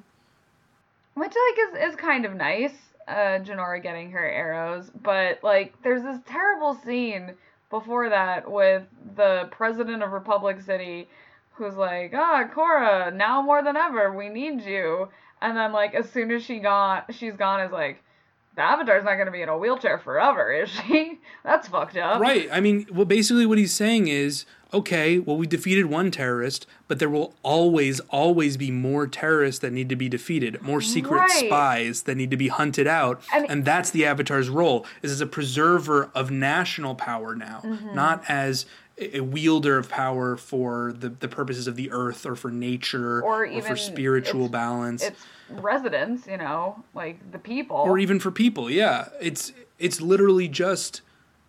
[1.15, 2.75] which like is is kind of nice.
[3.07, 7.35] Uh, Jinora getting her arrows, but like there's this terrible scene
[7.69, 8.85] before that with
[9.17, 11.07] the president of Republic City,
[11.53, 15.09] who's like, "Ah, Korra, now more than ever, we need you."
[15.43, 18.03] And then like as soon as she got she's gone, is like,
[18.57, 21.19] the Avatar's not gonna be in a wheelchair forever, is she?
[21.45, 22.23] That's fucked up.
[22.23, 22.49] Right.
[22.51, 26.99] I mean, well, basically, what he's saying is okay, well, we defeated one terrorist, but
[26.99, 31.31] there will always, always be more terrorists that need to be defeated, more secret Right.
[31.47, 33.23] spies that need to be hunted out.
[33.33, 37.95] And- and that's the Avatar's role, is as a preserver of national power now, Mm-hmm.
[37.95, 38.67] not as
[38.99, 43.39] a wielder of power for the, the purposes of the earth or for nature Or
[43.39, 45.21] for even spiritual it's- balance It's
[45.51, 47.77] residents, you know, like the people.
[47.77, 48.71] or even for people.
[48.71, 51.01] Yeah, it's it's literally just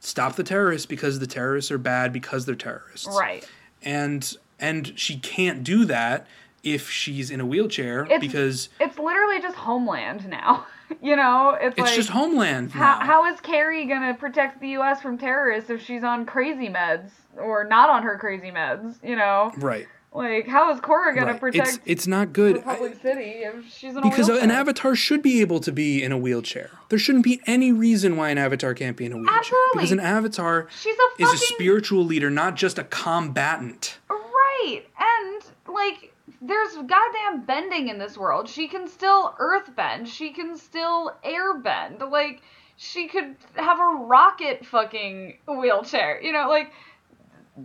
[0.05, 3.07] stop the terrorists because the terrorists are bad because they're terrorists.
[3.07, 3.47] Right.
[3.81, 6.27] And and she can't do that
[6.63, 10.65] if she's in a wheelchair It's- because It's literally just Homeland now.
[11.01, 13.05] you know, it's, it's like just homeland how, now.
[13.05, 15.01] how is Carrie gonna protect the U.S.
[15.01, 18.95] from terrorists if she's on crazy meds or not on her crazy meds?
[19.03, 19.87] You know, right.
[20.15, 21.39] Like, how is Korra gonna Right.
[21.39, 22.55] protect It's it's not good.
[22.55, 24.43] Republic City if she's in because wheelchair?
[24.43, 26.71] an avatar should be able to be in a wheelchair.
[26.89, 29.37] There shouldn't be any reason why an avatar can't be in a wheelchair.
[29.37, 29.69] Absolutely.
[29.73, 33.97] Because an avatar She's a is a spiritual leader, not just a combatant.
[34.09, 34.85] Right.
[34.97, 38.47] And like there's goddamn bending in this world.
[38.47, 40.07] She can still earth bend.
[40.07, 41.99] She can still air bend.
[42.09, 42.41] Like
[42.77, 46.21] she could have a rocket fucking wheelchair.
[46.21, 46.71] You know, like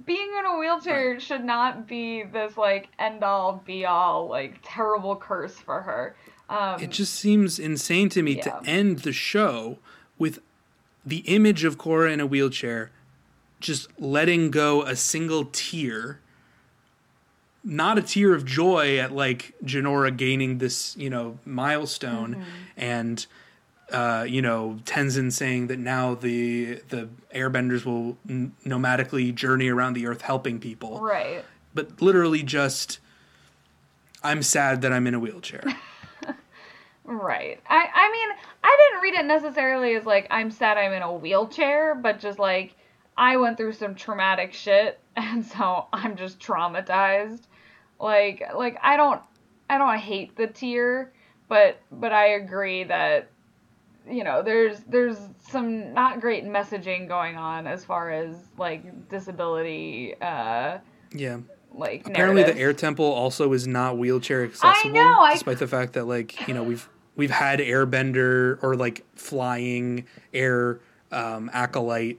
[0.04, 5.16] being in a wheelchair should not be this like end all be all like terrible
[5.16, 6.14] curse for her.
[6.48, 8.42] Um It just seems insane to me Yeah.
[8.42, 9.78] to end the show
[10.18, 10.40] with
[11.04, 12.90] the image of Korra in a wheelchair,
[13.58, 16.20] just letting go a single tear.
[17.62, 22.42] Not a tear of joy at like Jinora gaining this, you know, milestone, Mm-hmm.
[22.76, 23.26] and
[23.92, 29.94] uh, you know Tenzin saying that now the the Airbenders will n- nomadically journey around
[29.94, 31.44] the Earth helping people, right.
[31.74, 32.98] but literally just,
[34.22, 35.62] I'm sad that I'm in a wheelchair.
[37.10, 37.60] Right.
[37.68, 38.28] I I mean,
[38.62, 42.38] I didn't read it necessarily as like I'm sad I'm in a wheelchair, but just
[42.38, 42.76] like
[43.16, 47.42] I went through some traumatic shit and so I'm just traumatized.
[47.98, 49.20] Like like I don't
[49.68, 51.12] I don't hate the tear,
[51.48, 53.28] but but I agree that
[54.08, 55.18] you know, there's there's
[55.48, 60.78] some not great messaging going on as far as like disability uh
[61.12, 61.38] yeah.
[61.74, 64.90] like Apparently, the air temple also is not wheelchair accessible.
[64.90, 68.76] I know, I- despite the fact that like you know we've we've had airbender or
[68.76, 70.80] like flying air
[71.12, 72.18] um, acolyte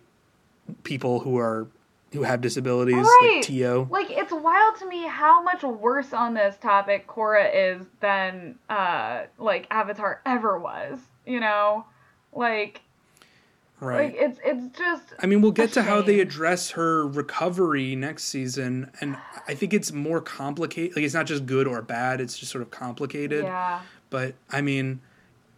[0.83, 1.67] people who are
[2.13, 3.31] who have disabilities Right.
[3.37, 3.87] like Tio.
[3.89, 9.23] Like it's wild to me how much worse on this topic Korra is than uh
[9.37, 10.99] like Avatar ever was.
[11.25, 11.85] You know,
[12.33, 12.81] like
[13.79, 14.13] Right.
[14.13, 18.25] like it's it's just I mean, we'll get to how they address her recovery next
[18.25, 19.17] season, and
[19.47, 20.95] I think it's more complicated.
[20.95, 23.43] Like, it's not just good or bad; it's just sort of complicated.
[23.43, 23.81] yeah.
[24.11, 25.01] But I mean,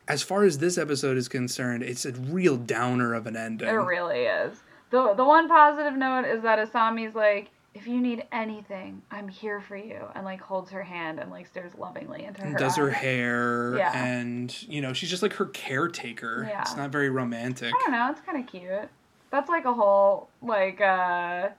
[0.08, 3.68] as far as this episode is concerned, it's a real downer of an ending.
[3.68, 4.58] It really is.
[4.94, 9.60] The the one positive note is that Asami's like, if you need anything, I'm here
[9.60, 12.48] for you, and like holds her hand and like stares lovingly into her.
[12.50, 13.92] and does her hair, Yeah.
[14.06, 16.46] and you know, she's just like her caretaker.
[16.48, 16.62] Yeah.
[16.62, 17.74] It's not very romantic.
[17.76, 18.12] I don't know.
[18.12, 18.88] It's kind of cute.
[19.32, 21.50] That's like a whole like uh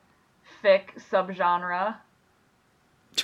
[0.63, 1.97] fic subgenre.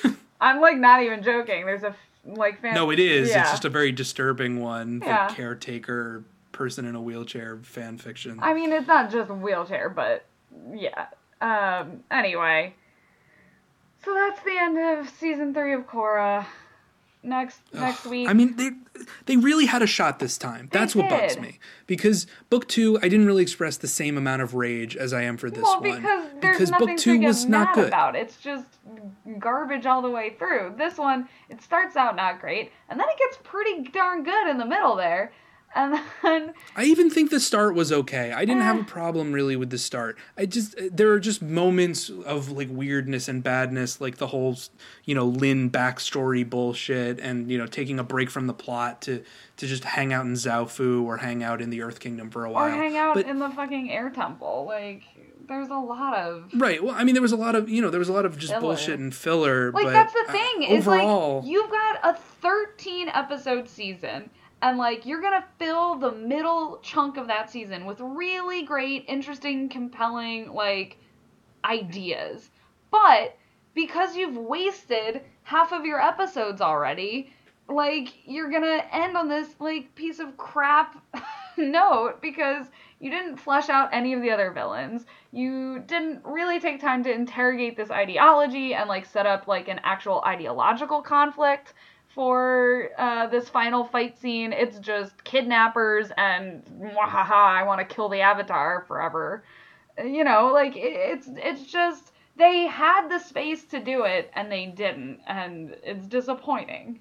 [0.40, 1.66] I'm like not even joking.
[1.66, 2.74] There's a f- like fan.
[2.74, 3.28] No, it is.
[3.28, 3.42] Yeah.
[3.42, 5.02] It's just a very disturbing one.
[5.06, 5.28] Yeah.
[5.28, 8.38] The caretaker person in a wheelchair fan fiction.
[8.40, 10.26] I mean, it's not just wheelchair, but
[10.72, 11.06] yeah.
[11.40, 12.04] Um.
[12.10, 12.74] Anyway,
[14.04, 16.46] so that's the end of season three of Korra.
[17.22, 18.30] Next next week.
[18.30, 18.70] I mean, they
[19.26, 20.70] they really had a shot this time.
[20.72, 24.54] That's what bugs me because book two, I didn't really express the same amount of
[24.54, 27.26] rage as I am for this well, one because there's because book two to get
[27.26, 27.88] was mad not good.
[27.88, 28.16] about.
[28.16, 28.64] It's just
[29.38, 30.74] garbage all the way through.
[30.78, 34.56] This one, it starts out not great, and then it gets pretty darn good in
[34.56, 35.30] the middle there,
[35.74, 38.32] and then I even think the start was okay.
[38.32, 40.18] I didn't have a problem really with the start.
[40.36, 44.56] I just there are just moments of like weirdness and badness, like the whole
[45.04, 49.22] you know Lin backstory bullshit, and you know taking a break from the plot to
[49.58, 52.50] to just hang out in Zaofu or hang out in the Earth Kingdom for a
[52.50, 52.66] while.
[52.66, 54.64] or hang out But- in the fucking air temple.
[54.66, 55.02] Like,
[55.46, 56.82] there's a lot of Right.
[56.82, 58.38] Well, I mean, there was a lot of you know there was a lot of
[58.38, 58.60] just Filler.
[58.62, 59.70] bullshit and filler.
[59.72, 60.62] Like but, that's the uh, thing.
[60.64, 64.30] is overall, like you've got a 13 episode season
[64.62, 69.04] and like you're going to fill the middle chunk of that season with really great,
[69.08, 70.98] interesting, compelling like
[71.64, 72.50] ideas.
[72.90, 73.36] But
[73.74, 77.32] because you've wasted half of your episodes already,
[77.68, 81.02] like you're going to end on this like piece of crap
[81.56, 82.66] note because
[82.98, 85.06] you didn't flesh out any of the other villains.
[85.32, 89.80] You didn't really take time to interrogate this ideology and like set up like an
[89.84, 91.72] actual ideological conflict
[92.14, 94.52] for uh, this final fight scene.
[94.52, 99.44] It's just kidnappers and wahaha, I want to kill the avatar forever.
[100.02, 104.50] You know, like it, it's it's just they had the space to do it and
[104.50, 107.00] they didn't, and it's disappointing.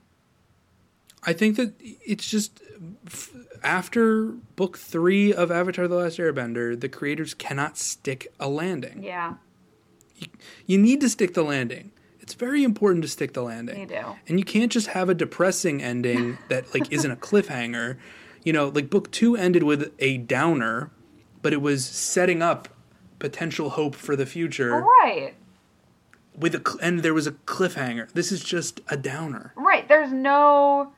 [1.23, 2.61] I think that it's just
[3.05, 3.31] f-
[3.63, 9.03] after book three of Avatar: The Last Airbender, the creators cannot stick a landing.
[9.03, 9.35] Yeah,
[10.65, 11.91] You need to stick the landing.
[12.29, 13.87] It's very important to stick the landing.
[13.87, 14.05] they do.
[14.27, 17.97] And you can't just have a depressing ending that like isn't a cliffhanger.
[18.43, 20.91] You know, like book 2 ended with a downer,
[21.41, 22.69] but it was setting up
[23.17, 25.33] potential hope for the future Right.
[26.37, 28.11] with a cl- and there was a cliffhanger.
[28.11, 29.51] This is just a downer.
[29.57, 29.87] Right.
[29.87, 30.93] There's no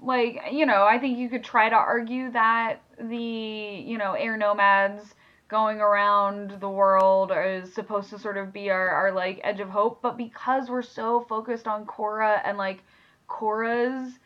[0.00, 4.38] like, you know, I think you could try to argue that the, you know, air
[4.38, 5.14] nomads
[5.50, 9.68] going around the world is supposed to sort of be our, our like edge of
[9.68, 12.82] hope, but because we're so focused on Korra and like
[13.28, 14.18] Korra's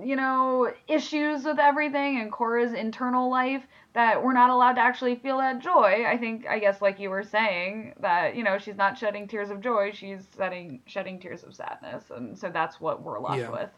[0.00, 5.16] you know, issues with everything and Korra's internal life that we're not allowed to actually
[5.16, 6.04] feel that joy.
[6.06, 9.50] I think, I guess, like you were saying, that, you know, she's not shedding tears
[9.50, 12.04] of joy, she's shedding, shedding tears of sadness.
[12.14, 13.50] And so that's what we're left Yeah.
[13.50, 13.70] with.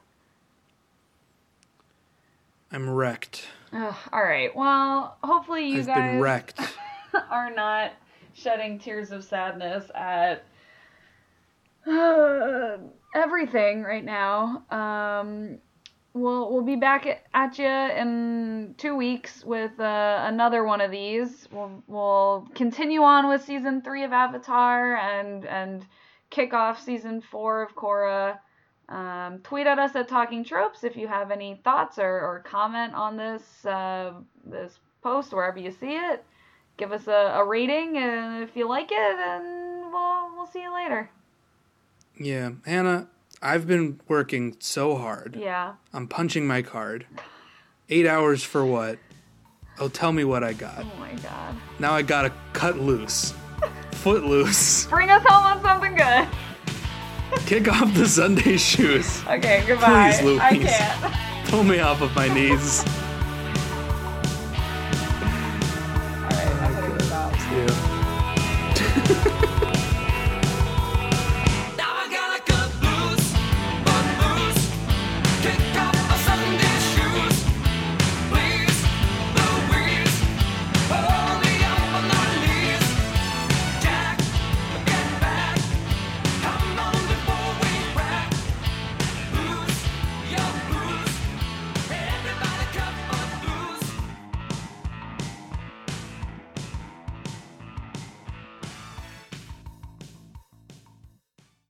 [2.73, 3.45] I'm wrecked.
[3.73, 4.55] Ugh, all right.
[4.57, 6.61] Well, hopefully you I've guys been wrecked.
[7.31, 7.93] are not
[8.35, 10.45] shedding tears of sadness at
[13.15, 14.63] everything right now.
[14.71, 15.59] Um,
[16.15, 20.91] we'll we'll be back at, at you in two weeks with uh, another one of
[20.91, 21.49] these.
[21.51, 25.87] We'll we'll continue on with season three of Avatar and and
[26.31, 28.39] kick off season four of Korra.
[28.93, 32.93] Um, tweet at us at Talking Tropes if you have any thoughts or, or comment
[32.93, 34.13] on this uh,
[34.45, 36.23] this post wherever you see it.
[36.77, 40.75] Give us a, a rating and if you like it, then we'll we'll see you
[40.75, 41.09] later.
[42.21, 43.09] Yeah, Hannah,
[43.41, 45.37] I've been working so hard.
[45.41, 45.75] Yeah.
[45.95, 47.07] I'm punching my card.
[47.89, 48.99] Eight hours for what?
[49.79, 50.81] Oh, tell me what I got.
[50.81, 51.57] Oh my god.
[51.79, 53.33] Now I gotta cut loose.
[53.93, 54.85] Foot loose.
[54.87, 56.29] Bring us home on something good.
[57.47, 59.23] Kick off the Sunday shoes.
[59.27, 60.13] Okay, goodbye.
[60.21, 60.69] Please, I Louise.
[60.69, 61.49] can't.
[61.49, 62.85] Pull me off of my knees.